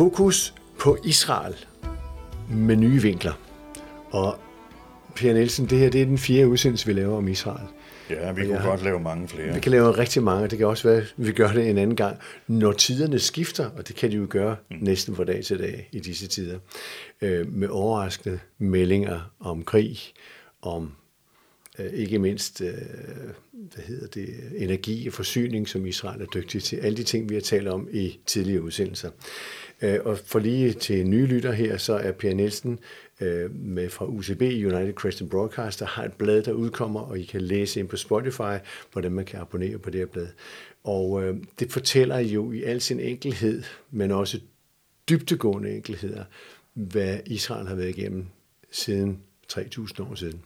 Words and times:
Fokus 0.00 0.54
på 0.78 0.98
Israel 1.04 1.54
med 2.50 2.76
nye 2.76 3.02
vinkler. 3.02 3.32
Og 4.10 4.38
Per 5.16 5.32
Nielsen, 5.32 5.66
det 5.66 5.78
her 5.78 5.90
det 5.90 6.02
er 6.02 6.04
den 6.04 6.18
fjerde 6.18 6.48
udsendelse, 6.48 6.86
vi 6.86 6.92
laver 6.92 7.16
om 7.16 7.28
Israel. 7.28 7.66
Ja, 8.10 8.32
vi 8.32 8.42
kunne 8.42 8.54
ja, 8.54 8.66
godt 8.66 8.84
lave 8.84 9.00
mange 9.00 9.28
flere. 9.28 9.54
Vi 9.54 9.60
kan 9.60 9.72
lave 9.72 9.90
rigtig 9.90 10.22
mange, 10.22 10.48
det 10.48 10.58
kan 10.58 10.66
også 10.66 10.88
være, 10.88 10.98
at 10.98 11.14
vi 11.16 11.32
gør 11.32 11.52
det 11.52 11.70
en 11.70 11.78
anden 11.78 11.96
gang. 11.96 12.16
Når 12.46 12.72
tiderne 12.72 13.18
skifter, 13.18 13.70
og 13.76 13.88
det 13.88 13.96
kan 13.96 14.10
de 14.10 14.16
jo 14.16 14.26
gøre 14.30 14.56
mm. 14.70 14.76
næsten 14.80 15.16
fra 15.16 15.24
dag 15.24 15.44
til 15.44 15.58
dag 15.58 15.88
i 15.92 16.00
disse 16.00 16.26
tider, 16.26 16.58
øh, 17.20 17.52
med 17.52 17.68
overraskende 17.68 18.38
meldinger 18.58 19.32
om 19.40 19.64
krig, 19.64 19.98
om 20.62 20.92
øh, 21.78 21.92
ikke 21.92 22.18
mindst 22.18 22.60
øh, 22.60 22.72
hvad 23.52 23.84
hedder 23.84 24.06
det, 24.06 24.34
energi 24.56 25.06
og 25.06 25.12
forsyning, 25.12 25.68
som 25.68 25.86
Israel 25.86 26.20
er 26.20 26.26
dygtig 26.26 26.62
til. 26.62 26.76
Alle 26.76 26.96
de 26.96 27.04
ting, 27.04 27.28
vi 27.28 27.34
har 27.34 27.42
talt 27.42 27.68
om 27.68 27.88
i 27.92 28.18
tidligere 28.26 28.62
udsendelser. 28.62 29.10
Øh, 29.82 29.98
og 30.04 30.18
for 30.18 30.38
lige 30.38 30.72
til 30.72 31.06
nye 31.06 31.26
lytter 31.26 31.52
her, 31.52 31.76
så 31.76 31.92
er 31.92 32.12
Per 32.12 32.34
Nielsen 32.34 32.78
øh, 33.20 33.54
med 33.54 33.90
fra 33.90 34.06
UCB, 34.06 34.40
United 34.40 34.94
Christian 35.00 35.28
Broadcaster, 35.28 35.86
har 35.86 36.04
et 36.04 36.12
blad, 36.12 36.42
der 36.42 36.52
udkommer, 36.52 37.00
og 37.00 37.18
I 37.18 37.24
kan 37.24 37.40
læse 37.40 37.80
ind 37.80 37.88
på 37.88 37.96
Spotify, 37.96 38.58
hvordan 38.92 39.12
man 39.12 39.24
kan 39.24 39.40
abonnere 39.40 39.78
på 39.78 39.90
det 39.90 39.98
her 39.98 40.06
blad. 40.06 40.28
Og 40.84 41.24
øh, 41.24 41.36
det 41.58 41.72
fortæller 41.72 42.18
jo 42.18 42.52
i 42.52 42.62
al 42.62 42.80
sin 42.80 43.00
enkelhed, 43.00 43.62
men 43.90 44.10
også 44.10 44.40
dybtegående 45.08 45.70
enkelheder, 45.76 46.24
hvad 46.72 47.18
Israel 47.26 47.66
har 47.66 47.74
været 47.74 47.98
igennem 47.98 48.26
siden 48.70 49.18
3.000 49.52 50.02
år 50.02 50.14
siden. 50.14 50.40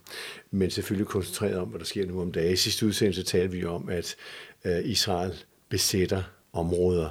Men 0.50 0.70
selvfølgelig 0.70 1.06
koncentreret 1.06 1.56
om, 1.56 1.69
hvad 1.69 1.78
der 1.78 1.84
sker 1.84 2.06
nu 2.06 2.20
om 2.20 2.33
dagen. 2.33 2.53
I 2.53 2.56
sidste 2.56 2.87
udsendelse 2.87 3.22
talte 3.22 3.56
vi 3.56 3.64
om, 3.64 3.89
at 3.89 4.16
øh, 4.64 4.84
Israel 4.84 5.33
besætter 5.69 6.22
områder, 6.53 7.09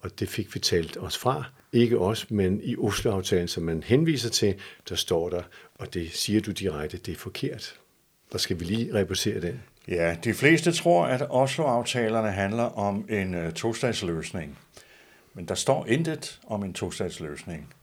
og 0.00 0.20
det 0.20 0.28
fik 0.28 0.54
vi 0.54 0.60
talt 0.60 0.96
os 0.96 1.18
fra. 1.18 1.44
Ikke 1.72 1.98
os, 1.98 2.30
men 2.30 2.60
i 2.62 2.76
Oslo-aftalen, 2.76 3.48
som 3.48 3.62
man 3.62 3.82
henviser 3.82 4.30
til, 4.30 4.54
der 4.88 4.94
står 4.94 5.28
der, 5.28 5.42
og 5.74 5.94
det 5.94 6.12
siger 6.12 6.40
du 6.40 6.50
direkte, 6.50 6.96
det 6.96 7.12
er 7.12 7.16
forkert. 7.16 7.74
Der 8.32 8.38
skal 8.38 8.60
vi 8.60 8.64
lige 8.64 8.94
repetere 8.94 9.40
den. 9.40 9.62
Ja, 9.88 10.16
de 10.24 10.34
fleste 10.34 10.72
tror, 10.72 11.04
at 11.04 11.26
Oslo-aftalerne 11.30 12.30
handler 12.30 12.62
om 12.62 13.06
en 13.08 13.46
uh, 13.46 13.52
tostatsløsning. 13.52 14.58
Men 15.34 15.44
der 15.44 15.54
står 15.54 15.86
intet 15.86 16.40
om 16.46 16.64
en 16.64 16.74
tostatsløsning. 16.74 17.74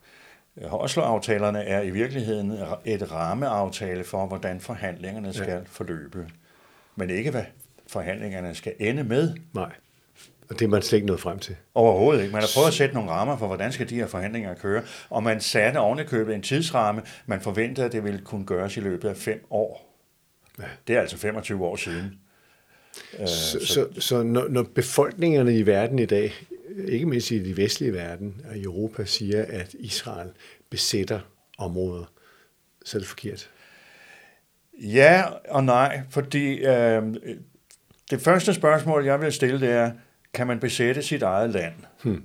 Oslo-aftalerne 0.62 1.64
er 1.64 1.82
i 1.82 1.90
virkeligheden 1.90 2.52
et 2.86 3.12
rammeaftale 3.12 4.04
for, 4.04 4.26
hvordan 4.26 4.60
forhandlingerne 4.60 5.34
skal 5.34 5.50
ja. 5.50 5.60
forløbe. 5.66 6.28
Men 6.96 7.10
ikke, 7.10 7.32
hvad 7.32 7.44
forhandlingerne 7.88 8.56
skal 8.56 8.74
ende 8.80 9.04
med. 9.04 9.36
Nej. 9.54 9.72
Og 10.50 10.60
det 10.60 10.66
er 10.66 10.70
man 10.70 10.82
slet 10.82 10.98
ikke 10.98 11.08
nået 11.08 11.20
frem 11.20 11.40
til. 11.40 11.56
Overhovedet 11.74 12.22
ikke. 12.22 12.34
Man 12.34 12.42
har 12.42 12.50
prøvet 12.56 12.68
at 12.68 12.74
sætte 12.74 12.96
nogle 12.96 13.10
rammer 13.10 13.38
for, 13.38 13.48
hvordan 13.48 13.72
skal 13.72 13.90
de 13.90 13.96
her 13.96 14.08
forhandlinger 14.08 14.56
køre. 14.56 14.84
Og 15.10 15.24
man 15.24 15.42
satte 15.42 15.78
ovenikøbet 15.78 16.36
en 16.36 16.42
tidsramme. 16.42 17.02
Man 17.26 17.42
forventede, 17.42 17.86
at 17.86 17.92
det 17.92 18.04
ville 18.04 18.20
kunne 18.20 18.46
gøres 18.46 18.78
i 18.78 18.80
løbet 18.80 19.10
af 19.10 19.18
fem 19.18 19.46
år. 19.50 19.98
Ja. 20.60 20.64
Det 20.88 20.96
er 20.96 21.02
altså 21.02 21.18
25 21.18 21.66
år 21.66 21.76
siden. 21.76 22.20
Så, 23.16 23.22
uh, 23.22 23.28
så, 23.28 23.66
så, 23.66 23.88
så 24.00 24.24
når, 24.24 24.48
når 24.48 24.64
befolkningerne 24.64 25.58
i 25.58 25.66
verden 25.66 26.00
i 26.00 26.06
dag, 26.06 26.34
ikke 26.88 27.06
mindst 27.06 27.32
i 27.32 27.44
de 27.44 27.58
vestlige 27.58 27.94
verden 27.94 28.42
og 28.50 28.58
i 28.58 28.64
Europa, 28.64 29.06
siger, 29.06 29.46
at 29.50 29.74
Israel 29.74 30.30
besætter 30.70 31.20
områder, 31.58 32.12
så 32.86 32.98
er 32.98 33.00
det 33.00 33.08
forkert. 33.08 33.50
Ja 34.74 35.24
og 35.50 35.64
nej, 35.64 36.02
fordi 36.10 36.66
øh, 36.66 37.04
det 38.12 38.22
første 38.22 38.54
spørgsmål, 38.54 39.06
jeg 39.06 39.22
vil 39.22 39.34
stille, 39.34 39.60
det 39.60 39.70
er, 39.70 39.92
kan 40.38 40.48
man 40.48 40.60
besætte 40.60 41.04
sit 41.04 41.22
eget 41.22 41.50
land? 41.50 41.74
Hmm. 42.04 42.24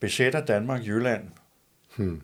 Besætter 0.00 0.44
Danmark 0.44 0.86
Jylland? 0.86 1.22
Hmm. 1.96 2.20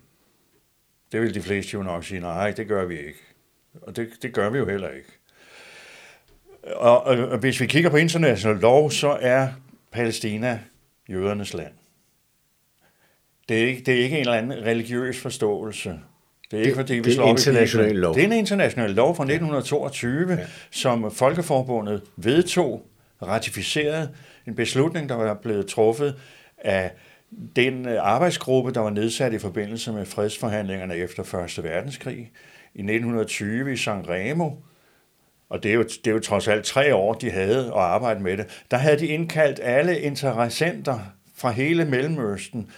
Det 1.13 1.21
vil 1.21 1.35
de 1.35 1.43
fleste 1.43 1.75
jo 1.75 1.83
nok 1.83 2.05
sige, 2.05 2.21
nej, 2.21 2.51
det 2.51 2.69
gør 2.69 2.85
vi 2.85 2.99
ikke. 2.99 3.19
Og 3.83 3.97
det, 3.97 4.09
det 4.23 4.33
gør 4.33 4.51
vi 4.51 4.59
jo 4.59 4.69
heller 4.69 4.89
ikke. 4.89 5.09
Og, 6.63 7.03
og, 7.03 7.19
og 7.19 7.39
hvis 7.39 7.61
vi 7.61 7.67
kigger 7.67 7.91
på 7.91 7.97
international 7.97 8.57
lov, 8.57 8.91
så 8.91 9.19
er 9.21 9.49
Palæstina 9.93 10.61
jødernes 11.09 11.55
land. 11.55 11.73
Det 13.49 13.63
er, 13.63 13.67
ikke, 13.67 13.83
det 13.87 13.95
er 13.95 13.99
ikke 13.99 14.17
en 14.17 14.21
eller 14.21 14.35
anden 14.35 14.65
religiøs 14.65 15.21
forståelse. 15.21 16.01
Det 16.51 16.59
er 16.59 16.63
ikke, 16.63 16.75
fordi 16.75 16.95
vi 16.95 17.03
det 17.03 17.19
er 17.19 17.25
international 17.25 17.97
lov. 17.97 18.15
Det 18.15 18.23
er 18.23 18.27
en 18.27 18.33
international 18.33 18.91
lov 18.91 19.17
fra 19.17 19.25
1922, 19.25 20.33
ja. 20.33 20.47
som 20.71 21.11
Folkeforbundet 21.11 22.03
vedtog 22.17 22.87
ratificeret 23.27 24.11
en 24.47 24.55
beslutning, 24.55 25.09
der 25.09 25.15
var 25.15 25.35
blevet 25.35 25.67
truffet 25.67 26.15
af 26.59 26.91
den 27.57 27.89
øh, 27.89 27.97
arbejdsgruppe, 28.01 28.73
der 28.73 28.81
var 28.81 28.91
nedsat 28.91 29.33
i 29.33 29.39
forbindelse 29.39 29.93
med 29.93 30.07
fredsforhandlingerne 30.07 30.95
efter 30.95 31.45
1. 31.59 31.65
verdenskrig 31.65 32.19
i 32.75 32.81
1920 32.81 33.73
i 33.73 33.77
San 33.77 34.09
Remo, 34.09 34.51
og 35.49 35.63
det 35.63 35.71
er, 35.71 35.75
jo, 35.75 35.83
det 35.83 36.07
er 36.07 36.13
jo 36.13 36.21
trods 36.21 36.49
alt 36.49 36.65
tre 36.65 36.95
år, 36.95 37.15
de 37.15 37.31
havde 37.31 37.67
at 37.67 37.81
arbejde 37.81 38.21
med 38.21 38.37
det, 38.37 38.65
der 38.71 38.77
havde 38.77 38.99
de 38.99 39.07
indkaldt 39.07 39.61
alle 39.63 40.01
interessenter 40.01 40.99
fra 41.35 41.51
hele 41.51 41.85
Mellemøsten. 41.85 42.71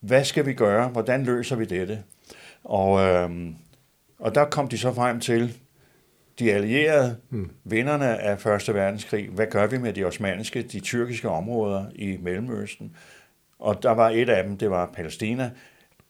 Hvad 0.00 0.24
skal 0.24 0.46
vi 0.46 0.52
gøre? 0.52 0.88
Hvordan 0.88 1.24
løser 1.24 1.56
vi 1.56 1.64
dette? 1.64 2.02
Og, 2.64 3.00
øhm, 3.00 3.56
og 4.18 4.34
der 4.34 4.44
kom 4.44 4.68
de 4.68 4.78
så 4.78 4.94
frem 4.94 5.20
til, 5.20 5.58
de 6.42 6.52
allierede, 6.52 7.16
mm. 7.30 7.50
vinderne 7.64 8.18
af 8.18 8.40
Første 8.40 8.74
Verdenskrig, 8.74 9.28
hvad 9.28 9.46
gør 9.46 9.66
vi 9.66 9.78
med 9.78 9.92
de 9.92 10.04
osmaniske, 10.04 10.62
de 10.62 10.80
tyrkiske 10.80 11.28
områder 11.28 11.84
i 11.94 12.16
Mellemøsten? 12.16 12.96
Og 13.58 13.82
der 13.82 13.90
var 13.90 14.10
et 14.10 14.28
af 14.28 14.44
dem, 14.44 14.58
det 14.58 14.70
var 14.70 14.86
Palæstina, 14.86 15.50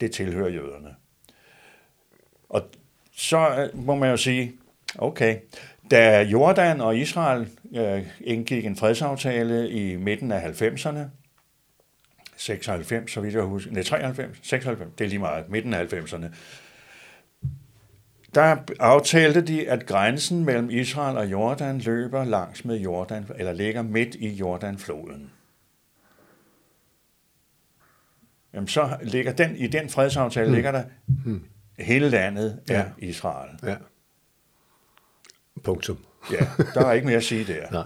det 0.00 0.12
tilhører 0.12 0.50
jøderne. 0.50 0.94
Og 2.48 2.62
så 3.12 3.38
øh, 3.38 3.84
må 3.84 3.94
man 3.94 4.10
jo 4.10 4.16
sige, 4.16 4.52
okay, 4.98 5.36
da 5.90 6.22
Jordan 6.22 6.80
og 6.80 6.96
Israel 6.96 7.48
øh, 7.76 8.06
indgik 8.20 8.66
en 8.66 8.76
fredsaftale 8.76 9.70
i 9.70 9.96
midten 9.96 10.32
af 10.32 10.62
90'erne, 10.62 11.00
96, 12.36 13.12
så 13.12 13.20
vidt 13.20 13.34
jeg 13.34 13.42
husker, 13.42 13.72
nej, 13.72 13.82
93, 13.82 14.38
96, 14.42 14.90
det 14.98 15.04
er 15.04 15.08
lige 15.08 15.18
meget, 15.18 15.48
midten 15.48 15.74
af 15.74 15.92
90'erne, 15.92 16.26
der 18.34 18.56
aftalte 18.80 19.40
de, 19.40 19.68
at 19.68 19.86
grænsen 19.86 20.44
mellem 20.44 20.70
Israel 20.70 21.16
og 21.16 21.30
Jordan 21.30 21.78
løber 21.78 22.24
langs 22.24 22.64
med 22.64 22.76
Jordan, 22.76 23.26
eller 23.36 23.52
ligger 23.52 23.82
midt 23.82 24.14
i 24.14 24.28
Jordanfloden. 24.28 25.30
Jamen 28.54 28.68
så 28.68 28.96
ligger 29.02 29.32
den, 29.32 29.56
i 29.56 29.66
den 29.66 29.88
fredsaftale 29.88 30.46
hmm. 30.46 30.54
ligger 30.54 30.72
der, 30.72 30.84
hmm. 31.06 31.44
hele 31.78 32.08
landet 32.08 32.60
er 32.68 32.78
ja. 32.78 32.84
Israel. 32.98 33.50
Ja. 33.62 33.76
Punktum. 35.64 35.98
ja, 36.32 36.46
der 36.74 36.86
er 36.86 36.92
ikke 36.92 37.06
mere 37.06 37.16
at 37.16 37.24
sige 37.24 37.44
der. 37.44 37.70
Nej. 37.72 37.84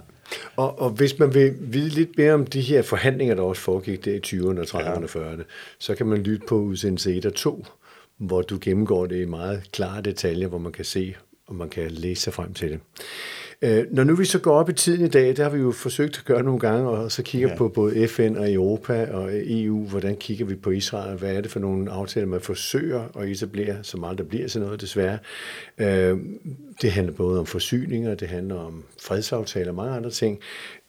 Og, 0.55 0.79
og 0.79 0.89
hvis 0.89 1.19
man 1.19 1.33
vil 1.33 1.55
vide 1.59 1.89
lidt 1.89 2.17
mere 2.17 2.33
om 2.33 2.45
de 2.45 2.61
her 2.61 2.81
forhandlinger, 2.81 3.35
der 3.35 3.43
også 3.43 3.61
foregik 3.61 4.05
der 4.05 4.13
i 4.13 4.19
20'erne, 4.27 4.69
30'erne 4.69 5.17
og 5.17 5.33
40'erne, 5.33 5.43
så 5.79 5.95
kan 5.95 6.05
man 6.05 6.17
lytte 6.17 6.45
på 6.47 6.55
udsendelse 6.55 7.15
1 7.15 7.25
og 7.25 7.33
2, 7.33 7.65
hvor 8.17 8.41
du 8.41 8.57
gennemgår 8.61 9.05
det 9.05 9.21
i 9.21 9.25
meget 9.25 9.63
klare 9.71 10.01
detaljer, 10.01 10.47
hvor 10.47 10.57
man 10.57 10.71
kan 10.71 10.85
se, 10.85 11.15
og 11.47 11.55
man 11.55 11.69
kan 11.69 11.91
læse 11.91 12.21
sig 12.21 12.33
frem 12.33 12.53
til 12.53 12.71
det. 12.71 12.79
Øh, 13.61 13.85
når 13.91 14.03
nu 14.03 14.15
vi 14.15 14.25
så 14.25 14.39
går 14.39 14.51
op 14.51 14.69
i 14.69 14.73
tiden 14.73 15.05
i 15.05 15.09
dag, 15.09 15.27
det 15.27 15.39
har 15.39 15.49
vi 15.49 15.59
jo 15.59 15.71
forsøgt 15.71 16.17
at 16.17 16.25
gøre 16.25 16.43
nogle 16.43 16.59
gange, 16.59 16.89
og 16.89 17.11
så 17.11 17.23
kigger 17.23 17.49
ja. 17.49 17.55
på 17.55 17.67
både 17.67 18.07
FN 18.07 18.35
og 18.37 18.53
Europa 18.53 19.07
og 19.11 19.29
EU, 19.33 19.87
hvordan 19.87 20.15
kigger 20.15 20.45
vi 20.45 20.55
på 20.55 20.71
Israel, 20.71 21.17
hvad 21.17 21.35
er 21.35 21.41
det 21.41 21.51
for 21.51 21.59
nogle 21.59 21.91
aftaler, 21.91 22.27
man 22.27 22.41
forsøger 22.41 23.17
at 23.19 23.29
etablere, 23.29 23.75
som 23.83 24.03
aldrig 24.03 24.27
bliver 24.27 24.47
sådan 24.47 24.65
noget 24.65 24.81
desværre. 24.81 25.17
Øh, 25.77 26.17
det 26.81 26.91
handler 26.91 27.13
både 27.13 27.39
om 27.39 27.45
forsyninger, 27.45 28.15
det 28.15 28.27
handler 28.27 28.55
om 28.55 28.83
fredsaftaler 29.01 29.69
og 29.69 29.75
mange 29.75 29.95
andre 29.95 30.09
ting. 30.09 30.39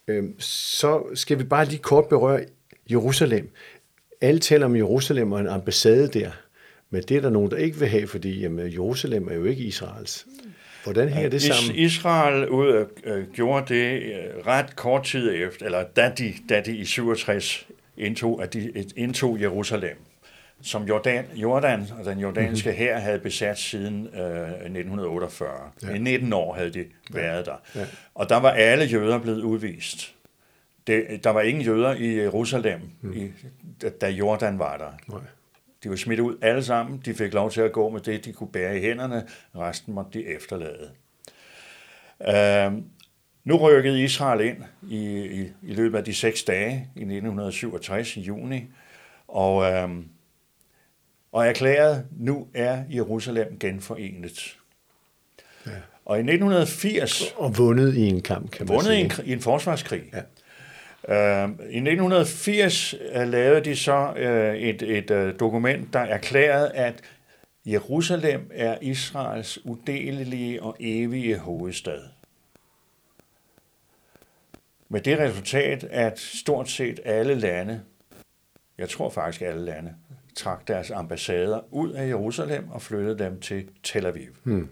Øh, 0.08 0.24
så 0.38 1.02
skal 1.14 1.38
vi 1.38 1.44
bare 1.44 1.64
lige 1.64 1.78
kort 1.78 2.04
berøre 2.08 2.44
Jerusalem. 2.90 3.50
Alle 4.20 4.40
taler 4.40 4.66
om 4.66 4.76
Jerusalem 4.76 5.32
og 5.32 5.40
en 5.40 5.46
ambassade 5.46 6.08
der. 6.08 6.30
Men 6.90 7.02
det 7.02 7.16
er 7.16 7.20
der 7.20 7.30
nogen, 7.30 7.50
der 7.50 7.56
ikke 7.56 7.78
vil 7.78 7.88
have, 7.88 8.06
fordi 8.06 8.40
jamen, 8.40 8.72
Jerusalem 8.72 9.28
er 9.28 9.34
jo 9.34 9.44
ikke 9.44 9.62
Israels. 9.62 10.26
Hvordan 10.84 11.08
hænger 11.08 11.30
det 11.30 11.42
sammen? 11.42 11.76
Israel 11.76 12.48
ud, 12.48 12.86
øh, 13.04 13.32
gjorde 13.32 13.74
det 13.74 14.02
øh, 14.02 14.46
ret 14.46 14.76
kort 14.76 15.04
tid 15.04 15.34
efter, 15.34 15.66
eller 15.66 15.84
da 15.96 16.12
de, 16.18 16.34
da 16.48 16.60
de 16.60 16.76
i 16.76 16.84
67 16.84 17.66
indtog, 17.96 18.42
at 18.42 18.52
de 18.52 18.84
indtog 18.96 19.40
Jerusalem, 19.40 19.96
som 20.62 20.84
Jordan, 20.84 21.24
Jordan 21.34 21.86
og 21.98 22.04
den 22.04 22.18
jordanske 22.18 22.68
mm-hmm. 22.68 22.78
hær 22.78 22.98
havde 22.98 23.18
besat 23.18 23.58
siden 23.58 24.06
øh, 24.06 24.48
1948. 24.50 25.50
Ja. 25.82 25.94
I 25.94 25.98
19 25.98 26.32
år 26.32 26.54
havde 26.54 26.70
de 26.70 26.84
været 27.10 27.46
ja. 27.46 27.52
der. 27.52 27.56
Ja. 27.74 27.86
Og 28.14 28.28
der 28.28 28.36
var 28.36 28.50
alle 28.50 28.84
jøder 28.84 29.18
blevet 29.18 29.42
udvist. 29.42 30.14
Det, 30.86 31.24
der 31.24 31.30
var 31.30 31.40
ingen 31.40 31.62
jøder 31.62 31.94
i 31.94 32.16
Jerusalem, 32.16 32.80
mm. 33.00 33.12
i, 33.12 33.30
da 34.00 34.08
Jordan 34.08 34.58
var 34.58 34.76
der. 34.76 35.14
Nej. 35.14 35.20
De 35.84 35.90
var 35.90 35.96
smidt 35.96 36.20
ud 36.20 36.36
alle 36.42 36.64
sammen. 36.64 37.02
De 37.04 37.14
fik 37.14 37.34
lov 37.34 37.50
til 37.50 37.60
at 37.60 37.72
gå 37.72 37.88
med 37.88 38.00
det, 38.00 38.24
de 38.24 38.32
kunne 38.32 38.52
bære 38.52 38.76
i 38.78 38.80
hænderne. 38.80 39.26
Resten 39.56 39.94
måtte 39.94 40.18
de 40.18 40.26
efterlade. 40.26 40.90
Uh, 42.20 42.82
nu 43.44 43.56
rykkede 43.56 44.02
Israel 44.04 44.40
ind 44.40 44.56
i, 44.90 45.24
i, 45.24 45.52
i 45.62 45.74
løbet 45.74 45.98
af 45.98 46.04
de 46.04 46.14
seks 46.14 46.42
dage 46.42 46.72
i 46.72 47.00
1967 47.00 48.16
i 48.16 48.20
juni, 48.20 48.64
Og, 49.28 49.72
øh, 49.72 49.88
og 51.32 51.46
erklærede, 51.46 52.06
nu 52.18 52.48
er 52.54 52.82
Jerusalem 52.90 53.58
genforenet. 53.58 54.58
Ja. 55.66 55.70
Og 56.04 56.16
i 56.16 56.20
1980... 56.20 57.22
Og 57.36 57.58
vundet 57.58 57.94
i 57.94 58.08
en 58.08 58.22
kamp, 58.22 58.50
kan 58.50 58.66
man 58.66 58.68
vundet 58.68 58.86
sige. 58.86 59.00
i 59.00 59.04
en, 59.04 59.12
i 59.24 59.32
en 59.32 59.40
forsvarskrig. 59.40 60.02
Ja. 60.12 60.22
Uh, 61.08 61.14
I 61.14 61.80
1980 61.80 62.94
uh, 62.94 63.28
lavede 63.28 63.64
de 63.64 63.76
så 63.76 64.12
uh, 64.16 64.56
et, 64.56 64.82
et 64.82 65.10
uh, 65.10 65.40
dokument, 65.40 65.92
der 65.92 66.00
erklærede, 66.00 66.70
at 66.70 67.02
Jerusalem 67.66 68.50
er 68.54 68.78
Israels 68.80 69.64
udelelige 69.64 70.62
og 70.62 70.76
evige 70.80 71.38
hovedstad. 71.38 72.00
Med 74.88 75.00
det 75.00 75.18
resultat, 75.18 75.84
at 75.84 76.18
stort 76.18 76.70
set 76.70 77.00
alle 77.04 77.34
lande, 77.34 77.80
jeg 78.78 78.88
tror 78.88 79.10
faktisk 79.10 79.42
alle 79.42 79.64
lande, 79.64 79.94
trak 80.36 80.68
deres 80.68 80.90
ambassader 80.90 81.60
ud 81.70 81.92
af 81.92 82.08
Jerusalem 82.08 82.68
og 82.70 82.82
flyttede 82.82 83.18
dem 83.18 83.40
til 83.40 83.68
Tel 83.82 84.06
Aviv. 84.06 84.36
Hmm. 84.42 84.68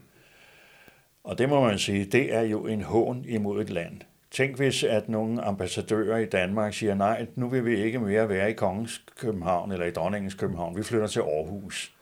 Og 1.24 1.38
det 1.38 1.48
må 1.48 1.60
man 1.60 1.78
sige, 1.78 2.04
det 2.04 2.34
er 2.34 2.42
jo 2.42 2.66
en 2.66 2.82
hån 2.82 3.24
imod 3.24 3.62
et 3.62 3.70
land. 3.70 4.00
Tænk 4.30 4.56
hvis, 4.56 4.84
at 4.84 5.08
nogle 5.08 5.42
ambassadører 5.42 6.18
i 6.18 6.26
Danmark 6.26 6.74
siger, 6.74 6.94
nej, 6.94 7.26
nu 7.34 7.48
vil 7.48 7.64
vi 7.64 7.76
ikke 7.76 7.98
mere 7.98 8.28
være 8.28 8.50
i 8.50 8.52
Kongens 8.52 9.02
København 9.18 9.72
eller 9.72 9.86
i 9.86 9.90
Dronningens 9.90 10.34
København, 10.34 10.76
vi 10.76 10.82
flytter 10.82 11.06
til 11.06 11.20
Aarhus. 11.20 11.92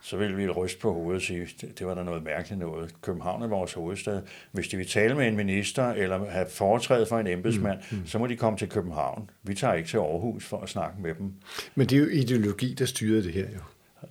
Så 0.00 0.16
vil 0.16 0.36
vi 0.36 0.48
ryste 0.48 0.80
på 0.80 0.92
hovedet 0.92 1.16
og 1.16 1.22
sige, 1.22 1.48
det, 1.78 1.86
var 1.86 1.94
da 1.94 2.02
noget 2.02 2.22
mærkeligt 2.22 2.58
noget. 2.58 2.94
København 3.02 3.42
er 3.42 3.46
vores 3.46 3.72
hovedstad. 3.72 4.22
Hvis 4.52 4.68
de 4.68 4.76
vil 4.76 4.88
tale 4.88 5.14
med 5.14 5.28
en 5.28 5.36
minister 5.36 5.84
eller 5.90 6.30
have 6.30 6.46
foretrædet 6.50 7.08
for 7.08 7.18
en 7.18 7.26
embedsmand, 7.26 7.78
mm, 7.90 7.98
mm. 7.98 8.06
så 8.06 8.18
må 8.18 8.26
de 8.26 8.36
komme 8.36 8.58
til 8.58 8.68
København. 8.68 9.30
Vi 9.42 9.54
tager 9.54 9.74
ikke 9.74 9.88
til 9.88 9.96
Aarhus 9.96 10.44
for 10.44 10.60
at 10.60 10.68
snakke 10.68 11.02
med 11.02 11.14
dem. 11.14 11.32
Men 11.74 11.86
det 11.86 11.96
er 11.96 12.00
jo 12.00 12.08
ideologi, 12.08 12.74
der 12.74 12.84
styrer 12.84 13.22
det 13.22 13.32
her 13.32 13.46
jo. 13.54 13.60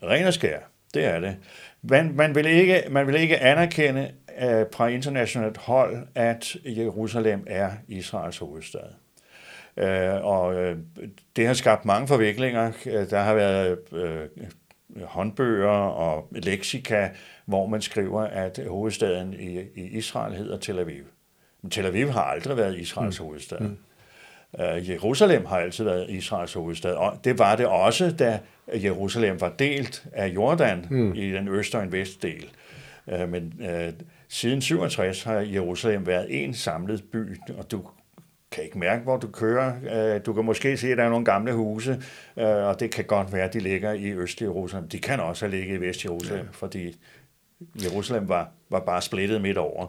Ren 0.07 0.25
og 0.25 0.33
skær, 0.33 0.59
det 0.93 1.05
er 1.05 1.19
det. 1.19 1.37
Man, 1.81 2.15
man, 2.15 2.35
vil, 2.35 2.45
ikke, 2.45 2.83
man 2.89 3.07
vil 3.07 3.15
ikke 3.15 3.39
anerkende 3.39 4.11
uh, 4.37 4.65
fra 4.73 4.87
internationalt 4.87 5.57
hold, 5.57 6.07
at 6.15 6.55
Jerusalem 6.65 7.43
er 7.47 7.71
Israels 7.87 8.37
hovedstad. 8.37 8.89
Uh, 9.81 10.25
og 10.25 10.55
uh, 10.55 10.77
det 11.35 11.47
har 11.47 11.53
skabt 11.53 11.85
mange 11.85 12.07
forviklinger. 12.07 12.71
Uh, 12.85 12.91
der 12.91 13.19
har 13.19 13.33
været 13.33 13.77
uh, 13.91 15.03
håndbøger 15.03 15.69
og 15.69 16.27
leksika, 16.31 17.09
hvor 17.45 17.67
man 17.67 17.81
skriver, 17.81 18.21
at 18.21 18.59
hovedstaden 18.67 19.33
i, 19.33 19.59
i 19.75 19.87
Israel 19.97 20.33
hedder 20.33 20.57
Tel 20.57 20.79
Aviv. 20.79 21.03
Men 21.61 21.71
Tel 21.71 21.85
Aviv 21.85 22.09
har 22.09 22.21
aldrig 22.23 22.57
været 22.57 22.79
Israels 22.79 23.19
mm. 23.19 23.25
hovedstad. 23.25 23.59
Mm. 23.59 23.77
Uh, 24.53 24.89
Jerusalem 24.89 25.45
har 25.45 25.57
altid 25.57 25.83
været 25.83 26.09
Israels 26.09 26.53
hovedstad, 26.53 26.93
og 26.93 27.19
det 27.23 27.39
var 27.39 27.55
det 27.55 27.65
også, 27.65 28.11
da 28.11 28.39
Jerusalem 28.73 29.41
var 29.41 29.49
delt 29.59 30.05
af 30.13 30.27
Jordan 30.27 30.87
mm. 30.89 31.13
i 31.15 31.31
den 31.31 31.47
øst- 31.47 31.75
og 31.75 31.83
en 31.83 31.91
vestdel. 31.91 32.49
Uh, 33.07 33.29
men 33.29 33.53
uh, 33.59 33.93
siden 34.27 34.61
67 34.61 35.23
har 35.23 35.39
Jerusalem 35.39 36.07
været 36.07 36.43
en 36.43 36.53
samlet 36.53 37.03
by, 37.11 37.37
og 37.57 37.71
du 37.71 37.81
kan 38.51 38.63
ikke 38.63 38.79
mærke, 38.79 39.03
hvor 39.03 39.17
du 39.17 39.27
kører. 39.27 40.19
Du 40.19 40.33
kan 40.33 40.45
måske 40.45 40.77
se, 40.77 40.91
at 40.91 40.97
der 40.97 41.03
er 41.03 41.09
nogle 41.09 41.25
gamle 41.25 41.53
huse, 41.53 42.03
og 42.35 42.79
det 42.79 42.91
kan 42.91 43.05
godt 43.05 43.33
være, 43.33 43.43
at 43.43 43.53
de 43.53 43.59
ligger 43.59 43.93
i 43.93 44.11
Øst 44.11 44.41
Jerusalem. 44.41 44.89
De 44.89 44.99
kan 44.99 45.19
også 45.19 45.45
have 45.45 45.57
ligget 45.57 45.77
i 45.77 45.81
Vest 45.81 46.05
Jerusalem, 46.05 46.45
ja. 46.45 46.51
fordi 46.51 46.95
Jerusalem 47.83 48.29
var, 48.29 48.49
var 48.69 48.79
bare 48.79 49.01
splittet 49.01 49.41
midt 49.41 49.57
over. 49.57 49.87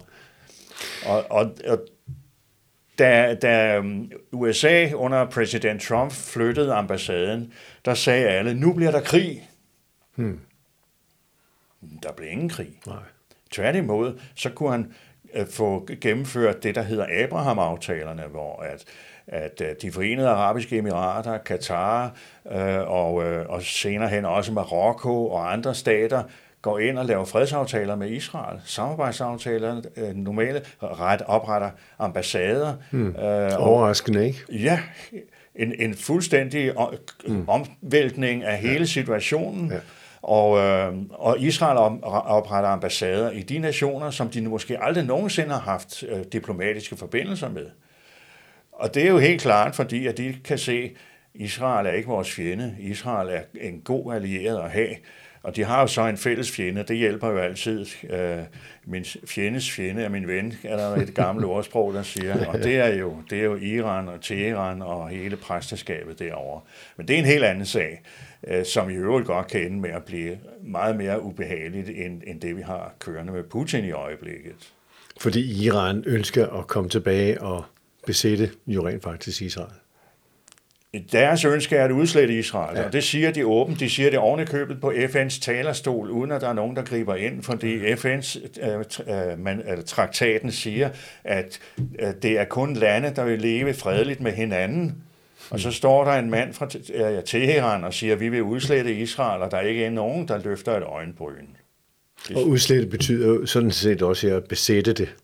Og, 1.07 1.25
og, 1.31 1.55
og 1.67 1.79
da, 2.99 3.35
da 3.35 3.83
USA 4.33 4.93
under 4.95 5.31
præsident 5.31 5.83
Trump 5.83 6.13
flyttede 6.13 6.75
ambassaden, 6.75 7.53
der 7.85 7.95
sagde 7.95 8.29
alle, 8.29 8.55
nu 8.55 8.73
bliver 8.73 8.91
der 8.91 9.01
krig. 9.01 9.49
Hmm. 10.15 10.41
Der 12.03 12.13
blev 12.13 12.29
ingen 12.31 12.49
krig. 12.49 12.81
Nej. 12.87 12.97
Tværtimod, 13.51 14.21
så 14.35 14.51
kunne 14.51 14.71
han 14.71 14.93
få 15.51 15.89
gennemført 16.01 16.63
det, 16.63 16.75
der 16.75 16.83
hedder 16.83 17.25
Abraham-aftalerne, 17.25 18.23
hvor 18.23 18.63
at, 18.63 18.85
at 19.27 19.83
de 19.83 19.93
forenede 19.93 20.29
arabiske 20.29 20.79
emirater, 20.79 21.39
Katar 21.39 22.17
øh, 22.53 22.91
og, 22.91 23.25
øh, 23.25 23.47
og 23.49 23.63
senere 23.63 24.09
hen 24.09 24.25
også 24.25 24.53
Marokko 24.53 25.31
og 25.31 25.53
andre 25.53 25.75
stater 25.75 26.23
går 26.63 26.79
ind 26.79 26.99
og 26.99 27.05
laver 27.05 27.25
fredsaftaler 27.25 27.97
med 27.97 28.11
Israel, 28.11 28.61
samarbejdsaftaler, 28.65 29.83
øh, 29.97 30.15
normale 30.15 30.63
ret 30.83 31.23
opretter 31.27 31.71
ambassader. 31.99 32.75
Hmm. 32.91 33.09
Øh, 33.09 33.51
Overraskende, 33.59 34.27
ikke? 34.27 34.39
Ja, 34.53 34.81
en, 35.55 35.75
en 35.79 35.95
fuldstændig 35.95 36.73
hmm. 37.27 37.49
omvæltning 37.49 38.45
af 38.45 38.59
hele 38.59 38.87
situationen. 38.87 39.73
Ja. 39.73 39.79
Og, 40.23 40.59
øh, 40.59 40.95
og 41.11 41.41
Israel 41.41 42.01
opretter 42.03 42.71
ambassader 42.71 43.31
i 43.31 43.43
de 43.43 43.59
nationer, 43.59 44.11
som 44.11 44.29
de 44.29 44.43
måske 44.43 44.83
aldrig 44.83 45.05
nogensinde 45.05 45.51
har 45.51 45.61
haft 45.61 46.03
øh, 46.03 46.25
diplomatiske 46.33 46.97
forbindelser 46.97 47.49
med. 47.49 47.67
Og 48.73 48.95
det 48.95 49.03
er 49.03 49.09
jo 49.09 49.19
helt 49.19 49.41
klart, 49.41 49.75
fordi 49.75 50.07
at 50.07 50.19
de 50.19 50.37
kan 50.45 50.59
se, 50.59 50.83
at 50.83 50.91
Israel 51.35 51.87
er 51.87 51.91
ikke 51.91 52.09
vores 52.09 52.31
fjende. 52.31 52.77
Israel 52.81 53.29
er 53.29 53.41
en 53.61 53.81
god 53.81 54.15
allieret 54.15 54.59
at 54.65 54.71
have. 54.71 54.95
Og 55.43 55.57
de 55.57 55.65
har 55.65 55.81
jo 55.81 55.87
så 55.87 56.07
en 56.07 56.17
fælles 56.17 56.51
fjende, 56.51 56.83
det 56.83 56.97
hjælper 56.97 57.29
jo 57.29 57.39
altid. 57.39 57.87
Øh, 58.11 58.39
min 58.85 59.05
fjendes 59.27 59.71
fjende 59.71 60.03
er 60.03 60.09
min 60.09 60.29
ven, 60.29 60.55
er 60.65 60.77
der 60.77 60.97
et 60.97 61.15
gammelt 61.15 61.47
ordsprog, 61.55 61.95
der 61.95 62.03
siger. 62.03 62.47
Og 62.47 62.59
det 62.59 62.77
er 62.77 62.95
jo, 62.95 63.17
det 63.31 63.39
er 63.39 63.45
jo 63.45 63.57
Iran 63.57 64.09
og 64.09 64.21
Teheran 64.21 64.83
og 64.83 65.09
hele 65.09 65.37
præsteskabet 65.37 66.19
derovre. 66.19 66.61
Men 66.97 67.09
det 67.09 67.15
er 67.15 67.19
en 67.19 67.25
helt 67.25 67.45
anden 67.45 67.67
sag, 67.67 68.03
øh, 68.49 68.65
som 68.65 68.91
i 68.91 68.95
øvrigt 68.95 69.27
godt 69.27 69.47
kan 69.47 69.61
ende 69.61 69.81
med 69.81 69.91
at 69.91 70.05
blive 70.05 70.39
meget 70.63 70.97
mere 70.97 71.23
ubehageligt, 71.23 71.89
end, 71.89 72.23
end 72.27 72.41
det 72.41 72.57
vi 72.57 72.63
har 72.63 72.95
kørende 72.99 73.33
med 73.33 73.43
Putin 73.43 73.85
i 73.85 73.91
øjeblikket. 73.91 74.73
Fordi 75.21 75.65
Iran 75.65 76.05
ønsker 76.07 76.47
at 76.47 76.67
komme 76.67 76.91
tilbage 76.91 77.43
og 77.43 77.65
besætte 78.07 78.51
jo 78.67 78.89
rent 78.89 79.03
faktisk 79.03 79.43
Israel. 79.43 79.73
Deres 81.13 81.45
ønske 81.45 81.77
er 81.77 81.85
at 81.85 81.91
udslette 81.91 82.39
Israel, 82.39 82.79
ja. 82.79 82.87
og 82.87 82.93
det 82.93 83.05
siger 83.05 83.31
de 83.31 83.47
åbent. 83.47 83.81
De 83.81 83.91
siger 83.91 84.11
det 84.11 84.19
oven 84.19 84.47
købet 84.47 84.81
på 84.81 84.91
FN's 84.91 85.41
talerstol, 85.41 86.11
uden 86.11 86.33
at 86.33 86.41
der 86.41 86.49
er 86.49 86.53
nogen, 86.53 86.77
der 86.77 86.83
griber 86.83 87.15
ind, 87.15 87.43
fordi 87.43 87.93
FN's 87.93 88.41
øh, 88.63 89.31
øh, 89.31 89.39
man, 89.39 89.63
øh, 89.71 89.85
traktaten 89.87 90.53
siger, 90.53 90.91
at 91.25 91.61
øh, 91.99 92.09
det 92.23 92.39
er 92.39 92.45
kun 92.45 92.75
lande, 92.75 93.13
der 93.17 93.25
vil 93.25 93.41
leve 93.41 93.75
fredeligt 93.75 94.21
med 94.21 94.33
hinanden. 94.33 94.95
Og 95.51 95.61
så 95.61 95.71
står 95.71 96.05
der 96.05 96.13
en 96.13 96.31
mand 96.31 96.55
fra 96.55 96.69
øh, 96.95 97.25
Teheran 97.25 97.85
og 97.85 97.95
siger, 97.95 98.15
at 98.15 98.21
vi 98.21 98.29
vil 98.29 98.43
udslette 98.43 98.95
Israel, 98.95 99.43
og 99.43 99.51
der 99.51 99.57
er 99.57 99.63
ikke 99.63 99.91
nogen, 99.91 100.29
der 100.29 100.39
løfter 100.39 100.77
et 100.77 100.83
øjenbryn. 100.83 101.47
Og 102.35 102.49
udslette 102.49 102.87
betyder 102.87 103.47
sådan 103.47 103.71
set 103.71 104.03
også 104.03 104.37
at 104.37 104.45
besætte 104.45 104.93
det. 104.93 105.15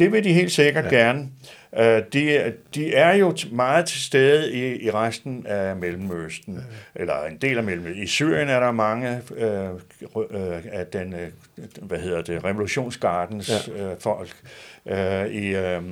Det 0.00 0.12
vil 0.12 0.24
de 0.24 0.32
helt 0.32 0.52
sikkert 0.52 0.84
ja. 0.84 0.96
gerne. 0.96 1.28
Uh, 1.72 1.82
de, 2.12 2.52
de 2.74 2.94
er 2.94 3.14
jo 3.14 3.36
meget 3.52 3.86
til 3.86 4.00
stede 4.00 4.52
i, 4.52 4.84
i 4.84 4.90
resten 4.90 5.46
af 5.46 5.76
Mellemøsten, 5.76 6.54
ja. 6.54 7.00
eller 7.02 7.24
en 7.24 7.36
del 7.36 7.58
af 7.58 7.64
Mellemøsten. 7.64 8.02
I 8.02 8.06
Syrien 8.06 8.48
er 8.48 8.60
der 8.60 8.72
mange 8.72 9.20
uh, 9.30 10.16
uh, 10.16 10.24
af 10.72 10.86
den, 10.86 11.14
uh, 11.14 11.86
hvad 11.86 11.98
hedder 11.98 12.22
det, 12.22 12.44
revolutionsgardens 12.44 13.68
ja. 13.68 13.92
uh, 13.92 13.98
folk. 14.00 14.36
Uh, 14.84 15.26
I, 15.26 15.54
uh, 15.56 15.84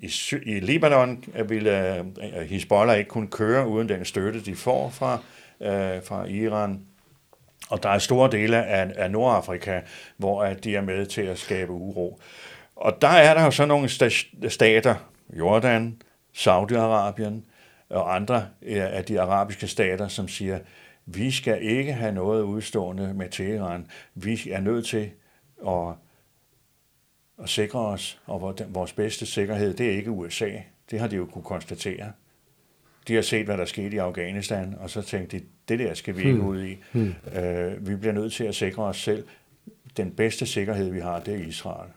i, 0.00 0.10
I 0.42 0.60
Libanon 0.60 1.24
ville 1.48 2.04
uh, 2.16 2.40
Hezbollah 2.40 2.98
ikke 2.98 3.08
kunne 3.08 3.28
køre 3.28 3.66
uden 3.66 3.88
den 3.88 4.04
støtte, 4.04 4.40
de 4.40 4.54
får 4.54 4.90
fra, 4.90 5.14
uh, 5.60 6.04
fra 6.04 6.24
Iran. 6.24 6.80
Og 7.68 7.82
der 7.82 7.88
er 7.88 7.98
store 7.98 8.30
dele 8.30 8.64
af, 8.64 8.90
af 8.96 9.10
Nordafrika, 9.10 9.80
hvor 10.16 10.42
at 10.42 10.64
de 10.64 10.76
er 10.76 10.80
med 10.80 11.06
til 11.06 11.22
at 11.22 11.38
skabe 11.38 11.72
uro. 11.72 12.20
Og 12.80 13.02
der 13.02 13.08
er 13.08 13.34
der 13.34 13.44
jo 13.44 13.50
så 13.50 13.66
nogle 13.66 13.88
stater, 14.50 14.94
Jordan, 15.38 16.02
Saudi-Arabien 16.32 17.34
og 17.90 18.14
andre 18.14 18.46
af 18.66 19.04
de 19.04 19.20
arabiske 19.20 19.66
stater, 19.66 20.08
som 20.08 20.28
siger, 20.28 20.58
vi 21.06 21.30
skal 21.30 21.62
ikke 21.62 21.92
have 21.92 22.12
noget 22.12 22.42
udstående 22.42 23.14
med 23.14 23.28
Teheran. 23.28 23.86
Vi 24.14 24.50
er 24.50 24.60
nødt 24.60 24.86
til 24.86 25.10
at, 25.68 25.94
at 27.42 27.48
sikre 27.48 27.80
os, 27.80 28.20
og 28.26 28.56
vores 28.68 28.92
bedste 28.92 29.26
sikkerhed, 29.26 29.74
det 29.74 29.86
er 29.86 29.92
ikke 29.96 30.10
USA. 30.10 30.50
Det 30.90 31.00
har 31.00 31.06
de 31.06 31.16
jo 31.16 31.26
kunne 31.26 31.44
konstatere. 31.44 32.12
De 33.08 33.14
har 33.14 33.22
set, 33.22 33.44
hvad 33.44 33.58
der 33.58 33.64
skete 33.64 33.96
i 33.96 33.98
Afghanistan, 33.98 34.76
og 34.80 34.90
så 34.90 35.02
tænkte 35.02 35.38
de, 35.38 35.44
det 35.68 35.78
der 35.78 35.94
skal 35.94 36.16
vi 36.16 36.22
ikke 36.22 36.34
hmm. 36.34 36.48
ud 36.48 36.62
i. 36.62 36.76
Hmm. 36.92 37.14
Uh, 37.26 37.88
vi 37.88 37.96
bliver 37.96 38.12
nødt 38.12 38.32
til 38.32 38.44
at 38.44 38.54
sikre 38.54 38.82
os 38.82 38.96
selv. 38.96 39.26
Den 39.96 40.10
bedste 40.10 40.46
sikkerhed, 40.46 40.90
vi 40.90 41.00
har, 41.00 41.20
det 41.20 41.34
er 41.34 41.46
Israel. 41.46 41.90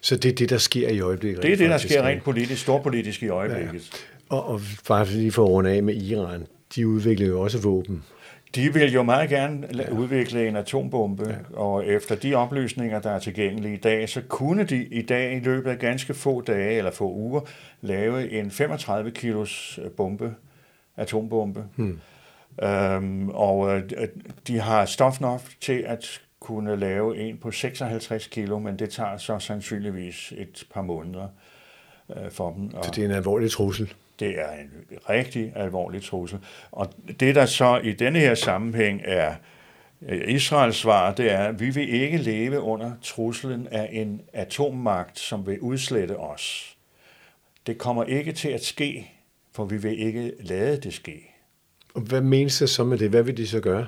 Så 0.00 0.16
det 0.16 0.30
er 0.30 0.34
det, 0.34 0.50
der 0.50 0.58
sker 0.58 0.88
i 0.88 1.00
øjeblikket? 1.00 1.42
Det 1.42 1.52
er 1.52 1.56
det, 1.56 1.70
der 1.70 1.78
sker 1.78 2.02
rent 2.02 2.24
politisk, 2.24 2.62
storpolitisk 2.62 3.22
i 3.22 3.28
øjeblikket. 3.28 3.90
Ja. 3.92 4.36
Og, 4.36 4.48
og 4.48 4.60
bare 4.88 5.06
lige 5.06 5.32
for 5.32 5.44
at 5.44 5.50
runde 5.50 5.70
af 5.70 5.82
med 5.82 5.94
Iran, 5.94 6.46
de 6.74 6.88
udvikler 6.88 7.26
jo 7.26 7.40
også 7.40 7.58
våben. 7.58 8.02
De 8.54 8.74
vil 8.74 8.92
jo 8.92 9.02
meget 9.02 9.30
gerne 9.30 9.68
ja. 9.76 9.90
udvikle 9.90 10.48
en 10.48 10.56
atombombe, 10.56 11.28
ja. 11.28 11.58
og 11.58 11.86
efter 11.86 12.14
de 12.14 12.34
oplysninger, 12.34 13.00
der 13.00 13.10
er 13.10 13.18
tilgængelige 13.18 13.74
i 13.74 13.80
dag, 13.80 14.08
så 14.08 14.20
kunne 14.28 14.64
de 14.64 14.84
i 14.84 15.02
dag 15.02 15.36
i 15.36 15.40
løbet 15.40 15.70
af 15.70 15.78
ganske 15.78 16.14
få 16.14 16.40
dage 16.40 16.78
eller 16.78 16.90
få 16.90 17.12
uger 17.12 17.40
lave 17.80 18.30
en 18.30 18.50
35 18.50 19.10
kilos 19.10 19.80
bombe, 19.96 20.34
atombombe. 20.96 21.64
Hmm. 21.76 22.00
Øhm, 22.62 23.28
og 23.28 23.76
øh, 23.76 23.82
de 24.46 24.60
har 24.60 24.86
stof 24.86 25.20
nok 25.20 25.40
til 25.60 25.84
at 25.86 26.20
kunne 26.44 26.76
lave 26.76 27.18
en 27.18 27.36
på 27.36 27.50
56 27.50 28.26
kilo, 28.26 28.58
men 28.58 28.78
det 28.78 28.90
tager 28.90 29.16
så 29.16 29.38
sandsynligvis 29.38 30.32
et 30.36 30.66
par 30.74 30.82
måneder 30.82 31.28
øh, 32.16 32.30
for 32.30 32.52
dem. 32.52 32.70
Så 32.82 32.90
det 32.90 33.04
er 33.04 33.08
en 33.08 33.14
alvorlig 33.14 33.50
trussel? 33.50 33.94
Det 34.20 34.40
er 34.40 34.52
en 34.52 34.70
rigtig 35.08 35.52
alvorlig 35.56 36.02
trussel. 36.02 36.38
Og 36.72 36.92
det, 37.20 37.34
der 37.34 37.46
så 37.46 37.78
i 37.78 37.92
denne 37.92 38.18
her 38.18 38.34
sammenhæng 38.34 39.00
er 39.04 39.34
øh, 40.02 40.34
Israels 40.34 40.76
svar, 40.76 41.14
det 41.14 41.32
er, 41.32 41.44
at 41.44 41.60
vi 41.60 41.70
vil 41.70 41.88
ikke 41.88 42.18
leve 42.18 42.60
under 42.60 42.92
truslen 43.02 43.68
af 43.70 43.88
en 43.92 44.20
atommagt, 44.32 45.18
som 45.18 45.46
vil 45.46 45.60
udslette 45.60 46.16
os. 46.16 46.76
Det 47.66 47.78
kommer 47.78 48.04
ikke 48.04 48.32
til 48.32 48.48
at 48.48 48.64
ske, 48.64 49.10
for 49.52 49.64
vi 49.64 49.76
vil 49.76 49.98
ikke 50.06 50.32
lade 50.40 50.76
det 50.76 50.94
ske. 50.94 51.34
Og 51.94 52.00
hvad 52.00 52.20
menes 52.20 52.58
det 52.58 52.70
så 52.70 52.84
med 52.84 52.98
det? 52.98 53.10
Hvad 53.10 53.22
vil 53.22 53.36
de 53.36 53.46
så 53.46 53.60
gøre? 53.60 53.86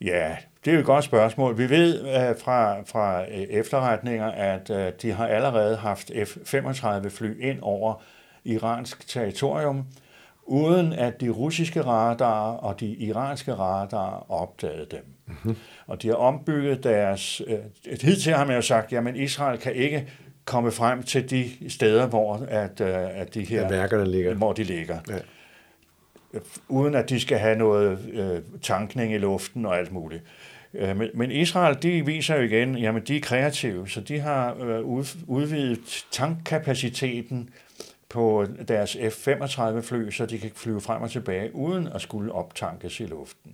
Ja, 0.00 0.36
det 0.64 0.70
er 0.70 0.74
jo 0.74 0.80
et 0.80 0.86
godt 0.86 1.04
spørgsmål. 1.04 1.58
Vi 1.58 1.70
ved 1.70 2.00
uh, 2.00 2.40
fra, 2.40 2.80
fra 2.80 3.22
uh, 3.22 3.28
efterretninger, 3.28 4.26
at 4.26 4.70
uh, 4.70 4.76
de 5.02 5.12
har 5.12 5.26
allerede 5.26 5.76
haft 5.76 6.10
F-35 6.24 7.08
fly 7.08 7.42
ind 7.42 7.58
over 7.62 8.02
iransk 8.44 9.08
territorium, 9.08 9.84
uden 10.42 10.92
at 10.92 11.20
de 11.20 11.28
russiske 11.28 11.82
radarer 11.82 12.56
og 12.56 12.80
de 12.80 12.86
iranske 12.86 13.54
radarer 13.54 14.30
opdagede 14.30 14.86
dem. 14.90 15.04
Mm-hmm. 15.26 15.56
Og 15.86 16.02
de 16.02 16.08
har 16.08 16.14
ombygget 16.14 16.84
deres... 16.84 17.42
Uh, 17.48 17.54
hidtil 18.02 18.32
har 18.32 18.44
man 18.44 18.56
jo 18.56 18.62
sagt, 18.62 18.92
at 18.92 19.16
Israel 19.16 19.58
kan 19.58 19.74
ikke 19.74 20.08
komme 20.44 20.70
frem 20.70 21.02
til 21.02 21.30
de 21.30 21.70
steder, 21.70 22.06
hvor 22.06 22.46
at, 22.48 22.80
uh, 22.80 22.88
at 23.20 23.34
de 23.34 23.44
her... 23.44 23.62
Ja, 23.62 23.68
værkerne 23.68 24.10
ligger. 24.10 24.34
Hvor 24.34 24.52
de 24.52 24.64
ligger. 24.64 24.98
Ja 25.08 25.18
uden 26.68 26.94
at 26.94 27.08
de 27.08 27.20
skal 27.20 27.38
have 27.38 27.56
noget 27.56 27.98
øh, 28.12 28.60
tankning 28.62 29.12
i 29.12 29.18
luften 29.18 29.66
og 29.66 29.78
alt 29.78 29.92
muligt. 29.92 30.22
Øh, 30.74 30.96
men, 30.96 31.08
men 31.14 31.30
Israel, 31.30 31.82
de 31.82 32.06
viser 32.06 32.36
jo 32.36 32.42
igen, 32.42 32.78
jamen 32.78 33.02
de 33.02 33.16
er 33.16 33.20
kreative, 33.20 33.88
så 33.88 34.00
de 34.00 34.20
har 34.20 34.56
øh, 34.60 34.84
udvidet 35.26 36.04
tankkapaciteten 36.10 37.50
på 38.08 38.46
deres 38.68 38.96
F-35 38.96 39.80
fly, 39.80 40.10
så 40.10 40.26
de 40.26 40.38
kan 40.38 40.50
flyve 40.54 40.80
frem 40.80 41.02
og 41.02 41.10
tilbage, 41.10 41.54
uden 41.54 41.86
at 41.86 42.00
skulle 42.00 42.32
optankes 42.32 43.00
i 43.00 43.04
luften. 43.04 43.52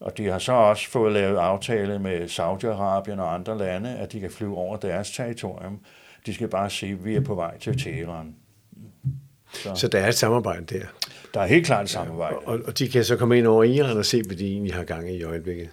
Og 0.00 0.18
de 0.18 0.26
har 0.26 0.38
så 0.38 0.52
også 0.52 0.90
fået 0.90 1.12
lavet 1.12 1.36
aftale 1.36 1.98
med 1.98 2.24
Saudi-Arabien 2.24 3.20
og 3.20 3.34
andre 3.34 3.58
lande, 3.58 3.96
at 3.96 4.12
de 4.12 4.20
kan 4.20 4.30
flyve 4.30 4.56
over 4.56 4.76
deres 4.76 5.10
territorium. 5.10 5.80
De 6.26 6.34
skal 6.34 6.48
bare 6.48 6.70
sige, 6.70 6.92
at 6.92 7.04
vi 7.04 7.14
er 7.14 7.20
på 7.20 7.34
vej 7.34 7.58
til 7.58 7.78
Teheran. 7.78 8.34
Så, 9.52 9.74
så 9.74 9.88
der 9.88 9.98
er 9.98 10.08
et 10.08 10.14
samarbejde 10.14 10.78
der? 10.78 10.86
Der 11.34 11.40
er 11.40 11.46
helt 11.46 11.66
klart 11.66 11.84
et 11.84 11.90
samarbejde. 11.90 12.36
Ja, 12.42 12.50
og, 12.50 12.60
og 12.66 12.78
de 12.78 12.88
kan 12.88 13.04
så 13.04 13.16
komme 13.16 13.38
ind 13.38 13.46
over 13.46 13.64
Iran 13.64 13.96
og 13.96 14.04
se, 14.04 14.22
hvad 14.22 14.36
de 14.36 14.52
egentlig 14.52 14.74
har 14.74 14.84
gang 14.84 15.10
i 15.10 15.16
i 15.16 15.22
øjeblikket? 15.22 15.70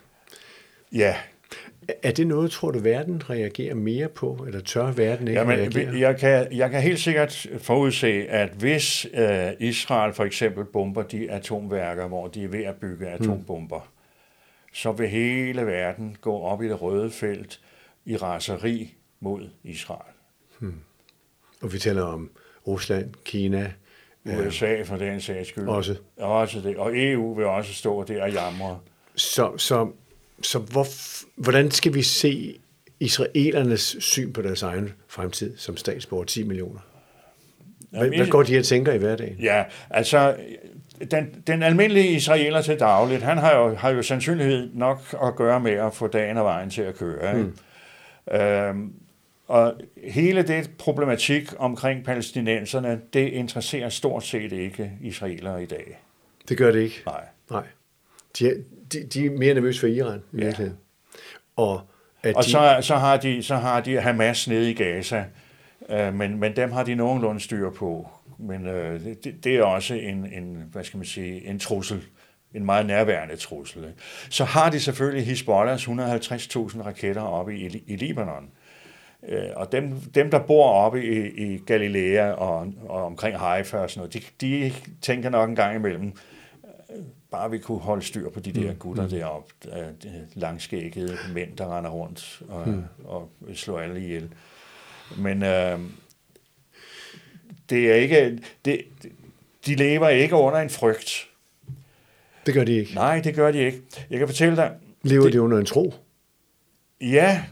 Ja. 0.92 1.16
Er 2.04 2.12
det 2.12 2.28
noget, 2.28 2.52
tror 2.52 2.72
du, 2.72 2.80
verden 2.80 3.30
reagerer 3.30 3.76
mere 3.76 4.08
på, 4.10 4.44
eller 4.48 4.62
tør 4.62 4.92
verden 4.92 5.28
ikke 5.28 5.40
Jamen, 5.40 5.58
reagere? 5.58 6.00
Jeg 6.00 6.18
kan, 6.18 6.48
jeg 6.52 6.70
kan 6.70 6.82
helt 6.82 7.00
sikkert 7.00 7.48
forudse, 7.58 8.08
at 8.30 8.50
hvis 8.50 9.08
uh, 9.14 9.20
Israel 9.60 10.14
for 10.14 10.24
eksempel 10.24 10.66
bomber 10.66 11.04
de 11.04 11.32
atomværker, 11.32 12.08
hvor 12.08 12.28
de 12.28 12.44
er 12.44 12.48
ved 12.48 12.64
at 12.64 12.76
bygge 12.76 13.06
hmm. 13.06 13.14
atombomber, 13.14 13.80
hmm. 13.80 14.74
så 14.74 14.92
vil 14.92 15.08
hele 15.08 15.66
verden 15.66 16.18
gå 16.22 16.40
op 16.40 16.64
i 16.64 16.68
det 16.68 16.82
røde 16.82 17.12
felt 17.12 17.60
i 18.06 18.18
raseri 18.18 18.94
mod 19.20 19.50
Israel. 19.64 20.14
Hmm. 20.60 20.80
Og 21.62 21.74
vi 21.74 21.80
taler 21.80 22.04
om 22.04 22.30
Rusland, 22.68 23.14
Kina, 23.26 23.72
USA 24.26 24.82
for 24.82 24.98
den 24.98 25.22
sags 25.22 25.50
skyld. 25.50 25.68
Også. 25.68 25.96
Også 26.18 26.62
det. 26.62 26.78
Og 26.78 26.92
EU 26.94 27.34
vil 27.34 27.46
også 27.46 27.74
stå 27.74 28.04
der 28.04 28.24
og 28.24 28.32
jamre. 28.32 28.80
Så, 29.16 29.58
så, 29.58 29.92
så 30.42 30.60
hvor, 30.60 30.88
hvordan 31.36 31.72
skal 31.72 31.94
vi 31.94 32.02
se 32.02 32.60
israelernes 33.00 33.98
syn 34.00 34.34
på 34.34 34.42
deres 34.42 34.64
egen 34.64 34.94
fremtid 35.08 35.58
som 35.58 35.78
statsborger 35.78 36.26
10 36.26 36.44
millioner? 36.44 36.80
Hvad, 37.90 38.02
Jamen, 38.02 38.20
hvad 38.20 38.28
går 38.28 38.44
de 38.44 38.54
her 38.54 38.62
tænker 38.62 38.94
i 38.94 38.98
hverdagen? 38.98 39.38
Ja, 39.40 39.64
altså 39.90 40.36
den, 41.12 41.44
den 41.48 41.64
almindelige 41.64 42.08
israeler 42.08 42.62
til 42.62 42.80
dagligt, 42.80 43.24
han 43.24 43.38
har 43.38 43.58
jo, 43.58 43.76
har 43.76 43.90
jo 43.90 44.02
sandsynlighed 44.02 44.70
nok 44.74 45.02
at 45.24 45.36
gøre 45.36 45.60
med 45.60 45.72
at 45.72 45.94
få 45.94 46.08
dagen 46.08 46.38
og 46.38 46.46
vejen 46.46 46.70
til 46.70 46.82
at 46.82 46.96
køre. 46.96 47.38
Ikke? 47.38 47.52
Mm. 48.32 48.36
Øhm, 48.36 48.94
og 49.52 49.74
hele 50.04 50.44
det 50.44 50.70
problematik 50.78 51.54
omkring 51.58 52.06
palæstinenserne, 52.06 53.02
det 53.14 53.28
interesserer 53.28 53.90
stort 53.90 54.24
set 54.24 54.52
ikke 54.52 54.92
israelere 55.02 55.64
i 55.64 55.66
dag. 55.66 56.00
Det 56.50 56.58
gør 56.58 56.72
det 56.72 56.80
ikke? 56.80 57.04
Nej. 57.06 57.24
Nej. 57.50 57.64
De 58.40 58.48
er, 58.48 58.54
de, 58.94 59.04
de 59.04 59.26
er 59.26 59.32
mere 59.32 59.54
nervøse 59.54 59.80
for 59.80 59.88
Iran, 59.88 60.24
i 60.34 60.42
ja. 60.42 60.54
Og, 61.56 61.82
at 62.24 62.36
og 62.36 62.44
de... 62.44 62.50
så, 62.50 62.78
så, 62.82 62.96
har 62.96 63.18
de, 63.18 63.44
så 63.44 63.56
har 63.56 63.82
de 63.82 64.02
Hamas 64.02 64.48
nede 64.48 64.72
i 64.72 64.74
Gaza, 64.74 65.26
øh, 65.90 66.14
men, 66.14 66.40
men 66.40 66.56
dem 66.56 66.72
har 66.72 66.84
de 66.84 66.96
nogenlunde 66.96 67.42
styr 67.42 67.70
på. 67.70 68.10
Men 68.38 68.68
øh, 68.68 69.06
det, 69.24 69.44
det 69.44 69.56
er 69.56 69.64
også 69.64 69.94
en, 69.94 70.34
en, 70.34 70.64
hvad 70.72 70.84
skal 70.84 70.98
man 70.98 71.06
sige, 71.06 71.48
en 71.48 71.60
trussel, 71.60 72.04
en 72.54 72.66
meget 72.66 72.86
nærværende 72.86 73.36
trussel. 73.36 73.94
Så 74.30 74.44
har 74.44 74.70
de 74.70 74.80
selvfølgelig 74.80 75.26
Hezbollahs 75.26 75.88
150.000 75.88 75.92
raketter 76.86 77.22
oppe 77.22 77.58
i, 77.58 77.84
i 77.88 77.96
Libanon. 77.96 78.50
Øh, 79.28 79.50
og 79.56 79.72
dem, 79.72 80.00
dem, 80.00 80.32
der 80.32 80.40
bor 80.40 80.72
oppe 80.72 81.06
i, 81.06 81.30
i 81.54 81.58
Galilea 81.58 82.32
og, 82.32 82.74
og 82.86 83.06
omkring 83.06 83.40
Haifa 83.40 83.78
og 83.78 83.90
sådan 83.90 84.00
noget, 84.00 84.14
de, 84.14 84.22
de 84.48 84.74
tænker 85.02 85.30
nok 85.30 85.50
en 85.50 85.56
gang 85.56 85.76
imellem, 85.76 86.14
øh, 86.90 87.04
bare 87.32 87.52
vi 87.52 87.58
kunne 87.58 87.80
holde 87.80 88.02
styr 88.02 88.30
på 88.30 88.40
de 88.40 88.52
der 88.52 88.72
mm. 88.72 88.78
gutter 88.78 89.04
mm. 89.04 89.10
deroppe, 89.10 89.54
de 90.04 90.28
langskækkede 90.34 91.18
mænd, 91.34 91.58
der 91.58 91.78
render 91.78 91.92
rundt 91.92 92.42
og, 92.50 92.70
mm. 92.70 92.84
og 93.04 93.30
slår 93.54 93.80
alle 93.80 94.04
ihjel. 94.04 94.30
Men 95.18 95.44
øh, 95.44 95.80
det 97.70 97.92
er 97.92 97.96
ikke, 97.96 98.40
det, 98.66 98.82
de 99.66 99.76
lever 99.76 100.10
ikke 100.10 100.36
under 100.36 100.60
en 100.60 100.70
frygt. 100.70 101.28
Det 102.46 102.54
gør 102.54 102.64
de 102.64 102.74
ikke. 102.74 102.94
Nej, 102.96 103.20
det 103.20 103.36
gør 103.36 103.52
de 103.52 103.60
ikke. 103.60 103.82
Jeg 104.10 104.20
kan 104.20 104.28
fortælle 104.28 104.56
dig... 104.56 104.72
Lever 105.04 105.24
det, 105.24 105.34
de 105.34 105.42
under 105.42 105.58
en 105.58 105.66
tro? 105.66 105.94
Ja, 107.02 107.44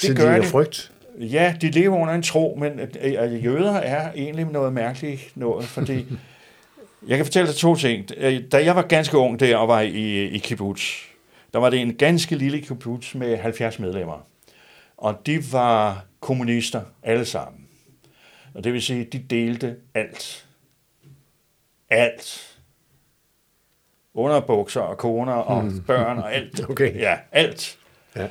det 0.00 0.16
gør 0.16 0.38
de. 0.38 0.46
frygt? 0.46 0.92
Ja, 1.18 1.54
de 1.60 1.70
lever 1.70 1.96
under 1.96 2.14
en 2.14 2.22
tro, 2.22 2.58
men 2.60 2.80
at 2.80 3.44
jøder 3.44 3.72
er 3.72 4.12
egentlig 4.12 4.46
noget 4.46 4.72
mærkeligt 4.72 5.32
noget, 5.34 5.64
fordi 5.64 6.06
jeg 7.08 7.16
kan 7.16 7.26
fortælle 7.26 7.48
dig 7.48 7.56
to 7.56 7.76
ting. 7.76 8.08
Da 8.52 8.64
jeg 8.64 8.76
var 8.76 8.82
ganske 8.82 9.18
ung 9.18 9.40
der 9.40 9.56
og 9.56 9.68
var 9.68 9.80
i, 9.80 10.28
i 10.28 10.38
kibbutz, 10.38 11.12
der 11.52 11.58
var 11.58 11.70
det 11.70 11.80
en 11.80 11.94
ganske 11.94 12.36
lille 12.36 12.60
kibbutz 12.60 13.14
med 13.14 13.36
70 13.36 13.78
medlemmer. 13.78 14.26
Og 14.96 15.26
de 15.26 15.52
var 15.52 16.04
kommunister 16.20 16.82
alle 17.02 17.24
sammen. 17.24 17.66
Og 18.54 18.64
det 18.64 18.72
vil 18.72 18.82
sige, 18.82 19.04
de 19.04 19.18
delte 19.18 19.76
alt. 19.94 20.46
Alt. 21.90 22.58
Underbukser 24.14 24.80
og 24.80 24.98
koner 24.98 25.32
og 25.32 25.62
hmm. 25.62 25.82
børn 25.82 26.18
og 26.18 26.34
alt. 26.34 26.60
Okay. 26.70 27.00
Ja, 27.00 27.16
alt. 27.32 27.78
Ja. 28.16 28.26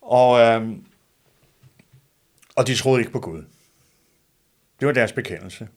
Og 0.00 0.40
øhm, 0.40 0.84
og 2.56 2.66
de 2.66 2.74
troede 2.74 3.00
ikke 3.00 3.12
på 3.12 3.20
Gud. 3.20 3.44
Det 4.80 4.86
var 4.86 4.92
deres 4.92 5.12
bekendelse. 5.12 5.68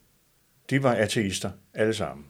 De 0.69 0.83
var 0.83 0.95
ateister, 0.95 1.51
alle 1.74 1.93
sammen. 1.93 2.25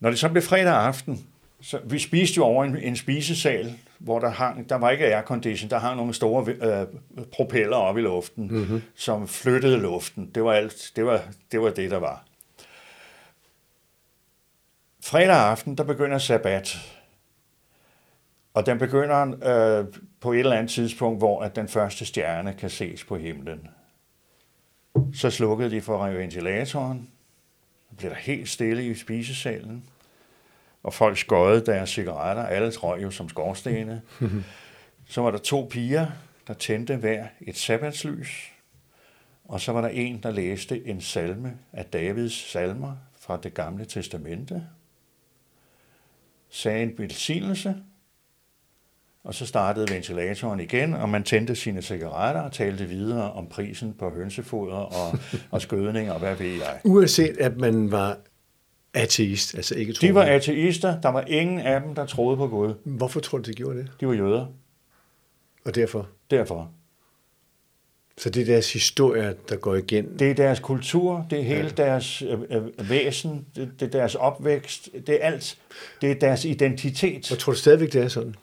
Når 0.00 0.10
det 0.10 0.18
så 0.18 0.28
blev 0.28 0.42
fredag 0.42 0.74
aften, 0.74 1.26
så 1.60 1.80
vi 1.84 1.98
spiste 1.98 2.36
jo 2.36 2.44
over 2.44 2.64
en, 2.64 2.76
en 2.76 2.96
spisesal, 2.96 3.78
hvor 3.98 4.18
der 4.18 4.28
hang, 4.30 4.68
der 4.68 4.74
var 4.74 4.90
ikke 4.90 5.04
aircondition, 5.04 5.70
der 5.70 5.78
hang 5.78 5.96
nogle 5.96 6.14
store 6.14 6.52
øh, 6.52 6.86
propeller 7.32 7.76
op 7.76 7.98
i 7.98 8.00
luften, 8.00 8.48
mm-hmm. 8.48 8.82
som 8.94 9.28
flyttede 9.28 9.78
luften. 9.78 10.30
Det 10.34 10.44
var 10.44 10.52
alt, 10.52 10.92
det 10.96 11.06
var, 11.06 11.22
det 11.52 11.60
var 11.60 11.70
det, 11.70 11.90
der 11.90 11.96
var. 11.96 12.24
Fredag 15.04 15.36
aften, 15.36 15.76
der 15.76 15.84
begynder 15.84 16.18
sabbat. 16.18 16.78
Og 18.54 18.66
den 18.66 18.78
begynder 18.78 19.22
øh, 19.80 19.86
på 20.20 20.32
et 20.32 20.38
eller 20.38 20.56
andet 20.56 20.70
tidspunkt, 20.70 21.18
hvor 21.18 21.42
at 21.42 21.56
den 21.56 21.68
første 21.68 22.04
stjerne 22.04 22.54
kan 22.54 22.70
ses 22.70 23.04
på 23.04 23.16
himlen. 23.16 23.68
Så 25.14 25.30
slukkede 25.30 25.70
de 25.70 25.80
for 25.80 26.06
ventilatoren. 26.06 27.10
Så 27.88 27.96
blev 27.96 28.10
der 28.10 28.16
helt 28.16 28.48
stille 28.48 28.86
i 28.86 28.94
spisesalen. 28.94 29.84
Og 30.82 30.94
folk 30.94 31.18
skøjede 31.18 31.66
deres 31.66 31.90
cigaretter. 31.90 32.42
Alle 32.42 32.72
røg 32.76 33.02
jo 33.02 33.10
som 33.10 33.28
skorstene. 33.28 34.02
Så 35.06 35.22
var 35.22 35.30
der 35.30 35.38
to 35.38 35.68
piger, 35.70 36.06
der 36.46 36.54
tændte 36.54 36.96
hver 36.96 37.26
et 37.40 37.56
sabbatslys. 37.56 38.52
Og 39.44 39.60
så 39.60 39.72
var 39.72 39.80
der 39.80 39.88
en, 39.88 40.22
der 40.22 40.30
læste 40.30 40.86
en 40.86 41.00
salme 41.00 41.58
af 41.72 41.84
Davids 41.84 42.50
salmer 42.50 42.96
fra 43.18 43.36
det 43.36 43.54
gamle 43.54 43.84
testamente. 43.84 44.66
Sagde 46.48 46.82
en 46.82 46.98
velsignelse 46.98 47.76
og 49.24 49.34
så 49.34 49.46
startede 49.46 49.94
ventilatoren 49.94 50.60
igen, 50.60 50.94
og 50.94 51.08
man 51.08 51.22
tændte 51.22 51.54
sine 51.54 51.82
cigaretter 51.82 52.40
og 52.40 52.52
talte 52.52 52.84
videre 52.84 53.32
om 53.32 53.46
prisen 53.46 53.94
på 53.98 54.10
hønsefoder 54.10 54.76
og, 54.76 55.18
og 55.50 55.62
skødning 55.62 56.12
og 56.12 56.18
hvad 56.18 56.36
ved 56.36 56.46
jeg. 56.46 56.80
Uanset 56.84 57.36
at 57.38 57.56
man 57.56 57.90
var 57.90 58.16
ateist, 58.94 59.54
altså 59.54 59.74
ikke 59.74 59.92
troende. 59.92 60.08
De 60.08 60.14
var 60.14 60.24
ateister. 60.24 61.00
Der 61.00 61.08
var 61.08 61.24
ingen 61.26 61.60
af 61.60 61.80
dem, 61.80 61.94
der 61.94 62.06
troede 62.06 62.36
på 62.36 62.48
Gud. 62.48 62.74
Hvorfor 62.84 63.20
tror 63.20 63.38
du, 63.38 63.50
de 63.50 63.54
gjorde 63.54 63.78
det? 63.78 63.90
De 64.00 64.06
var 64.06 64.14
jøder. 64.14 64.46
Og 65.64 65.74
derfor? 65.74 66.08
Derfor. 66.30 66.70
Så 68.18 68.30
det 68.30 68.42
er 68.42 68.46
deres 68.46 68.72
historie, 68.72 69.34
der 69.48 69.56
går 69.56 69.74
igen? 69.74 70.18
Det 70.18 70.30
er 70.30 70.34
deres 70.34 70.60
kultur, 70.60 71.26
det 71.30 71.38
er 71.38 71.42
hele 71.42 71.72
ja. 71.78 71.84
deres 71.84 72.22
øh, 72.22 72.38
øh, 72.50 72.90
væsen, 72.90 73.46
det, 73.56 73.70
det 73.80 73.86
er 73.86 73.90
deres 73.90 74.14
opvækst, 74.14 74.88
det 75.06 75.08
er 75.08 75.26
alt. 75.26 75.58
Det 76.00 76.10
er 76.10 76.14
deres 76.14 76.44
identitet. 76.44 77.32
Og 77.32 77.38
tror 77.38 77.52
du 77.52 77.58
stadigvæk, 77.58 77.92
det 77.92 78.02
er 78.02 78.08
sådan? 78.08 78.34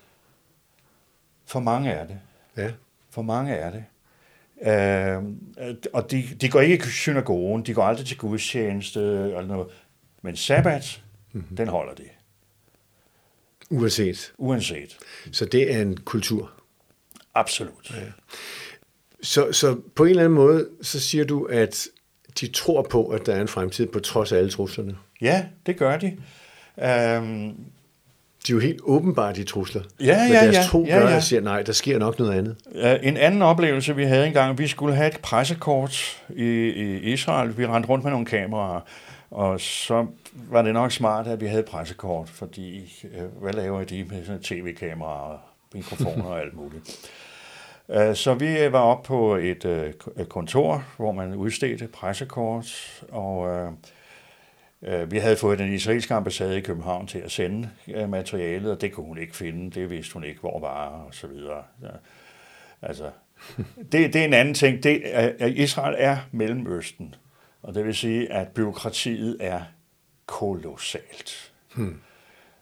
For 1.52 1.60
mange 1.60 1.92
er 1.92 2.08
det. 2.08 2.20
Ja. 2.58 2.72
For 3.10 3.22
mange 3.22 3.54
er 3.54 3.72
det. 3.72 3.84
Øh, 4.62 5.24
og 5.94 6.12
de, 6.12 6.24
de 6.42 6.50
går 6.50 6.62
ikke 6.62 6.86
i 6.86 6.90
synagogen, 6.90 7.66
de 7.66 7.74
går 7.74 7.84
aldrig 7.84 8.06
til 8.06 8.18
gudstjeneste 8.18 9.00
eller 9.00 9.46
noget. 9.46 9.68
Men 10.22 10.36
sabbat, 10.36 11.04
mm-hmm. 11.32 11.56
den 11.56 11.68
holder 11.68 11.94
de. 11.94 12.04
Uanset? 13.70 14.34
Uanset. 14.38 14.98
Så 15.32 15.46
det 15.46 15.76
er 15.76 15.82
en 15.82 15.98
kultur? 15.98 16.52
Absolut. 17.36 17.92
Ja. 17.92 18.04
Så, 19.22 19.52
så 19.52 19.82
på 19.96 20.04
en 20.04 20.10
eller 20.10 20.24
anden 20.24 20.36
måde, 20.36 20.70
så 20.82 21.00
siger 21.00 21.26
du, 21.26 21.46
at 21.46 21.88
de 22.40 22.48
tror 22.48 22.82
på, 22.82 23.08
at 23.08 23.26
der 23.26 23.36
er 23.36 23.42
en 23.42 23.48
fremtid 23.48 23.88
på 23.88 24.00
trods 24.00 24.32
af 24.32 24.38
alle 24.38 24.52
truslerne? 24.52 24.98
Ja, 25.22 25.46
det 25.66 25.78
gør 25.78 25.98
de. 25.98 26.18
Um, 27.18 27.72
de 28.48 28.52
er 28.52 28.56
jo 28.56 28.60
helt 28.60 28.80
åbenbart 28.84 29.36
de 29.36 29.44
trusler. 29.44 29.82
Ja, 30.00 30.06
ja, 30.06 30.24
Men 30.24 30.32
deres 30.32 30.56
ja. 30.56 30.64
tro 30.64 30.86
ja, 30.88 31.00
gør, 31.00 31.10
ja. 31.10 31.20
siger, 31.20 31.42
nej, 31.42 31.62
der 31.62 31.74
sker 31.74 32.00
nok 32.00 32.20
noget 32.20 32.34
andet. 32.34 32.56
En 33.04 33.18
anden 33.18 33.42
oplevelse, 33.42 33.96
vi 33.96 34.04
havde 34.04 34.28
engang, 34.28 34.58
vi 34.58 34.68
skulle 34.68 34.96
have 34.96 35.08
et 35.08 35.20
pressekort 35.22 36.24
i, 36.30 36.46
i 36.46 37.00
Israel. 37.00 37.58
Vi 37.58 37.66
rendte 37.66 37.90
rundt 37.90 38.04
med 38.04 38.12
nogle 38.12 38.26
kameraer, 38.26 38.82
og 39.32 39.62
så 39.62 40.06
var 40.34 40.62
det 40.62 40.74
nok 40.74 40.92
smart, 40.92 41.28
at 41.28 41.42
vi 41.42 41.46
havde 41.46 41.64
pressekort, 41.64 42.30
fordi 42.30 42.94
øh, 43.04 43.42
hvad 43.42 43.54
laver 43.54 43.84
de 43.84 44.06
med 44.10 44.26
sådan 44.26 44.42
tv-kameraer, 44.42 45.38
mikrofoner 45.74 46.26
og 46.26 46.42
alt 46.42 46.54
muligt. 46.54 47.12
Øh, 47.90 48.16
så 48.16 48.34
vi 48.34 48.72
var 48.72 48.80
oppe 48.80 49.08
på 49.08 49.36
et, 49.36 49.66
øh, 49.66 49.94
et 50.18 50.30
kontor, 50.30 50.84
hvor 50.98 51.12
man 51.12 51.36
udstedte 51.36 51.88
pressekort, 51.88 53.02
og 53.12 53.48
øh, 53.50 53.72
vi 55.08 55.18
havde 55.18 55.36
fået 55.36 55.60
den 55.60 55.74
israelske 55.74 56.14
ambassade 56.14 56.58
i 56.58 56.62
København 56.62 57.08
til 57.08 57.20
at 57.20 57.32
sende 57.32 57.70
materialet, 58.08 58.72
og 58.72 58.82
det 58.82 58.92
kunne 58.92 59.06
hun 59.06 59.18
ikke 59.18 59.36
finde, 59.36 59.72
det 59.72 59.90
vidste 59.90 60.14
hun 60.14 60.24
ikke, 60.24 60.40
hvor 60.40 60.60
var, 60.60 60.88
og 60.88 61.14
så 61.14 61.28
videre. 61.28 61.64
Ja. 61.82 61.88
Altså, 62.82 63.10
det, 63.92 64.14
det 64.14 64.16
er 64.16 64.26
en 64.26 64.34
anden 64.34 64.54
ting. 64.54 64.84
Det, 64.84 65.02
at 65.40 65.52
Israel 65.52 65.96
er 65.98 66.18
Mellemøsten, 66.32 67.16
og 67.62 67.74
det 67.74 67.86
vil 67.86 67.96
sige, 67.96 68.32
at 68.32 68.48
byråkratiet 68.48 69.38
er 69.40 69.62
kolossalt. 70.26 71.52
Hmm. 71.76 72.02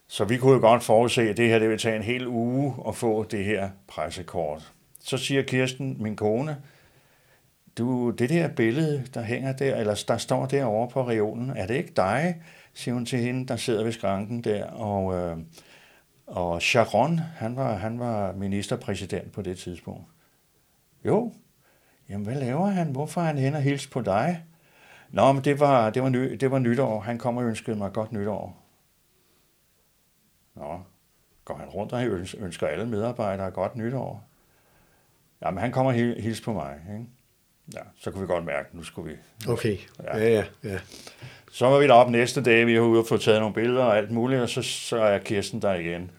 Så 0.08 0.26
vi 0.26 0.38
kunne 0.38 0.54
jo 0.54 0.60
godt 0.60 0.84
forudse, 0.84 1.22
at 1.22 1.38
det 1.38 1.50
her 1.50 1.60
det 1.60 1.70
vil 1.70 1.78
tage 1.78 1.96
en 1.96 2.04
hel 2.04 2.28
uge 2.28 2.76
at 2.88 2.96
få 2.96 3.24
det 3.24 3.46
her 3.46 3.70
pressekort. 3.88 4.72
Så 5.00 5.18
siger 5.18 5.42
Kirsten, 5.42 5.98
min 6.00 6.16
kone, 6.16 6.58
du, 7.80 8.10
det 8.10 8.30
der 8.30 8.48
billede, 8.48 9.06
der 9.14 9.22
hænger 9.22 9.52
der, 9.54 9.76
eller 9.76 10.04
der 10.08 10.18
står 10.18 10.46
derovre 10.46 10.90
på 10.90 11.08
reolen, 11.08 11.50
er 11.50 11.68
det 11.68 11.76
ikke 11.76 11.94
dig, 11.96 12.42
siger 12.74 12.96
hun 12.96 13.06
til 13.06 13.20
hende, 13.20 13.48
der 13.48 13.56
sidder 13.56 13.84
ved 13.84 13.92
skranken 13.92 14.44
der, 14.44 14.66
og, 14.66 15.16
øh, 15.16 15.38
og 16.28 16.62
Sharon, 16.62 17.20
han 17.20 17.56
var, 17.56 17.76
han 17.76 18.00
var 18.00 18.34
ministerpræsident 18.34 19.32
på 19.32 19.42
det 19.42 19.58
tidspunkt. 19.58 20.06
Jo, 21.06 21.34
jamen 22.10 22.26
hvad 22.26 22.36
laver 22.36 22.68
han? 22.68 22.92
Hvorfor 22.92 23.22
er 23.22 23.26
han 23.26 23.38
hen 23.38 23.56
og 23.56 23.62
hils 23.62 23.88
på 23.88 24.02
dig? 24.02 24.44
Nå, 25.10 25.32
men 25.32 25.44
det 25.44 25.60
var, 25.60 25.90
det 25.90 26.04
var, 26.04 26.10
ny, 26.10 26.34
det 26.34 26.52
var 26.52 26.60
nytår. 26.60 27.00
Han 27.00 27.18
kom 27.18 27.38
og 27.38 27.44
ønskede 27.44 27.78
mig 27.78 27.94
godt 27.94 28.12
nytår. 28.12 28.64
Nå, 30.56 30.80
går 31.46 31.56
han 31.56 31.70
rundt 31.70 31.94
og 31.94 32.06
ønsker 32.38 32.68
alle 32.68 32.86
medarbejdere 32.86 33.52
godt 33.52 33.76
nytår? 33.76 34.24
Jamen, 35.42 35.60
han 35.60 35.72
kommer 35.72 35.92
og 35.92 35.98
hils 35.98 36.42
på 36.42 36.54
mig. 36.54 36.76
Ikke? 36.94 37.06
Ja, 37.74 37.82
så 38.00 38.12
kunne 38.12 38.22
vi 38.22 38.28
godt 38.28 38.46
mærke, 38.46 38.68
at 38.70 38.74
nu 38.74 38.84
skulle 38.84 39.12
vi... 39.12 39.18
Okay, 39.50 39.78
ja, 40.04 40.18
ja, 40.18 40.30
ja. 40.30 40.46
ja. 40.64 40.80
Så 41.52 41.66
var 41.66 41.80
vi 41.80 41.88
deroppe 41.88 42.12
næste 42.12 42.44
dag, 42.44 42.68
vi 42.68 42.74
har 42.74 42.82
ude 42.82 43.00
og 43.00 43.08
få 43.08 43.18
taget 43.18 43.40
nogle 43.40 43.54
billeder 43.54 43.84
og 43.84 43.98
alt 43.98 44.12
muligt, 44.12 44.42
og 44.42 44.50
så, 44.50 44.62
så 44.62 44.98
er 44.98 45.20
Kirsten 45.20 45.62
der 45.62 45.74
igen. 45.74 46.12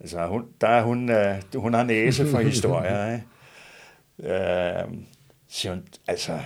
Altså, 0.00 0.26
hun, 0.26 0.48
der 0.60 0.68
er 0.68 0.82
hun, 0.82 1.10
uh, 1.10 1.60
hun 1.62 1.74
har 1.74 1.82
næse 1.82 2.26
for 2.26 2.38
historier, 2.50 3.12
ikke? 3.12 3.24
Uh, 4.18 4.94
siger 5.48 5.74
hun, 5.74 5.84
altså, 6.06 6.38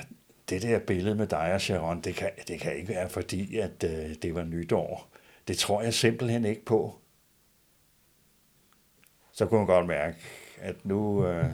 det 0.48 0.62
der 0.62 0.78
billede 0.78 1.14
med 1.14 1.26
dig 1.26 1.54
og 1.54 1.60
Sharon, 1.60 2.00
det 2.00 2.14
kan, 2.14 2.30
det 2.48 2.60
kan 2.60 2.76
ikke 2.76 2.88
være 2.88 3.08
fordi, 3.08 3.58
at 3.58 3.84
uh, 3.84 4.14
det 4.22 4.34
var 4.34 4.42
nytår. 4.42 5.08
Det 5.48 5.58
tror 5.58 5.82
jeg 5.82 5.94
simpelthen 5.94 6.44
ikke 6.44 6.64
på. 6.64 6.98
Så 9.32 9.46
kunne 9.46 9.58
hun 9.58 9.66
godt 9.66 9.86
mærke, 9.86 10.16
at 10.60 10.76
nu, 10.84 11.28
uh, 11.28 11.44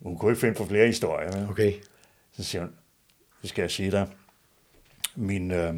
hun 0.00 0.18
kunne 0.18 0.30
ikke 0.30 0.40
finde 0.40 0.54
på 0.54 0.64
flere 0.64 0.86
historier. 0.86 1.36
Men. 1.36 1.48
Okay. 1.48 1.72
Så 2.32 2.44
siger 2.44 2.62
hun, 2.62 2.74
så 3.42 3.48
skal 3.48 3.62
jeg 3.62 3.70
sige 3.70 3.90
dig, 3.90 4.08
min 5.14 5.50
uh, 5.50 5.76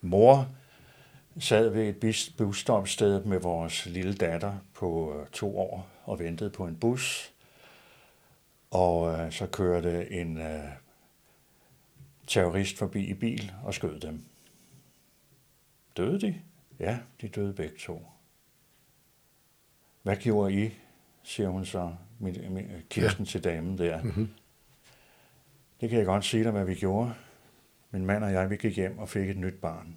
mor 0.00 0.48
sad 1.38 1.68
ved 1.68 2.04
et 2.04 2.32
busstopsted 2.36 3.24
med 3.24 3.38
vores 3.38 3.86
lille 3.86 4.14
datter 4.14 4.54
på 4.74 5.20
uh, 5.20 5.26
to 5.26 5.58
år 5.58 5.88
og 6.04 6.18
ventede 6.18 6.50
på 6.50 6.66
en 6.66 6.76
bus. 6.76 7.32
Og 8.70 9.00
uh, 9.00 9.32
så 9.32 9.46
kørte 9.46 10.12
en 10.12 10.36
uh, 10.36 10.68
terrorist 12.26 12.78
forbi 12.78 13.04
i 13.04 13.14
bil 13.14 13.52
og 13.64 13.74
skød 13.74 14.00
dem. 14.00 14.24
Døde 15.96 16.20
de? 16.20 16.40
Ja, 16.78 16.98
de 17.20 17.28
døde 17.28 17.52
begge 17.52 17.76
to. 17.78 18.06
Hvad 20.02 20.16
gjorde 20.16 20.64
I, 20.64 20.70
siger 21.22 21.48
hun 21.48 21.64
så, 21.64 21.94
min, 22.22 22.54
min, 22.54 22.66
Kirsten 22.90 23.24
ja. 23.24 23.30
til 23.30 23.44
damen 23.44 23.78
der. 23.78 24.02
Mm-hmm. 24.02 24.28
Det 25.80 25.90
kan 25.90 25.98
jeg 25.98 26.06
godt 26.06 26.24
sige 26.24 26.44
dig, 26.44 26.52
hvad 26.52 26.64
vi 26.64 26.74
gjorde. 26.74 27.14
Min 27.90 28.06
mand 28.06 28.24
og 28.24 28.32
jeg, 28.32 28.50
vi 28.50 28.56
gik 28.56 28.76
hjem 28.76 28.98
og 28.98 29.08
fik 29.08 29.30
et 29.30 29.36
nyt 29.36 29.54
barn. 29.54 29.96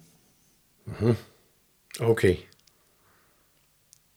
Mm-hmm. 0.84 1.14
Okay. 2.00 2.36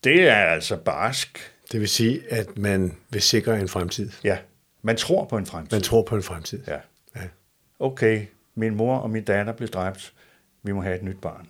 Det 0.03 0.29
er 0.29 0.35
altså 0.35 0.77
barsk. 0.77 1.39
Det 1.71 1.79
vil 1.79 1.89
sige, 1.89 2.31
at 2.31 2.57
man 2.57 2.97
vil 3.09 3.21
sikre 3.21 3.59
en 3.59 3.67
fremtid. 3.67 4.11
Ja, 4.23 4.37
man 4.81 4.97
tror 4.97 5.25
på 5.25 5.37
en 5.37 5.45
fremtid. 5.45 5.77
Man 5.77 5.81
tror 5.81 6.03
på 6.03 6.15
en 6.15 6.23
fremtid. 6.23 6.63
Ja. 6.67 6.79
ja. 7.15 7.21
Okay, 7.79 8.25
min 8.55 8.75
mor 8.75 8.97
og 8.97 9.09
min 9.09 9.23
datter 9.23 9.53
blev 9.53 9.69
dræbt. 9.69 10.13
Vi 10.63 10.71
må 10.71 10.81
have 10.81 10.95
et 10.95 11.03
nyt 11.03 11.21
barn. 11.21 11.47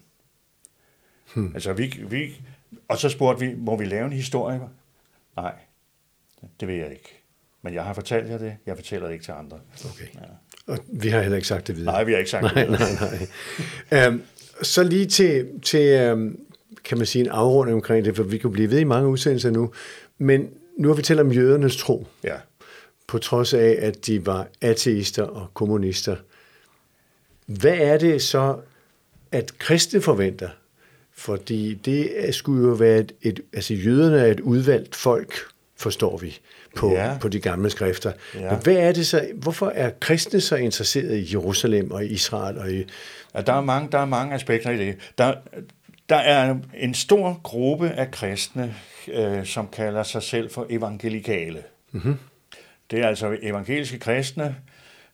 Hmm. 1.34 1.52
Altså, 1.54 1.74
vi, 1.74 2.04
vi, 2.10 2.41
og 2.88 2.98
så 2.98 3.10
spurgte 3.10 3.45
vi, 3.45 3.56
må 3.56 3.78
vi 3.78 3.86
lave 3.86 4.06
en 4.06 4.13
historie? 4.13 4.62
Nej, 5.36 5.56
det 6.60 6.67
vil 6.67 6.75
jeg 6.75 6.91
ikke. 6.91 7.23
Men 7.62 7.73
jeg 7.73 7.84
har 7.84 7.93
fortalt 7.93 8.30
jer 8.30 8.38
det, 8.38 8.56
jeg 8.65 8.75
fortæller 8.75 9.08
det 9.08 9.13
ikke 9.13 9.25
til 9.25 9.32
andre. 9.32 9.60
Okay. 9.86 10.08
Ja. 10.15 10.73
Og 10.73 10.80
vi 10.88 11.10
har 11.10 11.21
heller 11.21 11.36
ikke 11.36 11.47
sagt 11.47 11.67
det 11.67 11.75
videre. 11.75 11.93
Nej, 11.93 12.04
vi 12.04 12.12
har 12.12 12.19
ikke 12.19 12.32
sagt 12.32 12.43
nej, 12.43 12.54
det 12.54 12.67
videre. 12.67 12.93
Nej, 13.02 13.28
nej. 13.91 14.08
um, 14.08 14.23
så 14.62 14.84
lige 14.84 15.06
til, 15.06 15.47
til 15.62 16.12
um, 16.12 16.39
kan 16.84 16.97
man 16.97 17.08
sige, 17.08 17.25
en 17.25 17.32
afrunding 17.32 17.75
omkring 17.75 18.06
det, 18.06 18.15
for 18.15 18.23
vi 18.23 18.38
kan 18.38 18.52
blive 18.52 18.71
ved 18.71 18.80
i 18.80 18.84
mange 18.84 19.10
udsendelser 19.10 19.52
nu. 19.52 19.71
Men 20.17 20.49
nu 20.78 20.88
har 20.88 20.95
vi 20.95 21.02
talt 21.02 21.19
om 21.19 21.32
jødernes 21.32 21.78
tro. 21.78 22.08
Ja. 22.23 22.36
På 23.08 23.17
trods 23.17 23.54
af, 23.54 23.78
at 23.80 24.08
de 24.08 24.25
var 24.25 24.47
ateister 24.62 25.23
og 25.23 25.54
kommunister. 25.54 26.15
Hvad 27.45 27.78
er 27.78 27.97
det 27.97 28.21
så, 28.21 28.58
at 29.32 29.58
kristne 29.58 30.02
forventer? 30.02 30.49
Fordi 31.12 31.73
det 31.73 32.36
skulle 32.36 32.67
jo 32.67 32.73
være 32.73 32.99
et, 32.99 33.12
et 33.21 33.39
altså 33.54 33.73
jøderne 33.73 34.17
er 34.19 34.32
et 34.32 34.39
udvalgt 34.39 34.95
folk, 34.95 35.34
forstår 35.80 36.18
vi, 36.18 36.39
på, 36.76 36.92
ja. 36.92 37.18
på 37.22 37.28
de 37.28 37.39
gamle 37.39 37.70
skrifter. 37.70 38.12
Ja. 38.36 38.52
Men 38.52 38.63
hvad 38.63 38.76
er 38.76 38.92
det 38.92 39.08
så, 39.08 39.28
hvorfor 39.36 39.70
er 39.76 39.89
kristne 40.00 40.42
så 40.42 40.56
interesseret 40.56 41.18
i 41.18 41.34
Jerusalem 41.34 41.92
og 41.92 42.06
i 42.06 42.08
Israel? 42.08 42.58
Og 42.58 42.72
i... 42.72 42.86
Ja, 43.36 43.42
der, 43.42 43.54
er 43.54 43.62
mange, 43.62 43.89
der 43.92 44.00
er 44.00 44.06
mange 44.06 44.36
aspekter 44.36 44.70
i 44.70 44.78
det. 44.78 44.96
Der, 45.18 45.34
der 46.10 46.15
er 46.15 46.56
en 46.78 46.94
stor 46.94 47.39
gruppe 47.44 47.89
af 47.89 48.12
kristne, 48.12 48.76
øh, 49.13 49.46
som 49.46 49.68
kalder 49.68 50.04
sig 50.04 50.24
selv 50.24 50.52
for 50.52 50.68
evangelikale. 50.70 51.63
Mm-hmm. 51.92 52.15
Det 52.92 53.00
er 53.00 53.08
altså 53.08 53.38
evangeliske 53.42 54.00
kristne, 54.00 54.56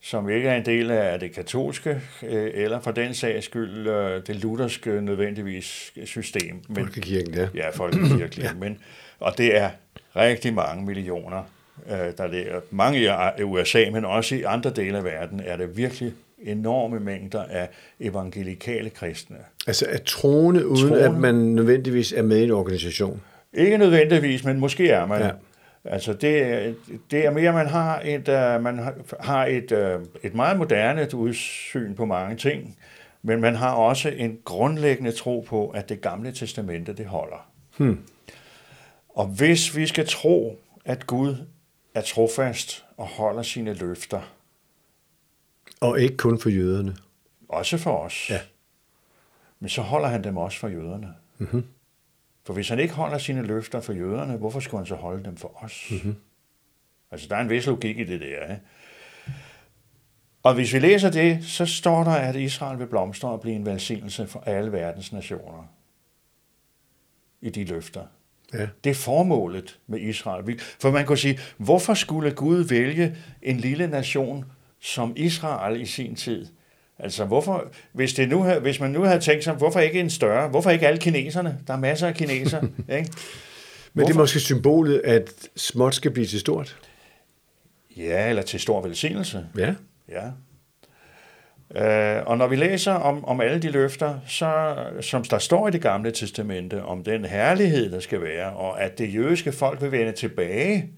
som 0.02 0.30
ikke 0.30 0.50
er 0.50 0.56
en 0.56 0.66
del 0.66 0.92
af 0.92 1.20
det 1.20 1.32
katolske, 1.32 2.02
øh, 2.24 2.52
eller 2.54 2.80
for 2.80 2.92
den 2.92 3.14
sags 3.14 3.46
skyld 3.46 3.88
øh, 3.88 4.22
det 4.28 4.36
lutherske 4.36 5.02
nødvendigvis 5.02 5.94
system. 6.06 6.62
Men, 6.68 6.78
folkekirken, 6.78 7.34
ja. 7.34 7.48
Ja, 7.56 7.70
folkekirken. 7.70 8.44
ja. 8.46 8.54
Men, 8.54 8.78
og 9.20 9.38
det 9.38 9.58
er 9.58 9.70
rigtig 10.16 10.54
mange 10.54 10.86
millioner, 10.86 11.44
øh, 11.92 11.98
der 12.18 12.28
ligger. 12.28 12.62
Mange 12.72 13.10
i 13.40 13.44
USA, 13.44 13.86
men 13.92 14.06
også 14.06 14.36
i 14.36 14.44
andre 14.44 14.70
dele 14.70 14.98
af 14.98 15.04
verden, 15.04 15.42
er 15.46 15.58
det 15.58 15.78
virkelig 15.78 16.14
enorme 16.44 17.00
mængder 17.00 17.44
af 17.44 17.70
evangelikale 18.00 18.90
kristne. 18.90 19.38
Altså 19.68 19.86
at 19.90 20.02
troende, 20.02 20.68
uden 20.68 20.88
troende, 20.90 21.06
at 21.06 21.14
man 21.14 21.36
nødvendigvis 21.36 22.14
er 22.14 22.22
med 22.22 22.38
i 22.38 22.44
en 22.44 22.52
organisation? 22.52 23.22
Ikke 23.54 23.78
nødvendigvis, 23.78 24.44
men 24.44 24.60
måske 24.60 24.90
er 24.90 25.06
man. 25.06 25.22
Ja. 25.22 25.30
Altså 25.86 26.14
det, 26.14 26.76
det 27.12 27.26
er 27.26 27.32
mere, 27.32 27.54
man 27.54 27.68
har 27.68 28.02
et, 28.06 28.28
uh, 28.28 28.64
man 28.64 28.80
har 29.20 29.46
et, 29.46 29.72
uh, 29.72 30.06
et 30.24 30.36
meget 30.36 30.58
moderne 30.58 31.08
udsyn 31.16 31.96
på 31.96 32.06
mange 32.06 32.36
ting. 32.36 32.78
Men 33.24 33.42
man 33.42 33.56
har 33.56 33.72
også 33.72 34.10
en 34.10 34.38
grundlæggende 34.44 35.12
tro 35.12 35.46
på, 35.48 35.68
at 35.68 35.90
det 35.90 36.02
gamle 36.02 36.32
testamente, 36.32 36.94
det 36.94 37.06
holder. 37.06 37.50
Hmm. 37.78 38.00
Og 39.16 39.28
hvis 39.28 39.76
vi 39.76 39.88
skal 39.88 40.08
tro, 40.08 40.60
at 40.86 41.08
Gud 41.08 41.36
er 41.94 42.02
trofast 42.02 42.86
og 42.98 43.08
holder 43.08 43.44
sine 43.44 43.74
løfter, 43.74 44.22
Og 45.82 46.00
ikke 46.02 46.18
kun 46.18 46.40
for 46.40 46.50
jøderne. 46.50 46.96
også 47.50 47.78
for 47.78 47.98
os, 47.98 48.30
Ja. 48.30 48.40
men 49.60 49.70
så 49.70 49.82
holder 49.82 50.08
han 50.08 50.24
dem 50.24 50.38
også 50.38 50.60
for 50.60 50.68
jøderne. 50.68 51.16
Mhm. 51.38 51.66
For 52.44 52.54
hvis 52.54 52.70
han 52.70 52.80
ikke 52.80 52.94
holder 52.94 53.18
sine 53.18 53.42
løfter 53.42 53.82
for 53.82 53.94
jøderne, 53.94 54.38
hvorfor 54.38 54.60
skulle 54.60 54.80
han 54.80 54.86
så 54.88 54.96
holde 54.96 55.24
dem 55.24 55.38
for 55.38 55.64
os? 55.64 55.88
Mhm. 55.92 56.16
Altså, 57.12 57.28
der 57.28 57.36
er 57.36 57.42
en 57.42 57.50
vis 57.50 57.66
logik 57.66 58.00
i 58.00 58.04
det 58.04 58.20
der. 58.22 58.42
Ikke? 58.44 58.62
Og 60.44 60.54
hvis 60.54 60.74
vi 60.74 60.80
læser 60.80 61.12
det, 61.12 61.46
så 61.46 61.66
står 61.66 62.04
der, 62.04 62.12
at 62.12 62.36
Israel 62.36 62.80
vil 62.80 62.88
blomstre 62.88 63.30
og 63.30 63.42
blive 63.42 63.56
en 63.56 63.66
velsignelse 63.66 64.28
for 64.28 64.40
alle 64.40 64.72
verdens 64.72 65.12
nationer. 65.14 65.68
I 67.42 67.50
de 67.50 67.64
løfter. 67.64 68.06
Ja. 68.54 68.68
Det 68.84 68.90
er 68.90 68.94
formålet 68.94 69.80
med 69.88 70.00
Israel. 70.00 70.60
For 70.80 70.92
man 70.92 71.06
kunne 71.06 71.18
sige, 71.18 71.40
hvorfor 71.58 71.94
skulle 71.94 72.32
Gud 72.32 72.58
vælge 72.64 73.16
en 73.42 73.58
lille 73.58 73.88
nation 73.88 74.46
som 74.82 75.14
Israel 75.16 75.82
i 75.82 75.86
sin 75.86 76.16
tid? 76.16 76.46
Altså, 77.00 77.26
hvorfor, 77.26 77.72
hvis, 77.94 78.14
det 78.14 78.30
nu, 78.30 78.44
hvis 78.44 78.80
man 78.80 78.92
nu 78.92 79.04
havde 79.04 79.20
tænkt 79.20 79.44
sig, 79.44 79.54
hvorfor 79.54 79.80
ikke 79.80 80.00
en 80.00 80.10
større? 80.10 80.50
Hvorfor 80.50 80.70
ikke 80.70 80.88
alle 80.88 81.00
kineserne? 81.00 81.58
Der 81.68 81.74
er 81.74 81.78
masser 81.78 82.08
af 82.08 82.16
kinesere, 82.16 82.64
ikke? 82.80 82.80
Men 82.90 82.98
det 82.98 83.12
Hvorfor? 83.94 84.14
er 84.14 84.18
måske 84.18 84.40
symbolet, 84.40 85.02
at 85.06 85.34
småt 85.56 85.96
skal 85.96 86.12
blive 86.12 86.28
til 86.28 86.40
stort. 86.40 86.78
Ja, 87.98 88.30
eller 88.30 88.42
til 88.42 88.60
stor 88.60 88.82
velsignelse. 88.82 89.46
Ja. 89.58 89.74
Ja. 90.10 90.22
Øh, 91.76 92.22
og 92.26 92.38
når 92.38 92.48
vi 92.48 92.56
læser 92.56 92.94
om, 92.94 93.26
om 93.26 93.42
alle 93.42 93.60
de 93.60 93.72
løfter, 93.72 94.20
så, 94.28 94.76
som 95.02 95.24
der 95.24 95.38
står 95.38 95.68
i 95.68 95.72
det 95.72 95.82
gamle 95.82 96.12
testamente, 96.12 96.84
om 96.84 97.04
den 97.04 97.26
herlighed, 97.26 97.92
der 97.92 98.00
skal 98.00 98.22
være, 98.22 98.54
og 98.54 98.82
at 98.82 98.98
det 98.98 99.14
jødiske 99.14 99.52
folk 99.52 99.82
vil 99.82 99.92
vende 99.92 100.12
tilbage, 100.12 100.90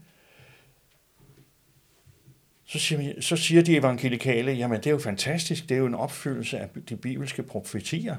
så 2.65 2.79
siger, 2.79 3.21
så 3.21 3.37
siger 3.37 3.61
de 3.61 3.77
evangelikale, 3.77 4.51
jamen 4.51 4.77
det 4.77 4.87
er 4.87 4.91
jo 4.91 4.99
fantastisk, 4.99 5.69
det 5.69 5.75
er 5.75 5.79
jo 5.79 5.85
en 5.85 5.95
opfyldelse 5.95 6.59
af 6.59 6.67
de 6.89 6.95
bibelske 6.95 7.43
profetier. 7.43 8.15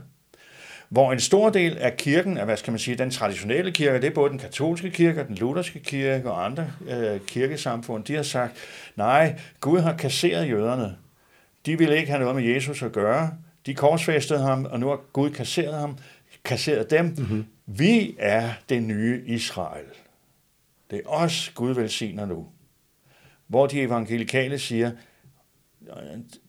Hvor 0.89 1.13
en 1.13 1.21
stor 1.21 1.51
del 1.51 1.79
af 1.79 1.97
kirken, 1.97 2.39
af 2.39 2.45
hvad 2.45 2.57
skal 2.57 2.71
man 2.71 2.79
sige, 2.79 2.97
den 2.97 3.11
traditionelle 3.11 3.73
kirke, 3.73 4.01
det 4.01 4.05
er 4.05 4.15
både 4.15 4.31
den 4.31 4.39
katolske 4.39 4.91
kirke, 4.91 5.25
den 5.25 5.35
lutherske 5.35 5.81
kirke 5.81 6.31
og 6.31 6.45
andre 6.45 6.67
øh, 6.89 7.21
kirkesamfund, 7.27 8.05
de 8.05 8.15
har 8.15 8.23
sagt, 8.23 8.53
nej, 8.97 9.39
Gud 9.61 9.81
har 9.81 9.97
kasseret 9.97 10.49
jøderne. 10.49 10.97
De 11.69 11.79
ville 11.79 11.97
ikke 11.97 12.11
have 12.11 12.21
noget 12.21 12.37
med 12.37 12.45
Jesus 12.45 12.83
at 12.83 12.93
gøre. 12.93 13.31
De 13.67 13.75
korsfæstede 13.75 14.41
ham, 14.41 14.65
og 14.65 14.81
nu 14.81 14.89
har 14.89 15.01
Gud 15.13 15.31
kasseret 15.31 15.75
ham, 15.75 15.99
kasseret 16.45 16.91
dem. 16.91 17.05
Mm-hmm. 17.05 17.45
Vi 17.67 18.17
er 18.19 18.51
det 18.69 18.83
nye 18.83 19.23
Israel. 19.27 19.87
Det 20.91 20.99
er 20.99 21.09
os, 21.09 21.53
Gud 21.55 21.75
velsigner 21.75 22.27
nu. 22.27 22.47
Hvor 23.47 23.67
de 23.67 23.81
evangelikale 23.81 24.59
siger, 24.59 24.91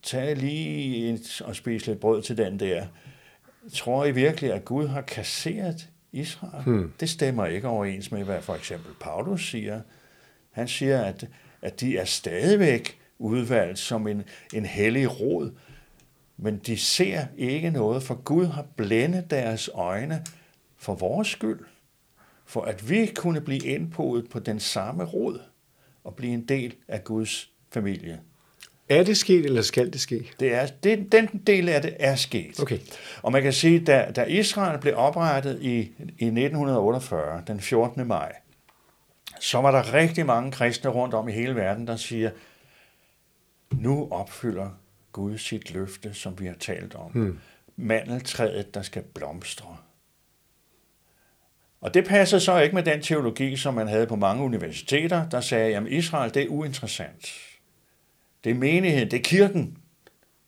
tag 0.04 0.38
lige 0.38 1.14
et, 1.14 1.42
og 1.46 1.56
spis 1.56 1.88
lidt 1.88 2.00
brød 2.00 2.22
til 2.22 2.38
den 2.38 2.60
der. 2.60 2.86
Tror 3.74 4.06
I 4.06 4.12
virkelig, 4.12 4.54
at 4.54 4.66
Gud 4.66 4.88
har 4.88 5.02
kasseret 5.02 5.90
Israel? 6.12 6.64
Hmm. 6.64 6.94
Det 7.00 7.10
stemmer 7.10 7.46
ikke 7.46 7.68
overens 7.68 8.12
med, 8.12 8.24
hvad 8.24 8.42
for 8.42 8.56
eksempel 8.56 8.92
Paulus 9.00 9.50
siger. 9.50 9.82
Han 10.52 10.68
siger, 10.68 11.02
at, 11.02 11.28
at 11.62 11.82
de 11.82 11.98
er 11.98 12.06
stadigvæk 12.06 12.99
udvalgt 13.20 13.80
som 13.80 14.08
en, 14.08 14.24
en 14.54 14.66
hellig 14.66 15.20
rod, 15.20 15.52
men 16.38 16.58
de 16.58 16.78
ser 16.78 17.26
ikke 17.38 17.70
noget, 17.70 18.04
for 18.04 18.16
Gud 18.16 18.46
har 18.46 18.66
blændet 18.76 19.32
deres 19.32 19.70
øjne 19.74 20.26
for 20.78 20.96
vores 20.96 21.28
skyld, 21.28 21.60
for 22.46 22.62
at 22.62 22.90
vi 22.90 23.12
kunne 23.16 23.42
blive 23.42 23.66
indpodet 23.66 24.30
på 24.30 24.40
den 24.40 24.60
samme 24.60 25.04
rod 25.04 25.40
og 26.04 26.16
blive 26.16 26.34
en 26.34 26.46
del 26.46 26.76
af 26.88 27.04
Guds 27.04 27.50
familie. 27.74 28.20
Er 28.90 29.04
det 29.04 29.18
sket, 29.18 29.46
eller 29.46 29.62
skal 29.62 29.94
det 29.94 30.02
ske? 30.02 30.32
Det 30.40 30.54
er, 30.54 30.68
det, 30.84 31.12
den 31.12 31.28
del 31.48 31.70
af 31.70 31.82
det 31.82 31.96
er 32.00 32.16
sket. 32.16 32.60
Okay. 32.62 32.80
Og 33.22 33.32
man 33.32 33.42
kan 33.42 33.54
sige, 33.54 33.80
da, 33.80 34.12
da 34.16 34.24
Israel 34.24 34.80
blev 34.80 34.94
oprettet 34.98 35.62
i, 35.62 35.78
i 35.98 36.26
1948, 36.26 37.44
den 37.48 37.60
14. 37.60 38.08
maj, 38.08 38.32
så 39.40 39.62
var 39.62 39.72
der 39.72 39.94
rigtig 39.94 40.26
mange 40.26 40.52
kristne 40.52 40.90
rundt 40.90 41.14
om 41.14 41.30
i 41.30 41.32
hele 41.32 41.56
verden, 41.56 41.88
der 41.88 41.96
siger, 41.96 42.30
nu 43.72 44.08
opfylder 44.12 44.70
Gud 45.12 45.38
sit 45.38 45.74
løfte, 45.74 46.14
som 46.14 46.40
vi 46.40 46.46
har 46.46 46.56
talt 46.60 46.96
om. 46.96 47.12
Hmm. 47.12 47.40
Mandeltræet, 47.76 48.74
der 48.74 48.82
skal 48.82 49.04
blomstre. 49.14 49.78
Og 51.82 51.94
det 51.94 52.06
passer 52.06 52.40
så 52.40 52.60
ikke 52.60 52.76
med 52.76 52.84
den 52.84 53.02
teologi, 53.02 53.56
som 53.56 53.74
man 53.74 53.88
havde 53.88 54.08
på 54.08 54.16
mange 54.16 54.44
universiteter, 54.44 55.30
der 55.30 55.42
sagde, 55.42 55.78
at 55.78 55.88
Israel 55.88 56.34
det 56.34 56.44
er 56.44 56.48
uinteressant. 56.48 57.34
Det 58.44 58.50
er 58.50 58.54
menigheden, 58.54 59.12
det 59.12 59.20
er 59.20 59.24
kirken. 59.24 59.78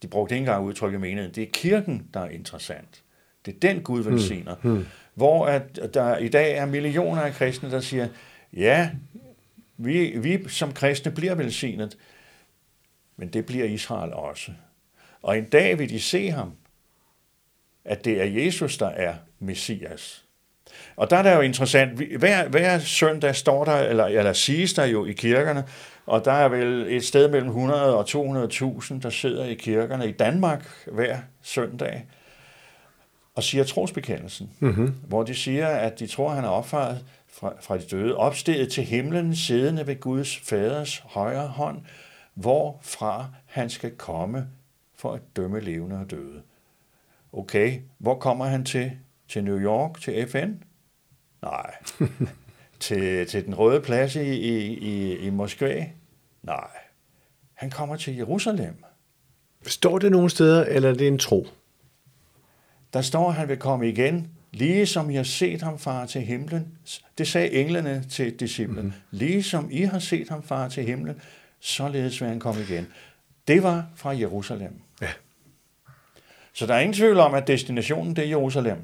De 0.02 0.08
brugte 0.08 0.36
ikke 0.36 0.42
engang 0.42 0.66
udtrykket 0.66 1.02
menigheden. 1.02 1.36
Det 1.36 1.44
er 1.44 1.52
kirken, 1.54 2.08
der 2.14 2.20
er 2.20 2.30
interessant. 2.30 3.04
Det 3.46 3.56
er 3.56 3.60
den 3.60 3.82
Gud 3.82 4.04
velsigner. 4.04 4.56
Hmm. 4.62 4.72
Hmm. 4.72 4.86
Hvor 5.14 5.46
at 5.46 5.94
der 5.94 6.18
i 6.18 6.28
dag 6.28 6.58
er 6.58 6.66
millioner 6.66 7.22
af 7.22 7.34
kristne, 7.34 7.72
der 7.72 7.80
siger, 7.80 8.08
ja, 8.54 8.92
vi, 9.78 10.18
vi 10.18 10.50
som 10.50 10.74
kristne 10.74 11.12
bliver 11.12 11.36
velsignet, 11.36 11.98
men 13.18 13.30
det 13.30 13.46
bliver 13.46 13.66
Israel 13.66 14.14
også. 14.14 14.52
Og 15.22 15.38
en 15.38 15.46
dag 15.46 15.80
vil 15.80 15.90
de 15.90 16.00
se 16.00 16.32
ham, 16.32 16.52
at 17.86 18.06
det 18.06 18.22
er 18.22 18.44
Jesus, 18.44 18.78
der 18.78 18.90
er 18.90 19.16
Messias. 19.40 20.26
Og 20.96 21.10
der 21.10 21.18
er 21.18 21.24
det 21.24 21.36
jo 21.36 21.42
interessant, 21.42 22.18
hver, 22.18 22.48
hver 22.48 22.80
søndag 22.80 23.36
står 23.36 23.66
der, 23.66 23.78
eller, 23.78 24.06
eller 24.06 24.34
siges 24.34 24.74
der 24.74 24.86
jo 24.86 25.06
i 25.06 25.12
kirkerne, 25.12 25.64
og 26.06 26.26
der 26.26 26.32
er 26.32 26.48
vel 26.48 26.86
et 26.90 27.04
sted 27.04 27.28
mellem 27.28 27.48
100 27.48 27.98
og 27.98 28.06
200.000, 28.10 29.00
der 29.00 29.10
sidder 29.10 29.46
i 29.46 29.54
kirkerne 29.54 30.10
i 30.10 30.12
Danmark 30.12 30.70
hver 30.92 31.18
søndag, 31.42 32.06
og 33.36 33.44
siger 33.44 33.64
trosbekendelsen, 33.64 34.50
mm-hmm. 34.60 34.96
hvor 35.08 35.24
de 35.24 35.36
siger, 35.36 35.68
at 35.68 36.00
de 36.00 36.08
tror, 36.08 36.30
at 36.30 36.36
han 36.36 36.46
er 36.46 36.50
opfaret 36.50 37.06
fra, 37.28 37.54
fra 37.62 37.78
de 37.78 37.84
døde, 37.92 38.16
opsteget 38.16 38.72
til 38.72 38.84
himlen, 38.84 39.36
siddende 39.36 39.88
ved 39.88 40.00
Guds 40.00 40.38
faders 40.38 41.04
højre 41.06 41.48
hånd, 41.48 41.78
hvorfra 42.34 43.26
han 43.46 43.70
skal 43.70 43.92
komme 43.92 44.48
for 44.96 45.14
at 45.14 45.22
dømme 45.36 45.60
levende 45.60 46.00
og 46.00 46.12
døde. 46.12 46.42
Okay, 47.34 47.82
hvor 47.98 48.20
kommer 48.20 48.46
han 48.46 48.66
til? 48.66 48.92
Til 49.28 49.44
New 49.44 49.60
York? 49.60 50.02
Til 50.02 50.28
FN? 50.28 50.52
Nej. 51.42 51.76
til, 52.80 53.28
til 53.28 53.46
den 53.46 53.56
røde 53.56 53.82
plads 53.82 54.16
i, 54.16 54.20
i, 54.20 54.78
i, 54.78 55.18
i 55.18 55.30
Moskva? 55.30 55.86
Nej. 56.44 56.70
Han 57.54 57.70
kommer 57.70 57.96
til 57.96 58.16
Jerusalem. 58.16 58.84
Står 59.66 60.00
det 60.00 60.12
nogen 60.12 60.30
steder, 60.30 60.66
eller 60.66 60.90
er 60.90 60.94
det 60.94 61.08
en 61.08 61.20
tro? 61.20 61.48
Der 62.94 63.02
står, 63.02 63.30
at 63.30 63.36
han 63.36 63.48
vil 63.48 63.58
komme 63.58 63.90
igen, 63.90 64.30
lige 64.52 64.86
som 64.86 65.10
I 65.10 65.16
har 65.16 65.24
set 65.24 65.62
ham 65.62 65.80
far 65.80 66.06
til 66.06 66.22
himlen. 66.22 66.78
Det 67.18 67.28
sagde 67.28 67.52
englene 67.52 68.04
til 68.10 68.40
disciplen. 68.40 68.86
Mm-hmm. 68.86 69.02
Lige 69.12 69.44
som 69.44 69.68
I 69.72 69.82
har 69.82 70.00
set 70.00 70.30
ham 70.30 70.44
far 70.44 70.68
til 70.68 70.84
himlen, 70.84 71.22
således 71.62 72.22
vil 72.22 72.30
han 72.30 72.40
komme 72.40 72.62
igen. 72.62 72.88
Det 73.48 73.64
var 73.64 73.86
fra 73.96 74.10
Jerusalem. 74.10 74.82
Ja. 75.02 75.08
Så 76.54 76.66
der 76.66 76.74
er 76.74 76.80
ingen 76.80 76.94
tvivl 76.94 77.18
om, 77.18 77.34
at 77.34 77.48
destinationen 77.48 78.16
det 78.16 78.24
er 78.24 78.28
Jerusalem. 78.28 78.78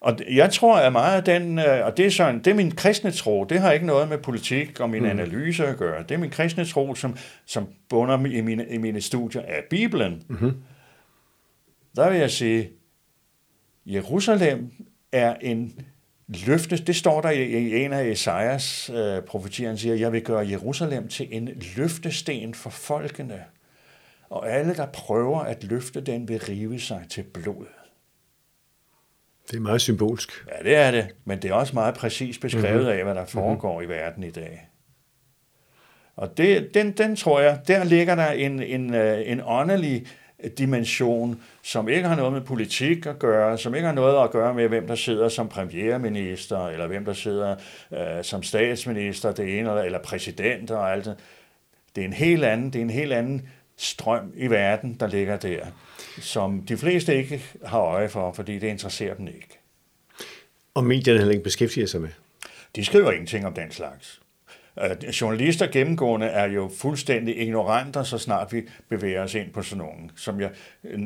Og 0.00 0.18
jeg 0.30 0.52
tror, 0.52 0.76
at 0.76 0.92
meget 0.92 1.16
af 1.16 1.24
den, 1.24 1.58
og 1.58 1.96
det 1.96 2.06
er, 2.06 2.10
sådan, 2.10 2.38
det 2.38 2.46
er 2.46 2.54
min 2.54 2.70
kristne 2.70 3.10
tro, 3.10 3.44
det 3.44 3.60
har 3.60 3.72
ikke 3.72 3.86
noget 3.86 4.08
med 4.08 4.18
politik 4.18 4.80
og 4.80 4.90
min 4.90 5.02
mm. 5.02 5.08
analyse 5.08 5.66
at 5.66 5.76
gøre. 5.76 6.02
Det 6.02 6.10
er 6.10 6.18
min 6.18 6.30
kristne 6.30 6.64
tro, 6.64 6.94
som, 6.94 7.16
som 7.46 7.68
bunder 7.88 8.26
i 8.26 8.40
mine, 8.40 8.66
i 8.68 8.78
mine 8.78 9.00
studier 9.00 9.42
af 9.42 9.64
Bibelen. 9.70 10.22
Mm-hmm. 10.28 10.62
Der 11.96 12.10
vil 12.10 12.18
jeg 12.18 12.30
sige, 12.30 12.70
Jerusalem 13.86 14.72
er 15.12 15.34
en 15.40 15.86
løfte, 16.46 16.76
det 16.76 16.96
står 16.96 17.20
der 17.20 17.30
i 17.30 17.84
en 17.84 17.92
af 17.92 18.04
Esajas 18.04 18.90
øh, 18.90 19.22
profetier, 19.22 19.68
han 19.68 19.78
siger, 19.78 19.94
jeg 19.94 20.12
vil 20.12 20.22
gøre 20.22 20.48
Jerusalem 20.48 21.08
til 21.08 21.28
en 21.30 21.62
løftesten 21.76 22.54
for 22.54 22.70
folkene, 22.70 23.44
og 24.30 24.50
alle, 24.50 24.74
der 24.74 24.86
prøver 24.86 25.40
at 25.40 25.64
løfte 25.64 26.00
den, 26.00 26.28
vil 26.28 26.40
rive 26.40 26.80
sig 26.80 27.04
til 27.10 27.22
blod. 27.22 27.66
Det 29.50 29.56
er 29.56 29.60
meget 29.60 29.80
symbolsk. 29.80 30.46
Ja, 30.48 30.62
det 30.64 30.76
er 30.76 30.90
det, 30.90 31.08
men 31.24 31.42
det 31.42 31.50
er 31.50 31.54
også 31.54 31.74
meget 31.74 31.94
præcist 31.94 32.40
beskrevet 32.40 32.74
mm-hmm. 32.74 32.98
af, 32.98 33.04
hvad 33.04 33.14
der 33.14 33.24
foregår 33.24 33.80
mm-hmm. 33.80 33.92
i 33.92 33.94
verden 33.94 34.24
i 34.24 34.30
dag. 34.30 34.68
Og 36.16 36.36
det, 36.36 36.74
den, 36.74 36.92
den 36.92 37.16
tror 37.16 37.40
jeg, 37.40 37.60
der 37.68 37.84
ligger 37.84 38.14
der 38.14 38.30
en, 38.30 38.62
en, 38.62 38.94
en 38.94 39.40
åndelig 39.44 40.06
dimension, 40.58 41.42
som 41.62 41.88
ikke 41.88 42.08
har 42.08 42.16
noget 42.16 42.32
med 42.32 42.40
politik 42.40 43.06
at 43.06 43.18
gøre, 43.18 43.58
som 43.58 43.74
ikke 43.74 43.86
har 43.86 43.94
noget 43.94 44.24
at 44.24 44.30
gøre 44.30 44.54
med, 44.54 44.68
hvem 44.68 44.86
der 44.86 44.94
sidder 44.94 45.28
som 45.28 45.48
premierminister, 45.48 46.66
eller 46.66 46.86
hvem 46.86 47.04
der 47.04 47.12
sidder 47.12 47.56
øh, 47.92 48.24
som 48.24 48.42
statsminister, 48.42 49.32
det 49.32 49.58
ene, 49.58 49.68
eller, 49.68 49.82
eller 49.82 49.98
præsident 49.98 50.70
og 50.70 50.92
alt 50.92 51.04
det. 51.04 51.16
Det 51.96 52.00
er 52.00 52.06
en 52.06 52.12
helt 52.12 52.44
anden, 52.44 52.72
det 52.72 52.78
er 52.78 52.82
en 52.82 52.90
helt 52.90 53.12
anden 53.12 53.48
strøm 53.76 54.32
i 54.36 54.46
verden, 54.46 54.96
der 55.00 55.06
ligger 55.06 55.36
der, 55.36 55.66
som 56.20 56.62
de 56.62 56.76
fleste 56.76 57.16
ikke 57.16 57.42
har 57.64 57.80
øje 57.80 58.08
for, 58.08 58.32
fordi 58.32 58.58
det 58.58 58.68
interesserer 58.68 59.14
dem 59.14 59.26
ikke. 59.26 59.58
Og 60.74 60.84
medierne 60.84 61.18
heller 61.18 61.32
ikke 61.32 61.44
beskæftiger 61.44 61.86
sig 61.86 62.00
med. 62.00 62.10
De 62.76 62.84
skriver 62.84 63.12
ingenting 63.12 63.46
om 63.46 63.54
den 63.54 63.70
slags. 63.70 64.20
Uh, 64.84 65.08
journalister 65.20 65.66
gennemgående 65.66 66.26
er 66.26 66.46
jo 66.46 66.70
fuldstændig 66.78 67.38
ignoranter, 67.40 68.02
så 68.02 68.18
snart 68.18 68.52
vi 68.52 68.62
bevæger 68.88 69.22
os 69.22 69.34
ind 69.34 69.52
på 69.52 69.62
sådan 69.62 69.84
nogen. 69.84 70.10
Som 70.16 70.40
jeg, 70.40 70.50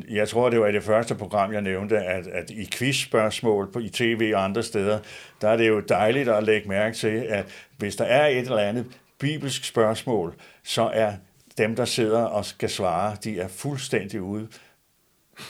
jeg 0.09 0.29
tror, 0.29 0.49
det 0.49 0.59
var 0.59 0.67
i 0.67 0.73
det 0.73 0.83
første 0.83 1.15
program, 1.15 1.53
jeg 1.53 1.61
nævnte, 1.61 1.97
at, 1.97 2.27
at 2.27 2.49
i 2.49 2.69
quizspørgsmål 2.73 3.71
på, 3.71 3.79
i 3.79 3.89
tv 3.89 4.31
og 4.35 4.43
andre 4.43 4.63
steder, 4.63 4.99
der 5.41 5.49
er 5.49 5.57
det 5.57 5.67
jo 5.67 5.79
dejligt 5.79 6.29
at 6.29 6.43
lægge 6.43 6.69
mærke 6.69 6.95
til, 6.95 7.25
at 7.29 7.45
hvis 7.77 7.95
der 7.95 8.05
er 8.05 8.27
et 8.27 8.37
eller 8.37 8.57
andet 8.57 8.85
bibelsk 9.19 9.63
spørgsmål, 9.63 10.35
så 10.63 10.89
er 10.93 11.13
dem, 11.57 11.75
der 11.75 11.85
sidder 11.85 12.21
og 12.21 12.45
skal 12.45 12.69
svare, 12.69 13.17
de 13.23 13.39
er 13.39 13.47
fuldstændig 13.47 14.21
ude, 14.21 14.47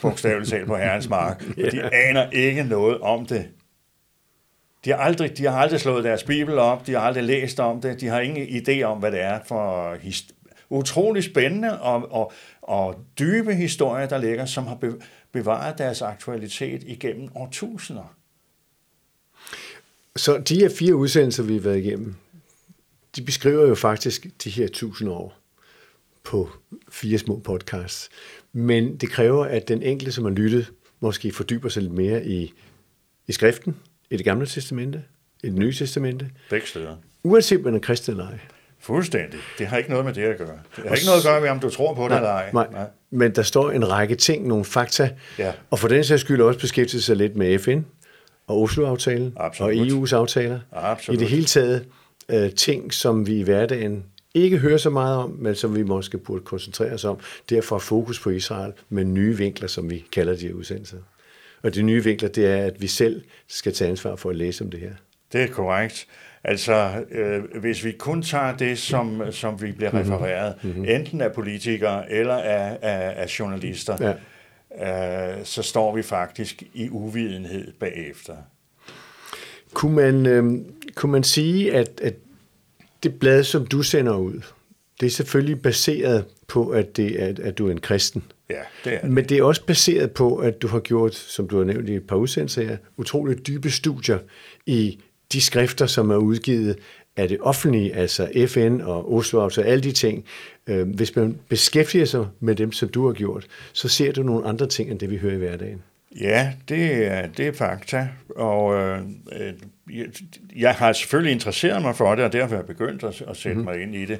bogstaveligt 0.02 0.50
talt 0.50 0.66
på 0.66 0.76
herrens 0.76 1.08
mark. 1.08 1.44
De 1.56 1.94
aner 2.08 2.30
ikke 2.30 2.64
noget 2.64 3.00
om 3.00 3.26
det. 3.26 3.48
De 4.86 4.90
har, 4.90 4.98
aldrig, 4.98 5.38
de 5.38 5.44
har 5.44 5.58
aldrig 5.58 5.80
slået 5.80 6.04
deres 6.04 6.24
bibel 6.24 6.58
op, 6.58 6.86
de 6.86 6.92
har 6.92 7.00
aldrig 7.00 7.24
læst 7.24 7.60
om 7.60 7.80
det, 7.80 8.00
de 8.00 8.06
har 8.06 8.20
ingen 8.20 8.48
idé 8.48 8.82
om, 8.82 8.98
hvad 8.98 9.12
det 9.12 9.20
er 9.20 9.40
for 9.46 9.96
utrolig 10.70 11.24
spændende 11.24 11.80
og, 11.80 12.12
og, 12.12 12.32
og 12.62 13.04
dybe 13.18 13.54
historier, 13.54 14.06
der 14.08 14.18
ligger, 14.18 14.46
som 14.46 14.66
har 14.66 14.78
bevaret 15.32 15.78
deres 15.78 16.02
aktualitet 16.02 16.82
igennem 16.86 17.28
årtusinder. 17.34 18.16
Så 20.16 20.38
de 20.38 20.54
her 20.54 20.68
fire 20.78 20.94
udsendelser, 20.94 21.42
vi 21.42 21.54
har 21.54 21.60
været 21.60 21.78
igennem, 21.78 22.14
de 23.16 23.22
beskriver 23.22 23.66
jo 23.66 23.74
faktisk 23.74 24.26
de 24.44 24.50
her 24.50 24.68
tusind 24.68 25.10
år 25.10 25.34
på 26.24 26.50
fire 26.90 27.18
små 27.18 27.38
podcasts. 27.38 28.08
Men 28.52 28.96
det 28.96 29.10
kræver, 29.10 29.44
at 29.44 29.68
den 29.68 29.82
enkelte, 29.82 30.12
som 30.12 30.24
har 30.24 30.32
lyttet, 30.32 30.72
måske 31.00 31.32
fordyber 31.32 31.68
sig 31.68 31.82
lidt 31.82 31.94
mere 31.94 32.26
i, 32.26 32.52
i 33.26 33.32
skriften, 33.32 33.76
i 34.10 34.16
det 34.16 34.24
gamle 34.24 34.46
testamente, 34.46 35.02
i 35.42 35.46
det 35.46 35.58
nye 35.58 35.72
testamente. 35.72 36.30
Begge 36.50 36.66
steder. 36.66 36.96
Uanset 37.22 37.64
man 37.64 37.74
er 37.74 37.78
kristen 37.78 38.12
eller 38.12 38.28
ej. 38.28 38.38
Fuldstændig. 38.78 39.40
Det 39.58 39.66
har 39.66 39.76
ikke 39.76 39.90
noget 39.90 40.04
med 40.04 40.14
det 40.14 40.22
at 40.22 40.38
gøre. 40.38 40.58
Det 40.76 40.84
har 40.88 40.94
ikke 40.94 41.06
noget 41.06 41.18
at 41.18 41.24
gøre 41.24 41.40
med, 41.40 41.48
om 41.50 41.60
du 41.60 41.70
tror 41.70 41.94
på 41.94 42.02
det 42.02 42.10
nej, 42.10 42.18
eller 42.18 42.30
ej. 42.30 42.50
Nej. 42.52 42.66
nej. 42.72 42.86
Men 43.10 43.34
der 43.34 43.42
står 43.42 43.70
en 43.70 43.90
række 43.90 44.14
ting, 44.14 44.46
nogle 44.46 44.64
fakta, 44.64 45.10
ja. 45.38 45.52
og 45.70 45.78
for 45.78 45.88
den 45.88 46.04
sags 46.04 46.20
skyld 46.20 46.40
også 46.40 46.60
beskæftige 46.60 47.02
sig 47.02 47.16
lidt 47.16 47.36
med 47.36 47.58
FN 47.58 47.80
og 48.46 48.62
Oslo-aftalen 48.62 49.32
og 49.36 49.72
EU's 49.72 50.14
aftaler. 50.14 50.60
Absolut. 50.72 51.20
I 51.20 51.24
det 51.24 51.30
hele 51.30 51.44
taget 51.44 51.84
uh, 52.32 52.50
ting, 52.56 52.94
som 52.94 53.26
vi 53.26 53.34
i 53.34 53.42
hverdagen 53.42 54.04
ikke 54.34 54.58
hører 54.58 54.78
så 54.78 54.90
meget 54.90 55.16
om, 55.16 55.30
men 55.30 55.54
som 55.54 55.76
vi 55.76 55.82
måske 55.82 56.18
burde 56.18 56.44
koncentrere 56.44 56.92
os 56.92 57.04
om. 57.04 57.18
Derfor 57.50 57.78
fokus 57.78 58.20
på 58.20 58.30
Israel 58.30 58.72
med 58.88 59.04
nye 59.04 59.36
vinkler, 59.36 59.68
som 59.68 59.90
vi 59.90 60.04
kalder 60.12 60.36
de 60.36 60.46
her 60.46 60.54
udsendelser. 60.54 60.96
Og 61.62 61.74
de 61.74 61.82
nye 61.82 62.04
vinkler, 62.04 62.28
det 62.28 62.46
er, 62.46 62.64
at 62.64 62.82
vi 62.82 62.86
selv 62.86 63.22
skal 63.48 63.72
tage 63.74 63.90
ansvar 63.90 64.16
for 64.16 64.30
at 64.30 64.36
læse 64.36 64.64
om 64.64 64.70
det 64.70 64.80
her. 64.80 64.92
Det 65.32 65.42
er 65.42 65.46
korrekt. 65.46 66.06
Altså, 66.44 67.04
øh, 67.10 67.60
hvis 67.60 67.84
vi 67.84 67.92
kun 67.92 68.22
tager 68.22 68.56
det, 68.56 68.78
som, 68.78 69.22
som 69.30 69.62
vi 69.62 69.72
bliver 69.72 69.92
mhm. 69.92 70.00
refereret, 70.00 70.54
mm-hmm. 70.62 70.84
enten 70.84 71.20
af 71.20 71.32
politikere 71.32 72.12
eller 72.12 72.34
af, 72.34 72.78
af, 72.82 73.22
af 73.22 73.38
journalister, 73.38 74.14
ja. 74.80 75.38
øh, 75.38 75.44
så 75.44 75.62
står 75.62 75.96
vi 75.96 76.02
faktisk 76.02 76.62
i 76.74 76.88
uvidenhed 76.90 77.72
bagefter. 77.72 78.36
Kunne 79.74 79.94
man, 79.94 80.26
øh, 80.26 80.44
kunne 80.94 81.12
man 81.12 81.24
sige, 81.24 81.74
at, 81.74 82.00
at 82.02 82.14
det 83.02 83.18
blad, 83.18 83.44
som 83.44 83.66
du 83.66 83.82
sender 83.82 84.16
ud, 84.16 84.40
det 85.00 85.06
er 85.06 85.10
selvfølgelig 85.10 85.62
baseret 85.62 86.24
på, 86.48 86.68
at, 86.68 86.96
det 86.96 87.22
er, 87.22 87.34
at 87.42 87.58
du 87.58 87.66
er 87.66 87.70
en 87.70 87.80
kristen. 87.80 88.24
Ja, 88.50 88.60
det 88.84 88.94
er 88.94 89.00
det. 89.00 89.10
Men 89.10 89.24
det 89.24 89.38
er 89.38 89.42
også 89.42 89.64
baseret 89.66 90.10
på, 90.10 90.36
at 90.36 90.62
du 90.62 90.68
har 90.68 90.80
gjort, 90.80 91.14
som 91.14 91.48
du 91.48 91.58
har 91.58 91.64
nævnt 91.64 91.88
i 91.88 91.94
et 91.94 92.06
par 92.06 92.16
udsendelser 92.16 92.62
her, 92.62 92.76
utroligt 92.96 93.46
dybe 93.46 93.70
studier 93.70 94.18
i 94.66 94.98
de 95.32 95.40
skrifter, 95.40 95.86
som 95.86 96.10
er 96.10 96.16
udgivet 96.16 96.78
af 97.16 97.28
det 97.28 97.38
offentlige, 97.40 97.94
altså 97.94 98.46
FN 98.48 98.80
og 98.80 99.14
Oslo, 99.14 99.44
altså 99.44 99.62
alle 99.62 99.82
de 99.82 99.92
ting. 99.92 100.24
Øh, 100.66 100.88
hvis 100.88 101.16
man 101.16 101.38
beskæftiger 101.48 102.04
sig 102.04 102.26
med 102.40 102.54
dem, 102.54 102.72
som 102.72 102.88
du 102.88 103.06
har 103.06 103.12
gjort, 103.12 103.46
så 103.72 103.88
ser 103.88 104.12
du 104.12 104.22
nogle 104.22 104.46
andre 104.46 104.66
ting, 104.66 104.90
end 104.90 104.98
det 104.98 105.10
vi 105.10 105.16
hører 105.16 105.34
i 105.34 105.38
hverdagen. 105.38 105.82
Ja, 106.20 106.52
det 106.68 107.06
er, 107.06 107.26
det 107.26 107.46
er 107.46 107.52
fakta, 107.52 108.08
og 108.36 108.74
øh, 108.74 109.00
jeg, 109.92 110.06
jeg 110.56 110.74
har 110.74 110.92
selvfølgelig 110.92 111.32
interesseret 111.32 111.82
mig 111.82 111.96
for 111.96 112.14
det, 112.14 112.24
og 112.24 112.32
derfor 112.32 112.48
har 112.48 112.62
jeg 112.62 112.66
begyndt 112.66 113.04
at, 113.04 113.22
at 113.28 113.36
sætte 113.36 113.58
mm. 113.58 113.64
mig 113.64 113.82
ind 113.82 113.94
i 113.94 114.04
det, 114.04 114.10
øh, 114.10 114.18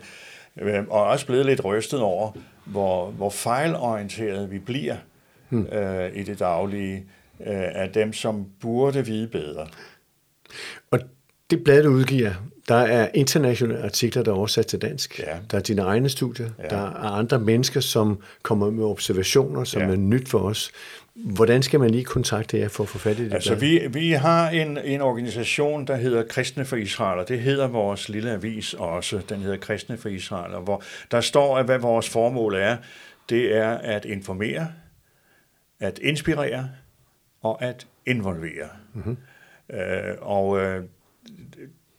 og 0.88 1.04
også 1.04 1.26
blevet 1.26 1.46
lidt 1.46 1.64
rystet 1.64 2.00
over, 2.00 2.32
hvor, 2.64 3.10
hvor 3.10 3.30
fejlorienteret 3.30 4.50
vi 4.50 4.58
bliver 4.58 4.96
mm. 5.50 5.66
øh, 5.66 6.16
i 6.16 6.22
det 6.22 6.38
daglige 6.38 6.96
øh, 7.40 7.46
af 7.74 7.90
dem, 7.94 8.12
som 8.12 8.46
burde 8.60 9.06
vide 9.06 9.28
bedre. 9.28 9.66
Og 10.90 11.00
det 11.50 11.64
blad, 11.64 11.82
du 11.82 11.88
udgiver, 11.88 12.32
der 12.68 12.74
er 12.74 13.08
internationale 13.14 13.82
artikler, 13.82 14.22
der 14.22 14.32
er 14.32 14.36
oversat 14.36 14.66
til 14.66 14.82
dansk. 14.82 15.18
Ja. 15.18 15.36
Der 15.50 15.58
er 15.58 15.62
dine 15.62 15.82
egne 15.82 16.08
studier. 16.08 16.50
Ja. 16.58 16.68
Der 16.68 16.76
er 16.76 16.94
andre 16.94 17.38
mennesker, 17.38 17.80
som 17.80 18.18
kommer 18.42 18.70
med 18.70 18.84
observationer, 18.84 19.64
som 19.64 19.82
ja. 19.82 19.88
er 19.88 19.96
nyt 19.96 20.28
for 20.28 20.38
os. 20.38 20.70
Hvordan 21.16 21.62
skal 21.62 21.80
man 21.80 21.90
lige 21.90 22.04
kontakte 22.04 22.58
jer 22.58 22.68
for 22.68 22.82
at 22.82 22.88
få 22.88 22.98
fat 22.98 23.18
i 23.18 23.24
det? 23.24 23.34
Altså, 23.34 23.54
vi, 23.54 23.86
vi 23.90 24.12
har 24.12 24.50
en, 24.50 24.78
en 24.78 25.00
organisation, 25.00 25.86
der 25.86 25.96
hedder 25.96 26.22
Kristne 26.22 26.64
for 26.64 26.76
Israel, 26.76 27.18
og 27.18 27.28
det 27.28 27.40
hedder 27.40 27.66
vores 27.66 28.08
lille 28.08 28.30
avis 28.30 28.74
også. 28.74 29.20
Den 29.28 29.40
hedder 29.40 29.56
Kristne 29.56 29.96
for 29.96 30.08
Israel, 30.08 30.54
og 30.54 30.62
hvor 30.62 30.82
der 31.10 31.20
står, 31.20 31.58
at 31.58 31.64
hvad 31.64 31.78
vores 31.78 32.08
formål 32.08 32.54
er. 32.54 32.76
Det 33.28 33.56
er 33.56 33.70
at 33.70 34.04
informere, 34.04 34.68
at 35.80 35.98
inspirere 35.98 36.70
og 37.42 37.62
at 37.62 37.86
involvere. 38.06 38.68
Mm-hmm. 38.94 39.16
Øh, 39.72 40.14
og 40.20 40.60
øh, 40.60 40.84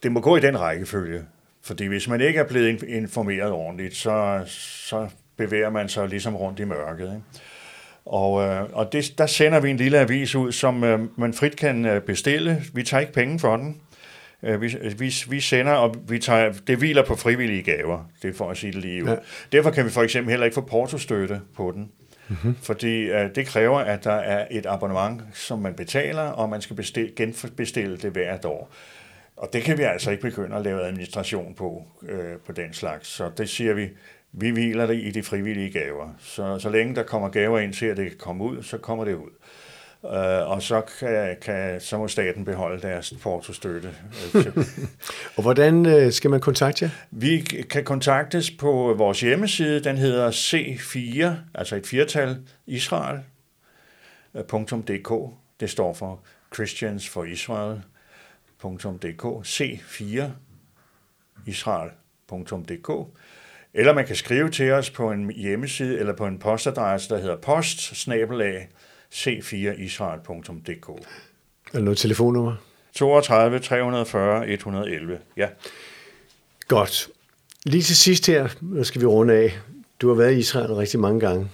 det 0.03 0.11
må 0.11 0.19
gå 0.19 0.37
i 0.37 0.39
den 0.39 0.59
rækkefølge. 0.59 1.25
Fordi 1.61 1.85
hvis 1.85 2.07
man 2.07 2.21
ikke 2.21 2.39
er 2.39 2.47
blevet 2.47 2.83
informeret 2.83 3.51
ordentligt, 3.51 3.95
så, 3.95 4.43
så 4.47 5.09
bevæger 5.37 5.69
man 5.69 5.89
sig 5.89 6.09
ligesom 6.09 6.35
rundt 6.35 6.59
i 6.59 6.63
mørket. 6.63 7.05
Ikke? 7.05 7.21
Og, 8.07 8.43
øh, 8.43 8.63
og 8.73 8.93
det, 8.93 9.13
der 9.17 9.25
sender 9.25 9.59
vi 9.59 9.69
en 9.69 9.77
lille 9.77 9.99
avis 9.99 10.35
ud, 10.35 10.51
som 10.51 10.83
øh, 10.83 10.99
man 11.15 11.33
frit 11.33 11.55
kan 11.55 11.85
øh, 11.85 12.01
bestille. 12.01 12.63
Vi 12.73 12.83
tager 12.83 13.01
ikke 13.01 13.13
penge 13.13 13.39
for 13.39 13.57
den. 13.57 13.81
Øh, 14.43 14.61
vi, 14.61 14.75
vi, 14.97 15.13
vi 15.29 15.39
sender, 15.39 15.71
og 15.71 15.95
vi 16.09 16.19
tager, 16.19 16.53
det 16.67 16.77
hviler 16.77 17.05
på 17.05 17.15
frivillige 17.15 17.63
gaver, 17.63 18.09
det 18.21 18.29
er 18.29 18.33
for 18.33 18.51
at 18.51 18.57
sige 18.57 18.73
det 18.73 18.81
lige 18.81 19.03
ud. 19.03 19.09
Ja. 19.09 19.15
Derfor 19.51 19.71
kan 19.71 19.85
vi 19.85 19.89
for 19.89 20.01
eksempel 20.01 20.29
heller 20.29 20.45
ikke 20.45 20.55
få 20.55 20.61
portostøtte 20.61 21.41
på 21.55 21.71
den. 21.75 21.91
Mm-hmm. 22.27 22.55
Fordi 22.61 23.01
øh, 23.01 23.35
det 23.35 23.45
kræver, 23.45 23.79
at 23.79 24.03
der 24.03 24.13
er 24.15 24.47
et 24.51 24.65
abonnement, 24.65 25.21
som 25.33 25.59
man 25.59 25.73
betaler, 25.73 26.21
og 26.21 26.49
man 26.49 26.61
skal 26.61 26.75
bestille, 26.75 27.11
genbestille 27.15 27.97
det 27.97 28.11
hvert 28.11 28.45
år. 28.45 28.71
Og 29.37 29.49
det 29.53 29.63
kan 29.63 29.77
vi 29.77 29.83
altså 29.83 30.11
ikke 30.11 30.21
begynde 30.21 30.55
at 30.55 30.61
lave 30.63 30.83
administration 30.83 31.53
på, 31.53 31.83
øh, 32.09 32.37
på 32.45 32.51
den 32.51 32.73
slags. 32.73 33.07
Så 33.07 33.31
det 33.37 33.49
siger 33.49 33.73
vi, 33.73 33.89
vi 34.31 34.49
hviler 34.49 34.85
det 34.85 34.95
i 34.95 35.11
de 35.11 35.23
frivillige 35.23 35.69
gaver. 35.69 36.09
Så, 36.19 36.59
så 36.59 36.69
længe 36.69 36.95
der 36.95 37.03
kommer 37.03 37.29
gaver 37.29 37.59
ind 37.59 37.73
til, 37.73 37.85
at 37.85 37.97
det 37.97 38.09
kan 38.09 38.17
komme 38.17 38.43
ud, 38.43 38.63
så 38.63 38.77
kommer 38.77 39.05
det 39.05 39.13
ud. 39.13 39.29
Uh, 40.03 40.11
og 40.51 40.61
så, 40.61 40.81
kan, 40.99 41.37
kan, 41.41 41.81
så 41.81 41.97
må 41.97 42.07
staten 42.07 42.45
beholde 42.45 42.81
deres 42.81 43.13
portostøtte. 43.21 43.95
og 45.37 45.41
hvordan 45.41 45.85
uh, 45.85 46.11
skal 46.11 46.29
man 46.29 46.39
kontakte 46.39 46.85
jer? 46.85 46.91
Vi 47.11 47.39
kan 47.69 47.83
kontaktes 47.83 48.51
på 48.51 48.93
vores 48.97 49.21
hjemmeside. 49.21 49.79
Den 49.83 49.97
hedder 49.97 50.31
C4, 50.31 51.29
altså 51.53 51.75
et 51.75 51.87
firtal, 51.87 52.37
Israel.dk. 52.65 53.23
Det 55.59 55.69
står 55.69 55.93
for 55.93 56.19
Christians 56.53 57.09
for 57.09 57.23
Israel.dk. 57.23 57.83
C4 59.45 60.23
Israel.dk. 61.45 62.89
Eller 63.77 63.93
man 63.93 64.05
kan 64.05 64.15
skrive 64.15 64.49
til 64.49 64.71
os 64.71 64.89
på 64.89 65.11
en 65.11 65.31
hjemmeside 65.31 65.99
eller 65.99 66.13
på 66.13 66.25
en 66.25 66.39
postadresse, 66.39 67.09
der 67.09 67.17
hedder 67.17 67.35
post 67.35 67.79
c4israel.dk. 69.13 70.89
Er 70.89 71.73
der 71.73 71.79
noget 71.79 71.97
telefonnummer? 71.97 72.55
32 72.93 73.59
340 73.59 74.49
111, 74.49 75.19
ja. 75.37 75.47
Godt. 76.67 77.09
Lige 77.65 77.83
til 77.83 77.97
sidst 77.97 78.27
her, 78.27 78.47
nu 78.61 78.83
skal 78.83 79.01
vi 79.01 79.05
runde 79.05 79.33
af. 79.33 79.59
Du 80.01 80.07
har 80.07 80.15
været 80.15 80.33
i 80.33 80.37
Israel 80.37 80.73
rigtig 80.73 80.99
mange 80.99 81.19
gange, 81.19 81.49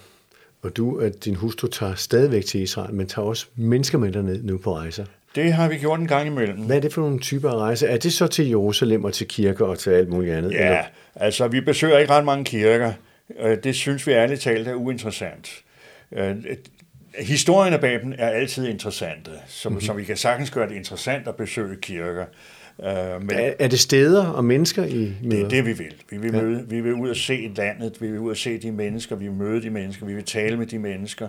og 0.62 0.78
du 0.78 1.02
og 1.02 1.12
din 1.26 1.36
hustru 1.36 1.68
tager 1.68 1.96
stadigvæk 1.96 2.46
til 2.46 2.62
Israel, 2.62 2.94
men 2.94 3.08
tager 3.08 3.26
også 3.26 3.48
mennesker 3.56 3.98
med 3.98 4.12
derned 4.12 4.44
nu 4.44 4.58
på 4.58 4.76
rejser. 4.76 5.06
Det 5.36 5.54
har 5.54 5.69
vi 5.69 5.78
gjort 5.78 6.00
en 6.00 6.08
gang 6.08 6.28
imellem. 6.28 6.58
Hvad 6.58 6.76
er 6.76 6.82
det 6.82 6.93
for 6.93 7.02
nogle 7.02 7.19
typer 7.19 7.50
af 7.50 7.56
rejser? 7.56 7.88
Er 7.88 7.98
det 7.98 8.13
så 8.13 8.28
til 8.28 8.48
Jerusalem 8.48 9.04
og 9.04 9.13
til 9.13 9.28
kirker 9.28 9.65
og 9.65 9.80
til 9.80 9.89
alt 9.89 10.10
muligt 10.10 10.36
andet? 10.36 10.52
Ja, 10.52 10.65
eller? 10.65 10.84
altså 11.15 11.48
vi 11.48 11.62
besøger 11.62 11.98
ikke 11.98 12.13
ret 12.13 12.26
mange 12.26 12.46
kirker. 12.46 12.93
Øh, 13.39 13.58
det 13.63 13.76
synes 13.76 14.08
vi 14.08 14.12
ærligt 14.12 14.41
talt 14.41 14.67
er 14.67 14.74
uinteressant. 14.74 15.63
Øh, 16.12 16.36
historien 17.19 17.80
bag 17.80 18.02
dem 18.02 18.13
er 18.17 18.28
altid 18.28 18.67
interessante, 18.67 19.32
så, 19.48 19.69
mm-hmm. 19.69 19.82
så 19.82 19.93
vi 19.93 20.04
kan 20.04 20.17
sagtens 20.17 20.52
gøre 20.52 20.69
det 20.69 20.76
interessant 20.76 21.28
at 21.28 21.36
besøge 21.36 21.76
kirker. 21.82 22.26
Øh, 22.84 23.22
men 23.22 23.32
er, 23.32 23.54
er 23.60 23.67
det 23.67 23.80
steder 23.80 24.26
og 24.26 24.46
mennesker, 24.46 24.86
I 24.86 25.13
møder? 25.24 25.36
Det 25.36 25.43
er 25.43 25.50
det, 25.50 25.65
vi 25.65 25.84
vil. 25.84 25.93
Vi 26.10 26.17
vil, 26.17 26.34
ja. 26.34 26.41
møde, 26.41 26.65
vi 26.69 26.82
vil 26.82 26.93
ud 26.93 27.10
og 27.10 27.15
se 27.15 27.52
landet, 27.56 28.02
vi 28.02 28.08
vil 28.08 28.19
ud 28.19 28.30
og 28.30 28.38
se 28.38 28.58
de 28.58 28.72
mennesker, 28.72 29.15
vi 29.15 29.28
vil 29.28 29.34
møde 29.34 29.62
de 29.62 29.69
mennesker, 29.69 30.06
vi 30.06 30.13
vil 30.13 30.24
tale 30.24 30.58
med 30.58 30.65
de 30.65 30.80
mennesker, 30.80 31.28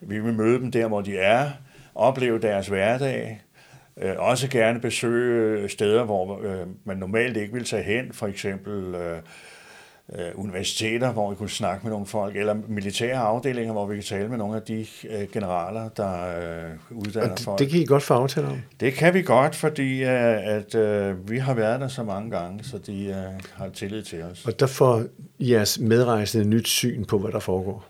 vi 0.00 0.18
vil 0.18 0.32
møde 0.32 0.58
dem 0.58 0.70
der, 0.70 0.88
hvor 0.88 1.00
de 1.00 1.18
er, 1.18 1.50
opleve 1.94 2.38
deres 2.38 2.68
hverdag, 2.68 3.42
øh, 3.96 4.14
også 4.18 4.48
gerne 4.48 4.80
besøge 4.80 5.68
steder, 5.68 6.04
hvor 6.04 6.40
øh, 6.42 6.66
man 6.84 6.96
normalt 6.96 7.36
ikke 7.36 7.52
vil 7.52 7.64
tage 7.64 7.82
hen, 7.82 8.12
for 8.12 8.26
eksempel... 8.26 8.94
Øh, 8.94 9.18
øh, 10.14 10.26
universiteter, 10.34 11.12
hvor 11.12 11.30
vi 11.30 11.36
kunne 11.36 11.50
snakke 11.50 11.84
med 11.84 11.90
nogle 11.90 12.06
folk, 12.06 12.36
eller 12.36 12.54
militære 12.68 13.18
afdelinger, 13.18 13.72
hvor 13.72 13.86
vi 13.86 13.94
kan 13.94 14.04
tale 14.04 14.28
med 14.28 14.38
nogle 14.38 14.56
af 14.56 14.62
de 14.62 14.86
øh, 15.10 15.28
generaler, 15.32 15.88
der 15.88 16.38
øh, 16.38 16.70
uddanner 16.90 17.34
det, 17.34 17.44
folk. 17.44 17.58
Det 17.58 17.68
kan 17.68 17.80
I 17.80 17.84
godt 17.84 18.02
få 18.02 18.14
aftale 18.14 18.46
om? 18.46 18.58
Det 18.80 18.92
kan 18.92 19.14
vi 19.14 19.22
godt, 19.22 19.56
fordi 19.56 20.02
øh, 20.02 20.46
at, 20.46 20.74
øh, 20.74 21.30
vi 21.30 21.38
har 21.38 21.54
været 21.54 21.80
der 21.80 21.88
så 21.88 22.02
mange 22.02 22.30
gange, 22.30 22.64
så 22.64 22.78
de 22.78 23.04
øh, 23.04 23.40
har 23.52 23.68
tillid 23.68 24.02
til 24.02 24.22
os. 24.22 24.46
Og 24.46 24.60
der 24.60 24.66
får 24.66 25.04
jeres 25.40 25.78
medrejsende 25.78 26.48
nyt 26.48 26.68
syn 26.68 27.04
på, 27.04 27.18
hvad 27.18 27.32
der 27.32 27.40
foregår? 27.40 27.84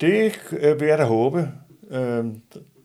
Det 0.00 0.40
øh, 0.52 0.80
vil 0.80 0.88
jeg 0.88 0.98
da 0.98 1.04
håbe. 1.04 1.48
Øh, 1.90 2.24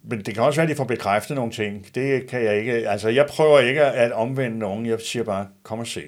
men 0.03 0.21
det 0.21 0.33
kan 0.33 0.43
også 0.43 0.57
være, 0.57 0.63
at 0.63 0.69
de 0.69 0.75
får 0.75 0.83
bekræftet 0.83 1.35
nogle 1.35 1.51
ting. 1.51 1.95
Det 1.95 2.27
kan 2.27 2.43
jeg 2.43 2.57
ikke. 2.57 2.89
Altså, 2.89 3.09
jeg 3.09 3.25
prøver 3.25 3.59
ikke 3.59 3.81
at 3.81 4.11
omvende 4.11 4.59
nogen. 4.59 4.85
Jeg 4.85 4.99
siger 4.99 5.23
bare, 5.23 5.47
kom 5.63 5.79
og 5.79 5.87
se. 5.87 6.03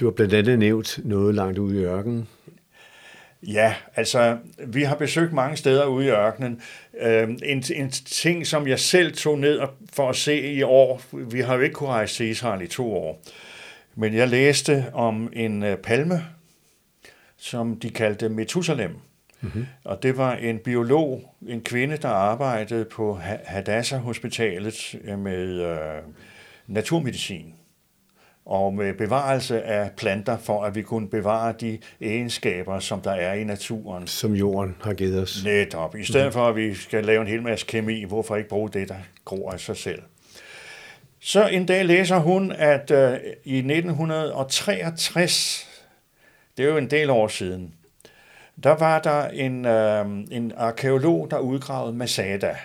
Du 0.00 0.04
har 0.04 0.12
blandt 0.12 0.34
andet 0.34 0.58
nævnt 0.58 0.98
noget 1.04 1.34
langt 1.34 1.58
ude 1.58 1.80
i 1.80 1.84
ørkenen. 1.84 2.28
Ja, 3.42 3.74
altså, 3.96 4.38
vi 4.66 4.82
har 4.82 4.94
besøgt 4.94 5.32
mange 5.32 5.56
steder 5.56 5.86
ude 5.86 6.06
i 6.06 6.10
ørkenen. 6.10 6.60
Øh, 7.00 7.28
en, 7.42 7.64
en 7.74 7.90
ting, 7.90 8.46
som 8.46 8.68
jeg 8.68 8.80
selv 8.80 9.12
tog 9.12 9.38
ned 9.38 9.60
for 9.92 10.08
at 10.08 10.16
se 10.16 10.40
i 10.40 10.62
år, 10.62 11.02
vi 11.12 11.40
har 11.40 11.54
jo 11.54 11.60
ikke 11.60 11.74
kunnet 11.74 11.92
rejse 11.92 12.14
til 12.14 12.26
Israel 12.26 12.62
i 12.62 12.66
to 12.66 12.94
år, 12.94 13.22
men 13.94 14.14
jeg 14.14 14.28
læste 14.28 14.86
om 14.92 15.32
en 15.32 15.62
uh, 15.62 15.74
palme, 15.74 16.24
som 17.36 17.80
de 17.80 17.90
kaldte 17.90 18.28
Methusalem. 18.28 18.96
Mm-hmm. 19.46 19.66
Og 19.84 20.02
det 20.02 20.16
var 20.16 20.34
en 20.34 20.58
biolog, 20.58 21.34
en 21.48 21.60
kvinde, 21.60 21.96
der 21.96 22.08
arbejdede 22.08 22.84
på 22.84 23.20
Hadassah 23.44 24.00
Hospitalet 24.00 24.94
med 25.18 25.60
uh, 25.60 26.12
naturmedicin 26.66 27.54
og 28.46 28.74
med 28.74 28.94
bevarelse 28.94 29.62
af 29.62 29.90
planter, 29.96 30.38
for 30.38 30.64
at 30.64 30.74
vi 30.74 30.82
kunne 30.82 31.08
bevare 31.08 31.54
de 31.60 31.78
egenskaber, 32.00 32.78
som 32.78 33.00
der 33.00 33.10
er 33.10 33.34
i 33.34 33.44
naturen. 33.44 34.06
Som 34.06 34.34
jorden 34.34 34.76
har 34.82 34.94
givet 34.94 35.22
os. 35.22 35.44
Netop. 35.44 35.96
I 35.96 36.04
stedet 36.04 36.26
mm. 36.26 36.32
for, 36.32 36.48
at 36.48 36.56
vi 36.56 36.74
skal 36.74 37.04
lave 37.04 37.20
en 37.20 37.26
hel 37.26 37.42
masse 37.42 37.66
kemi, 37.66 38.04
hvorfor 38.04 38.36
ikke 38.36 38.48
bruge 38.48 38.70
det, 38.70 38.88
der 38.88 38.96
gror 39.24 39.50
af 39.50 39.60
sig 39.60 39.76
selv? 39.76 40.02
Så 41.20 41.48
en 41.48 41.66
dag 41.66 41.84
læser 41.84 42.18
hun, 42.18 42.52
at 42.52 42.90
uh, 42.90 43.14
i 43.44 43.58
1963, 43.58 45.68
det 46.56 46.64
er 46.64 46.68
jo 46.68 46.76
en 46.76 46.90
del 46.90 47.10
år 47.10 47.28
siden, 47.28 47.74
der 48.62 48.76
var 48.76 48.98
der 48.98 49.28
en, 49.28 49.64
uh, 49.64 50.36
en 50.36 50.52
arkeolog, 50.56 51.30
der 51.30 51.38
udgravede 51.38 51.96
Masada. 51.96 52.56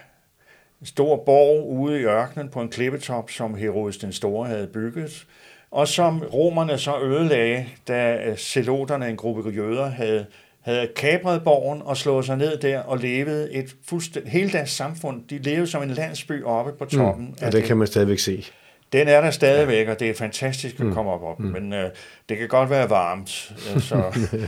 En 0.81 0.85
stor 0.85 1.23
borg 1.25 1.69
ude 1.69 1.99
i 1.99 2.03
ørkenen 2.03 2.49
på 2.49 2.61
en 2.61 2.69
klippetop, 2.69 3.29
som 3.29 3.55
Herodes 3.55 3.97
den 3.97 4.13
Store 4.13 4.47
havde 4.47 4.67
bygget 4.67 5.25
og 5.71 5.87
som 5.87 6.23
romerne 6.33 6.77
så 6.77 7.01
ødelagde, 7.01 7.65
da 7.87 8.17
celoterne, 8.35 9.09
en 9.09 9.15
gruppe 9.15 9.49
jøder, 9.49 9.89
havde, 9.89 10.25
havde 10.61 10.87
kapret 10.95 11.43
borgen 11.43 11.81
og 11.85 11.97
slået 11.97 12.25
sig 12.25 12.37
ned 12.37 12.57
der 12.57 12.79
og 12.79 12.97
levede 12.97 13.53
et 13.53 13.75
fuldstændig, 13.87 14.31
hele 14.31 14.51
deres 14.51 14.69
samfund, 14.69 15.23
de 15.29 15.37
levede 15.37 15.67
som 15.67 15.83
en 15.83 15.89
landsby 15.89 16.43
oppe 16.43 16.71
på 16.71 16.85
toppen. 16.85 17.25
Mm, 17.25 17.45
og 17.45 17.51
det 17.51 17.63
kan 17.63 17.77
man 17.77 17.87
stadigvæk 17.87 18.19
se. 18.19 18.45
Den 18.93 19.07
er 19.07 19.21
der 19.21 19.31
stadigvæk, 19.31 19.87
og 19.87 19.99
det 19.99 20.09
er 20.09 20.13
fantastisk 20.13 20.79
at 20.79 20.85
mm. 20.85 20.93
komme 20.93 21.11
op 21.11 21.23
op. 21.23 21.39
Mm. 21.39 21.45
Men 21.45 21.73
øh, 21.73 21.89
det 22.29 22.37
kan 22.37 22.47
godt 22.47 22.69
være 22.69 22.89
varmt. 22.89 23.53
Øh, 23.75 23.81
så. 23.81 24.03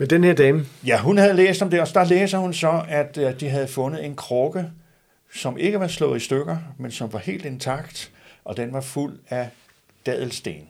Med 0.00 0.08
den 0.08 0.24
her 0.24 0.34
dame? 0.34 0.66
Ja, 0.86 0.98
hun 0.98 1.18
havde 1.18 1.34
læst 1.34 1.62
om 1.62 1.70
det, 1.70 1.80
og 1.80 1.88
der 1.94 2.04
læser 2.04 2.38
hun 2.38 2.54
så, 2.54 2.84
at 2.88 3.18
øh, 3.18 3.40
de 3.40 3.48
havde 3.48 3.68
fundet 3.68 4.04
en 4.04 4.16
krukke, 4.16 4.70
som 5.34 5.58
ikke 5.58 5.80
var 5.80 5.86
slået 5.86 6.16
i 6.16 6.24
stykker, 6.24 6.56
men 6.78 6.90
som 6.90 7.12
var 7.12 7.18
helt 7.18 7.44
intakt, 7.44 8.12
og 8.44 8.56
den 8.56 8.72
var 8.72 8.80
fuld 8.80 9.18
af 9.28 9.48
dadelsten. 10.06 10.68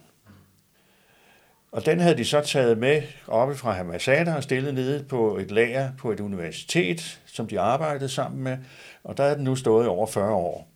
Og 1.72 1.86
den 1.86 2.00
havde 2.00 2.16
de 2.16 2.24
så 2.24 2.40
taget 2.40 2.78
med 2.78 3.02
oppe 3.26 3.54
fra 3.54 3.72
Hamasada 3.72 4.34
og 4.34 4.42
stillet 4.42 4.74
nede 4.74 5.04
på 5.08 5.36
et 5.36 5.50
lager 5.50 5.90
på 5.98 6.12
et 6.12 6.20
universitet, 6.20 7.20
som 7.26 7.46
de 7.46 7.60
arbejdede 7.60 8.08
sammen 8.08 8.42
med, 8.42 8.58
og 9.04 9.16
der 9.16 9.24
er 9.24 9.34
den 9.34 9.44
nu 9.44 9.56
stået 9.56 9.84
i 9.84 9.88
over 9.88 10.06
40 10.06 10.32
år. 10.32 10.68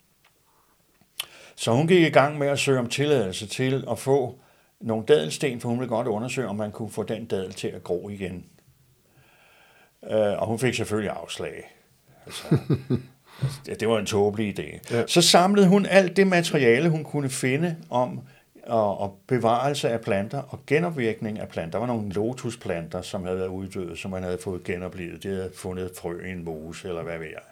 Så 1.57 1.73
hun 1.73 1.89
gik 1.89 2.03
i 2.03 2.11
gang 2.11 2.39
med 2.39 2.47
at 2.47 2.59
søge 2.59 2.79
om 2.79 2.89
tilladelse 2.89 3.47
til 3.47 3.85
at 3.91 3.99
få 3.99 4.39
nogle 4.85 5.05
dadelsten, 5.05 5.61
for 5.61 5.69
hun 5.69 5.79
ville 5.79 5.89
godt 5.89 6.07
undersøge, 6.07 6.49
om 6.49 6.57
man 6.57 6.73
kunne 6.73 6.91
få 6.91 7.03
den 7.03 7.25
dadel 7.25 7.53
til 7.53 7.69
at 7.69 7.85
gro 7.85 8.09
igen. 8.09 8.45
Øh, 10.11 10.39
og 10.39 10.47
hun 10.47 10.59
fik 10.59 10.75
selvfølgelig 10.75 11.11
afslag. 11.11 11.75
Altså, 12.27 12.59
det 13.81 13.89
var 13.89 13.99
en 13.99 14.07
tåbelig 14.07 14.59
idé. 14.59 14.95
Ja. 14.97 15.07
Så 15.07 15.23
samlede 15.23 15.69
hun 15.69 15.87
alt 15.87 16.17
det 16.17 16.27
materiale, 16.27 16.89
hun 16.89 17.05
kunne 17.05 17.29
finde 17.29 17.77
om 17.91 18.21
og, 18.67 19.01
og 19.01 19.19
bevarelse 19.27 19.91
af 19.91 20.01
planter 20.01 20.39
og 20.39 20.61
genopvirkning 20.67 21.39
af 21.39 21.49
planter. 21.49 21.71
Der 21.71 21.87
var 21.87 21.87
nogle 21.87 22.13
lotusplanter, 22.13 23.03
som 23.03 23.25
havde 23.25 23.39
været 23.39 23.49
uddøde, 23.49 23.97
som 23.97 24.11
man 24.11 24.23
havde 24.23 24.39
fået 24.45 24.65
genoplevet. 24.65 25.23
De 25.23 25.29
havde 25.29 25.51
fundet 25.57 25.91
frø 26.01 26.27
i 26.27 26.31
en 26.31 26.45
mose, 26.45 26.89
eller 26.89 27.03
hvad 27.03 27.19
ved 27.19 27.27
jeg. 27.27 27.43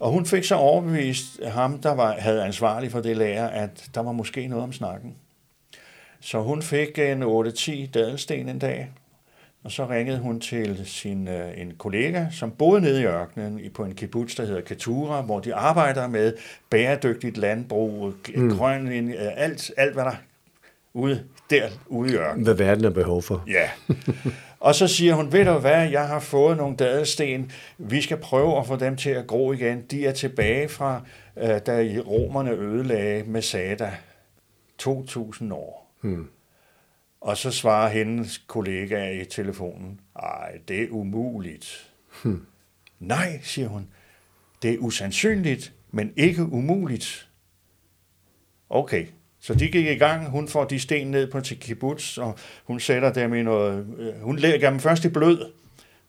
Og 0.00 0.10
hun 0.10 0.26
fik 0.26 0.44
så 0.44 0.54
overbevist 0.54 1.44
ham, 1.44 1.78
der 1.78 1.94
var, 1.94 2.12
havde 2.12 2.44
ansvarlig 2.44 2.90
for 2.90 3.00
det 3.00 3.16
lærer, 3.16 3.48
at 3.48 3.90
der 3.94 4.00
var 4.00 4.12
måske 4.12 4.48
noget 4.48 4.64
om 4.64 4.72
snakken. 4.72 5.16
Så 6.20 6.40
hun 6.40 6.62
fik 6.62 6.98
en 6.98 7.22
8-10 7.22 7.90
dadelsten 7.90 8.48
en 8.48 8.58
dag, 8.58 8.90
og 9.64 9.72
så 9.72 9.88
ringede 9.88 10.18
hun 10.18 10.40
til 10.40 10.80
sin 10.84 11.28
øh, 11.28 11.60
en 11.60 11.72
kollega, 11.78 12.26
som 12.30 12.50
boede 12.50 12.80
nede 12.80 13.00
i 13.00 13.04
ørkenen 13.04 13.60
på 13.74 13.84
en 13.84 13.94
kibbutz, 13.94 14.36
der 14.36 14.44
hedder 14.44 14.60
Ketura, 14.60 15.20
hvor 15.20 15.40
de 15.40 15.54
arbejder 15.54 16.06
med 16.06 16.32
bæredygtigt 16.70 17.36
landbrug, 17.36 18.12
mm. 18.34 18.56
grøn, 18.56 18.88
øh, 18.88 19.14
alt, 19.36 19.70
alt 19.76 19.94
hvad 19.94 20.04
der 20.04 20.16
ude, 20.94 21.24
der 21.50 21.68
ude 21.86 22.12
i 22.12 22.16
ørkenen. 22.16 22.44
Hvad 22.44 22.54
verden 22.54 22.84
er 22.84 22.90
behov 22.90 23.22
for. 23.22 23.44
Ja. 23.46 23.70
Og 24.60 24.74
så 24.74 24.86
siger 24.86 25.14
hun, 25.14 25.32
ved 25.32 25.44
du 25.44 25.52
hvad, 25.52 25.88
jeg 25.90 26.08
har 26.08 26.20
fået 26.20 26.56
nogle 26.56 26.76
dadelsten, 26.76 27.52
vi 27.78 28.00
skal 28.00 28.16
prøve 28.16 28.58
at 28.58 28.66
få 28.66 28.76
dem 28.76 28.96
til 28.96 29.10
at 29.10 29.26
gro 29.26 29.52
igen. 29.52 29.82
De 29.90 30.06
er 30.06 30.12
tilbage 30.12 30.68
fra, 30.68 31.02
øh, 31.36 31.58
da 31.66 32.00
romerne 32.06 32.50
ødelagde 32.50 33.24
Masada. 33.26 33.90
2000 34.78 35.52
år. 35.52 35.87
Hmm. 36.00 36.28
Og 37.20 37.36
så 37.36 37.50
svarer 37.50 37.88
hendes 37.88 38.38
kollega 38.38 39.20
i 39.20 39.24
telefonen, 39.24 40.00
ej, 40.16 40.58
det 40.68 40.82
er 40.82 40.88
umuligt. 40.90 41.90
Hmm. 42.22 42.46
Nej, 42.98 43.40
siger 43.42 43.68
hun, 43.68 43.88
det 44.62 44.74
er 44.74 44.78
usandsynligt, 44.78 45.72
men 45.90 46.12
ikke 46.16 46.42
umuligt. 46.42 47.28
Okay, 48.70 49.06
så 49.40 49.54
de 49.54 49.68
gik 49.68 49.86
i 49.86 49.94
gang. 49.94 50.30
Hun 50.30 50.48
får 50.48 50.64
de 50.64 50.80
sten 50.80 51.10
ned 51.10 51.30
på 51.30 51.40
til 51.40 51.60
kibbutz, 51.60 52.18
og 52.18 52.38
hun 52.64 52.80
sætter 52.80 53.12
dem 53.12 53.34
i 53.34 53.42
noget... 53.42 53.86
Øh, 53.98 54.20
hun 54.22 54.38
lægger 54.38 54.70
dem 54.70 54.80
først 54.80 55.04
i 55.04 55.08
blød, 55.08 55.52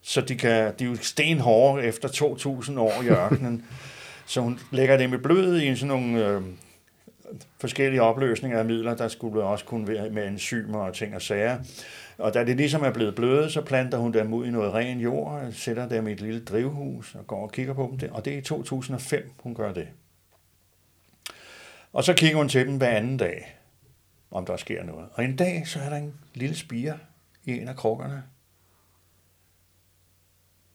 så 0.02 0.22
de, 0.22 0.36
kan, 0.36 0.74
de 0.80 0.84
er 0.84 0.90
jo 0.90 0.96
stenhårde 0.96 1.84
efter 1.84 2.08
2.000 2.10 2.80
år 2.80 3.04
i 3.04 3.08
ørkenen. 3.08 3.66
så 4.26 4.42
hun 4.42 4.60
lægger 4.72 4.98
dem 4.98 5.14
i 5.14 5.18
blød 5.18 5.62
i 5.62 5.76
sådan 5.76 5.88
nogle 5.88 6.28
øh, 6.28 6.42
forskellige 7.60 8.02
opløsninger 8.02 8.60
af 8.60 8.66
midler, 8.66 8.96
der 8.96 9.08
skulle 9.08 9.44
også 9.44 9.66
kunne 9.66 9.88
være 9.88 10.10
med 10.10 10.28
enzymer 10.28 10.80
og 10.80 10.94
ting 10.94 11.16
og 11.16 11.22
sager. 11.22 11.58
Og 12.18 12.34
da 12.34 12.44
det 12.44 12.58
ligesom 12.58 12.84
er 12.84 12.92
blevet 12.92 13.16
bløde, 13.16 13.50
så 13.50 13.62
planter 13.62 13.98
hun 13.98 14.14
dem 14.14 14.34
ud 14.34 14.46
i 14.46 14.52
noget 14.52 14.74
ren 14.74 15.00
jord, 15.00 15.52
sætter 15.52 15.90
dem 15.90 16.08
i 16.08 16.12
et 16.12 16.22
lille 16.22 16.44
drivhus 16.44 17.16
og 17.16 17.28
går 17.28 17.42
og 17.44 17.52
kigger 17.52 17.74
på 17.74 17.98
dem. 18.02 18.12
Og 18.12 18.26
det 18.26 18.34
er 18.34 18.38
i 18.38 18.42
2005, 18.42 19.32
hun 19.40 19.56
gør 19.56 19.74
det. 19.74 19.88
Og 21.94 22.04
så 22.04 22.14
kigger 22.14 22.38
hun 22.38 22.50
til 22.50 22.68
dem 22.68 22.78
hver 22.78 22.90
anden 22.90 23.18
dag, 23.18 23.58
om 24.32 24.46
der 24.46 24.58
sker 24.58 24.84
noget. 24.84 25.06
Og 25.14 25.24
en 25.24 25.36
dag, 25.36 25.68
så 25.68 25.80
er 25.80 25.90
der 25.90 25.98
en 25.98 26.14
lille 26.34 26.56
spire 26.56 26.98
i 27.46 27.52
en 27.52 27.68
af 27.68 27.76
krukkerne. 27.76 28.24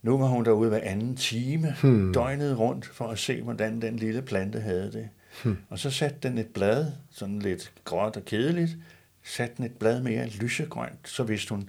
Nu 0.02 0.18
var 0.18 0.26
hun 0.26 0.44
derude 0.44 0.68
hver 0.68 0.80
anden 0.82 1.16
time, 1.16 1.74
hmm. 1.82 2.12
døgnet 2.12 2.58
rundt, 2.58 2.86
for 2.86 3.08
at 3.08 3.18
se, 3.18 3.42
hvordan 3.42 3.82
den 3.82 3.96
lille 3.96 4.22
plante 4.22 4.60
havde 4.60 4.92
det. 4.92 5.08
Hmm. 5.42 5.58
Og 5.70 5.78
så 5.78 5.90
satte 5.90 6.16
den 6.22 6.38
et 6.38 6.46
blad, 6.46 6.92
sådan 7.10 7.38
lidt 7.38 7.72
gråt 7.84 8.16
og 8.16 8.24
kedeligt, 8.24 8.76
satte 9.24 9.56
den 9.56 9.64
et 9.64 9.76
blad 9.78 10.02
mere 10.02 10.26
lysegrønt, 10.26 11.08
så 11.08 11.22
vidste 11.22 11.50
hun, 11.50 11.68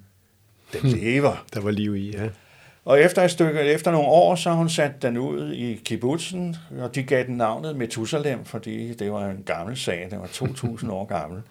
den 0.73 0.81
hmm. 0.81 0.89
lever. 0.89 1.45
Der 1.53 1.61
var 1.61 1.71
liv 1.71 1.95
i, 1.95 2.11
ja. 2.11 2.29
Og 2.85 3.01
efter 3.01 3.21
et 3.21 3.31
stykke, 3.31 3.61
efter 3.61 3.91
nogle 3.91 4.07
år, 4.07 4.35
så 4.35 4.51
hun 4.51 4.69
sat 4.69 5.01
den 5.01 5.17
ud 5.17 5.51
i 5.51 5.81
kibbutzen, 5.85 6.55
og 6.79 6.95
de 6.95 7.03
gav 7.03 7.25
den 7.25 7.37
navnet 7.37 7.75
Methusalem, 7.75 8.45
fordi 8.45 8.93
det 8.93 9.11
var 9.11 9.29
en 9.29 9.43
gammel 9.43 9.77
sag, 9.77 10.07
den 10.11 10.19
var 10.19 10.27
2000 10.27 10.91
år 10.91 11.05
gammel. 11.05 11.41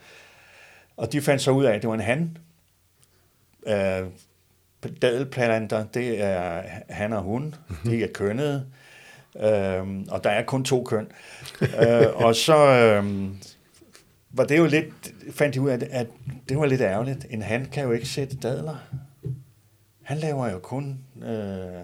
Og 0.96 1.12
de 1.12 1.20
fandt 1.20 1.42
så 1.42 1.50
ud 1.50 1.64
af, 1.64 1.74
at 1.74 1.82
det 1.82 1.88
var 1.88 1.94
en 1.94 2.00
han. 2.00 2.38
Øh, 3.66 4.06
dadelplanter, 5.02 5.84
det 5.84 6.22
er 6.22 6.62
han 6.88 7.12
og 7.12 7.22
hun, 7.22 7.54
de 7.84 8.04
er 8.04 8.08
kønnede. 8.14 8.66
Øhm, 9.40 10.06
og 10.10 10.24
der 10.24 10.30
er 10.30 10.44
kun 10.44 10.64
to 10.64 10.84
køn. 10.84 11.06
øh, 11.62 12.06
og 12.14 12.34
så, 12.34 12.56
øhm, 12.56 13.36
var 14.30 14.44
det 14.44 14.58
jo 14.58 14.66
lidt, 14.66 15.12
fandt 15.30 15.54
de 15.54 15.60
ud 15.60 15.70
af, 15.70 15.78
at 15.90 16.06
det 16.48 16.58
var 16.58 16.66
lidt 16.66 16.80
ærgerligt. 16.80 17.26
En 17.30 17.42
han 17.42 17.66
kan 17.72 17.84
jo 17.84 17.92
ikke 17.92 18.06
sætte 18.06 18.36
dadler. 18.36 18.76
Han 20.02 20.18
laver 20.18 20.50
jo 20.50 20.58
kun... 20.58 20.98
Øh, 21.22 21.80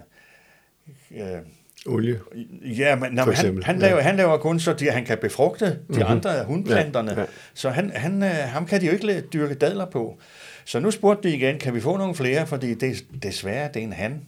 øh, 1.11 1.41
Olie. 1.85 2.19
Ja, 2.61 2.95
men 2.95 3.13
når, 3.13 3.31
han, 3.31 3.63
han, 3.63 3.79
laver, 3.79 3.97
ja. 3.97 4.01
han 4.01 4.15
laver 4.15 4.37
kun, 4.37 4.59
så 4.59 4.73
de, 4.73 4.91
han 4.91 5.05
kan 5.05 5.17
befrugte 5.21 5.65
de 5.65 5.79
mm-hmm. 5.87 6.03
andre 6.07 6.43
hundplanterne. 6.45 7.11
Ja, 7.11 7.19
ja. 7.19 7.25
Så 7.53 7.69
han, 7.69 7.91
han, 7.95 8.23
øh, 8.23 8.29
ham 8.29 8.65
kan 8.65 8.81
de 8.81 8.85
jo 8.85 8.91
ikke 8.91 9.21
dyrke 9.21 9.55
dadler 9.55 9.85
på. 9.85 10.19
Så 10.65 10.79
nu 10.79 10.91
spurgte 10.91 11.29
de 11.29 11.35
igen, 11.35 11.59
kan 11.59 11.73
vi 11.73 11.81
få 11.81 11.97
nogle 11.97 12.15
flere, 12.15 12.47
fordi 12.47 12.73
det, 12.73 13.05
desværre 13.23 13.67
det 13.67 13.77
er 13.77 13.83
en 13.83 13.93
han. 13.93 14.21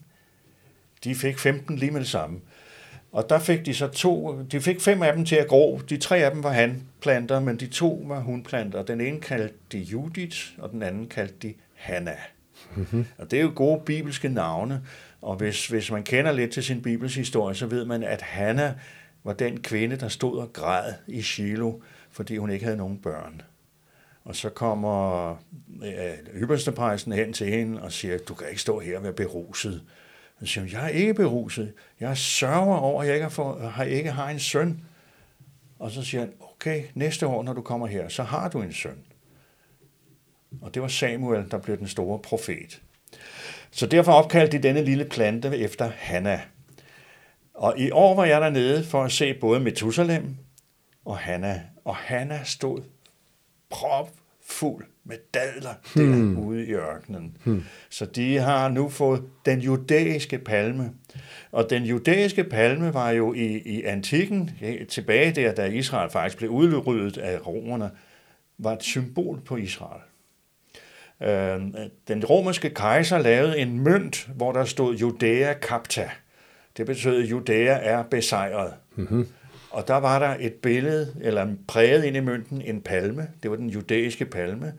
De 1.03 1.15
fik 1.15 1.39
15 1.39 1.75
lige 1.75 1.91
med 1.91 1.99
det 1.99 2.09
samme. 2.09 2.39
Og 3.13 3.29
der 3.29 3.39
fik 3.39 3.65
de 3.65 3.73
så 3.73 3.87
to, 3.87 4.41
de 4.51 4.61
fik 4.61 4.81
fem 4.81 5.01
af 5.01 5.13
dem 5.13 5.25
til 5.25 5.35
at 5.35 5.47
gro. 5.47 5.79
De 5.89 5.97
tre 5.97 6.17
af 6.17 6.31
dem 6.31 6.43
var 6.43 6.51
hanplanter, 6.51 7.39
men 7.39 7.57
de 7.57 7.67
to 7.67 8.03
var 8.07 8.19
hundplanter. 8.19 8.83
Den 8.83 9.01
ene 9.01 9.19
kaldte 9.19 9.55
de 9.71 9.77
Judith, 9.77 10.37
og 10.57 10.71
den 10.71 10.83
anden 10.83 11.07
kaldte 11.07 11.35
de 11.41 11.53
Hanna. 11.73 12.15
Mm-hmm. 12.75 13.05
Og 13.17 13.31
det 13.31 13.39
er 13.39 13.43
jo 13.43 13.51
gode 13.55 13.81
bibelske 13.85 14.29
navne. 14.29 14.81
Og 15.21 15.35
hvis, 15.35 15.67
hvis 15.67 15.91
man 15.91 16.03
kender 16.03 16.31
lidt 16.31 16.51
til 16.51 16.63
sin 16.63 16.81
bibels 16.81 17.15
historie, 17.15 17.55
så 17.55 17.65
ved 17.65 17.85
man, 17.85 18.03
at 18.03 18.21
Hanna 18.21 18.73
var 19.23 19.33
den 19.33 19.59
kvinde, 19.59 19.95
der 19.95 20.07
stod 20.07 20.39
og 20.39 20.53
græd 20.53 20.93
i 21.07 21.21
Shiloh, 21.21 21.73
fordi 22.11 22.37
hun 22.37 22.49
ikke 22.49 22.65
havde 22.65 22.77
nogen 22.77 22.97
børn. 22.97 23.41
Og 24.23 24.35
så 24.35 24.49
kommer 24.49 25.29
øh, 25.85 26.41
øverstepræsten 26.41 27.13
hen 27.13 27.33
til 27.33 27.47
hende 27.47 27.81
og 27.81 27.91
siger, 27.91 28.17
du 28.17 28.33
kan 28.33 28.47
ikke 28.49 28.61
stå 28.61 28.79
her 28.79 28.97
og 28.97 29.03
være 29.03 29.13
beruset. 29.13 29.81
Han 30.43 30.47
siger, 30.47 30.67
jeg 30.71 30.83
er 30.83 30.89
ikke 30.89 31.13
beruset. 31.13 31.73
Jeg 31.99 32.17
sørger 32.17 32.75
over, 32.75 33.01
at 33.01 33.07
jeg 33.07 33.15
ikke 33.15 33.27
har, 33.27 33.67
har, 33.69 33.83
ikke 33.83 34.11
har 34.11 34.29
en 34.29 34.39
søn. 34.39 34.81
Og 35.79 35.91
så 35.91 36.03
siger 36.03 36.21
han, 36.21 36.33
okay, 36.39 36.83
næste 36.93 37.27
år, 37.27 37.43
når 37.43 37.53
du 37.53 37.61
kommer 37.61 37.87
her, 37.87 38.09
så 38.09 38.23
har 38.23 38.49
du 38.49 38.61
en 38.61 38.73
søn. 38.73 38.97
Og 40.61 40.73
det 40.73 40.81
var 40.81 40.87
Samuel, 40.87 41.51
der 41.51 41.57
blev 41.57 41.77
den 41.77 41.87
store 41.87 42.19
profet. 42.19 42.81
Så 43.71 43.85
derfor 43.85 44.11
opkaldte 44.11 44.57
de 44.57 44.63
denne 44.63 44.83
lille 44.83 45.05
plante 45.05 45.57
efter 45.57 45.91
Hanna. 45.95 46.41
Og 47.53 47.79
i 47.79 47.91
år 47.91 48.15
var 48.15 48.25
jeg 48.25 48.41
dernede 48.41 48.85
for 48.85 49.03
at 49.03 49.11
se 49.11 49.33
både 49.33 49.59
Methusalem 49.59 50.37
og 51.05 51.17
Hanna. 51.17 51.61
Og 51.85 51.95
Hanna 51.95 52.43
stod 52.43 52.81
propfuld 53.69 54.85
med 55.05 55.17
dadler 55.33 55.73
hmm. 55.95 56.35
derude 56.35 56.65
i 56.65 56.73
ørkenen. 56.73 57.37
Hmm. 57.43 57.63
Så 57.89 58.05
de 58.05 58.37
har 58.37 58.69
nu 58.69 58.89
fået 58.89 59.23
den 59.45 59.59
judæiske 59.59 60.37
palme. 60.37 60.91
Og 61.51 61.69
den 61.69 61.83
judæiske 61.83 62.43
palme 62.43 62.93
var 62.93 63.09
jo 63.11 63.33
i, 63.33 63.57
i 63.65 63.83
antikken, 63.83 64.51
tilbage 64.89 65.31
der, 65.31 65.53
da 65.53 65.65
Israel 65.65 66.09
faktisk 66.09 66.37
blev 66.37 66.49
udryddet 66.49 67.17
af 67.17 67.47
romerne, 67.47 67.91
var 68.57 68.71
et 68.71 68.83
symbol 68.83 69.41
på 69.45 69.57
Israel. 69.57 70.01
Øh, 71.21 71.85
den 72.07 72.25
romerske 72.25 72.69
kejser 72.69 73.17
lavede 73.17 73.59
en 73.59 73.79
mønt, 73.79 74.29
hvor 74.35 74.51
der 74.51 74.65
stod 74.65 74.95
Judæa 74.95 75.53
capta. 75.53 76.09
Det 76.77 76.85
betød, 76.85 77.23
at 77.23 77.29
Judæa 77.29 77.79
er 77.81 78.03
besejret. 78.03 78.73
Mm-hmm. 78.95 79.27
Og 79.73 79.87
der 79.87 79.95
var 79.95 80.19
der 80.19 80.35
et 80.39 80.53
billede, 80.53 81.15
eller 81.21 81.47
præget 81.67 82.03
ind 82.03 82.17
i 82.17 82.19
mønten, 82.19 82.61
en 82.61 82.81
palme. 82.81 83.27
Det 83.43 83.51
var 83.51 83.57
den 83.57 83.69
judæiske 83.69 84.25
palme. 84.25 84.73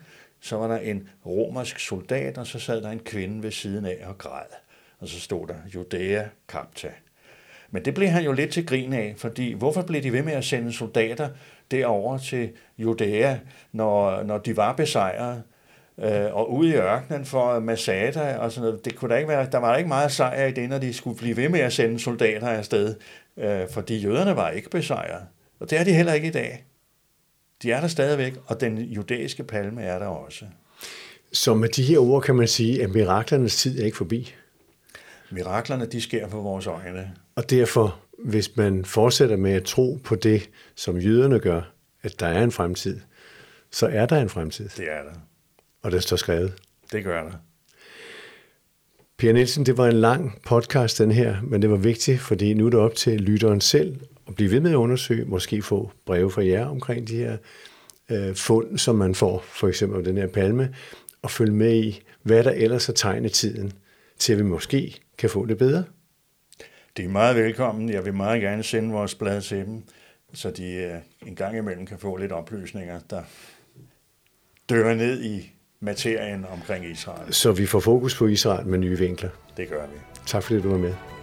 Så 0.45 0.57
var 0.57 0.69
der 0.69 0.79
en 0.79 1.09
romersk 1.27 1.79
soldat, 1.79 2.39
og 2.39 2.47
så 2.47 2.59
sad 2.59 2.83
der 2.83 2.91
en 2.91 2.99
kvinde 2.99 3.43
ved 3.43 3.51
siden 3.51 3.85
af 3.85 3.99
og 4.07 4.19
græd. 4.19 4.47
Og 4.99 5.09
så 5.09 5.21
stod 5.21 5.47
der 5.47 5.55
Judæa 5.75 6.25
capta. 6.49 6.89
Men 7.71 7.85
det 7.85 7.95
blev 7.95 8.09
han 8.09 8.25
jo 8.25 8.33
lidt 8.33 8.53
til 8.53 8.67
grin 8.67 8.93
af, 8.93 9.15
fordi 9.17 9.53
hvorfor 9.53 9.83
blev 9.83 10.03
de 10.03 10.13
ved 10.13 10.23
med 10.23 10.33
at 10.33 10.45
sende 10.45 10.73
soldater 10.73 11.29
derover 11.71 12.19
til 12.19 12.51
Judæa, 12.79 13.39
når, 13.73 14.23
når 14.23 14.39
de 14.39 14.57
var 14.57 14.73
besejret? 14.73 15.43
øh, 15.99 16.35
og 16.35 16.53
ude 16.53 16.71
i 16.71 16.75
ørkenen 16.75 17.25
for 17.25 17.61
Masada 17.61 18.37
og 18.37 18.53
sådan 18.53 18.69
noget. 18.69 18.85
Det 18.85 18.97
kunne 18.97 19.11
da 19.15 19.17
ikke 19.17 19.29
være, 19.29 19.49
der 19.53 19.59
var 19.59 19.77
ikke 19.77 19.89
meget 19.89 20.13
sejr 20.13 20.47
i 20.47 20.53
det, 20.53 20.69
når 20.69 20.79
de 20.79 20.93
skulle 20.93 21.19
blive 21.19 21.37
ved 21.37 21.49
med 21.49 21.61
at 21.61 21.73
sende 21.73 21.99
soldater 21.99 22.49
afsted, 22.49 22.95
øh, 23.37 23.69
fordi 23.71 23.99
jøderne 23.99 24.37
var 24.37 24.51
ikke 24.51 24.71
besejret. 24.71 25.23
Og 25.61 25.71
det 25.71 25.81
er 25.81 25.85
de 25.85 25.93
heller 25.93 26.13
ikke 26.13 26.29
i 26.29 26.31
dag. 26.31 26.65
De 27.65 27.73
er 27.73 27.81
der 27.81 27.89
stadigvæk, 27.89 28.37
og 28.47 28.61
den 28.61 28.79
judæiske 28.79 29.45
palme 29.45 29.83
er 29.83 29.99
der 29.99 30.07
også. 30.07 30.45
Så 31.33 31.55
med 31.55 31.69
de 31.69 31.83
her 31.83 31.99
ord 31.99 32.23
kan 32.23 32.35
man 32.35 32.49
sige, 32.49 32.83
at 32.83 32.91
miraklernes 32.91 33.57
tid 33.57 33.81
er 33.81 33.85
ikke 33.85 33.97
forbi. 33.97 34.35
Miraklerne, 35.31 35.87
de 35.87 36.01
sker 36.01 36.29
for 36.29 36.41
vores 36.41 36.67
øjne. 36.67 37.15
Og 37.35 37.51
derfor, 37.51 38.01
hvis 38.25 38.57
man 38.57 38.85
fortsætter 38.85 39.37
med 39.37 39.53
at 39.53 39.65
tro 39.65 40.01
på 40.05 40.15
det, 40.15 40.51
som 40.75 40.99
jøderne 40.99 41.39
gør, 41.39 41.73
at 42.03 42.21
der 42.21 42.27
er 42.27 42.45
en 42.45 42.53
fremtid, 42.53 43.01
så 43.71 43.87
er 43.87 44.07
der 44.07 44.21
en 44.21 44.29
fremtid. 44.29 44.69
Det 44.69 44.93
er 44.93 45.03
der. 45.03 45.21
Og 45.83 45.93
det 45.93 46.03
står 46.03 46.17
skrevet. 46.17 46.53
Det 46.93 47.05
gør 47.05 47.25
det. 47.25 47.33
Per 49.19 49.33
Nielsen, 49.33 49.67
det 49.67 49.77
var 49.77 49.87
en 49.87 49.97
lang 49.97 50.43
podcast, 50.47 50.99
den 50.99 51.11
her, 51.11 51.37
men 51.43 51.63
det 51.63 51.71
var 51.71 51.77
vigtigt, 51.77 52.21
fordi 52.21 52.55
nu 52.55 52.67
er 52.67 52.71
det 52.71 52.81
op 52.81 52.95
til 52.95 53.21
lytteren 53.21 53.61
selv 53.61 54.01
at 54.29 54.35
blive 54.35 54.51
ved 54.51 54.61
med 54.61 54.71
at 54.71 54.77
undersøge, 54.77 55.25
måske 55.25 55.63
få 55.63 55.91
breve 56.07 56.31
fra 56.31 56.45
jer 56.45 56.67
omkring 56.67 57.09
de 57.09 57.17
her 57.17 57.37
øh, 58.11 58.35
fund, 58.35 58.79
som 58.79 58.97
man 58.97 59.15
får, 59.15 59.45
for 59.47 59.69
eksempel 59.69 60.05
den 60.05 60.17
her 60.17 60.27
palme, 60.27 60.75
og 61.23 61.31
følge 61.31 61.53
med 61.53 61.75
i, 61.75 62.03
hvad 62.23 62.45
der 62.45 62.51
ellers 62.51 62.89
er 62.89 62.93
tegn 62.93 63.25
i 63.25 63.29
tiden, 63.29 63.73
til 64.19 64.33
at 64.33 64.39
vi 64.39 64.45
måske 64.45 65.01
kan 65.19 65.31
få 65.31 65.47
det 65.47 65.59
bedre. 65.59 65.85
Det 66.97 67.05
er 67.05 67.09
meget 67.09 67.37
velkommen. 67.37 67.89
Jeg 67.89 68.05
vil 68.05 68.15
meget 68.15 68.41
gerne 68.43 68.63
sende 68.63 68.93
vores 68.93 69.15
blad 69.15 69.43
til 69.43 69.65
dem, 69.65 69.83
så 70.33 70.51
de 70.51 70.73
øh, 70.75 70.95
en 71.29 71.35
gang 71.35 71.59
imellem 71.59 71.87
kan 71.87 71.99
få 71.99 72.17
lidt 72.17 72.33
oplysninger, 72.33 73.01
der 73.11 73.23
dør 74.69 74.95
ned 74.95 75.23
i 75.23 75.53
materien 75.81 76.45
omkring 76.53 76.91
Israel. 76.91 77.35
Så 77.35 77.53
vi 77.53 77.67
får 77.67 77.81
fokus 77.81 78.19
på 78.19 78.27
Israel 78.27 78.67
med 78.67 78.79
nye 78.79 78.99
vinkler. 78.99 79.31
Det 79.57 79.69
gør 79.69 79.87
vi. 79.87 79.99
Tak 80.27 80.43
fordi 80.43 80.61
du 80.61 80.71
var 80.71 80.79
med. 80.79 81.14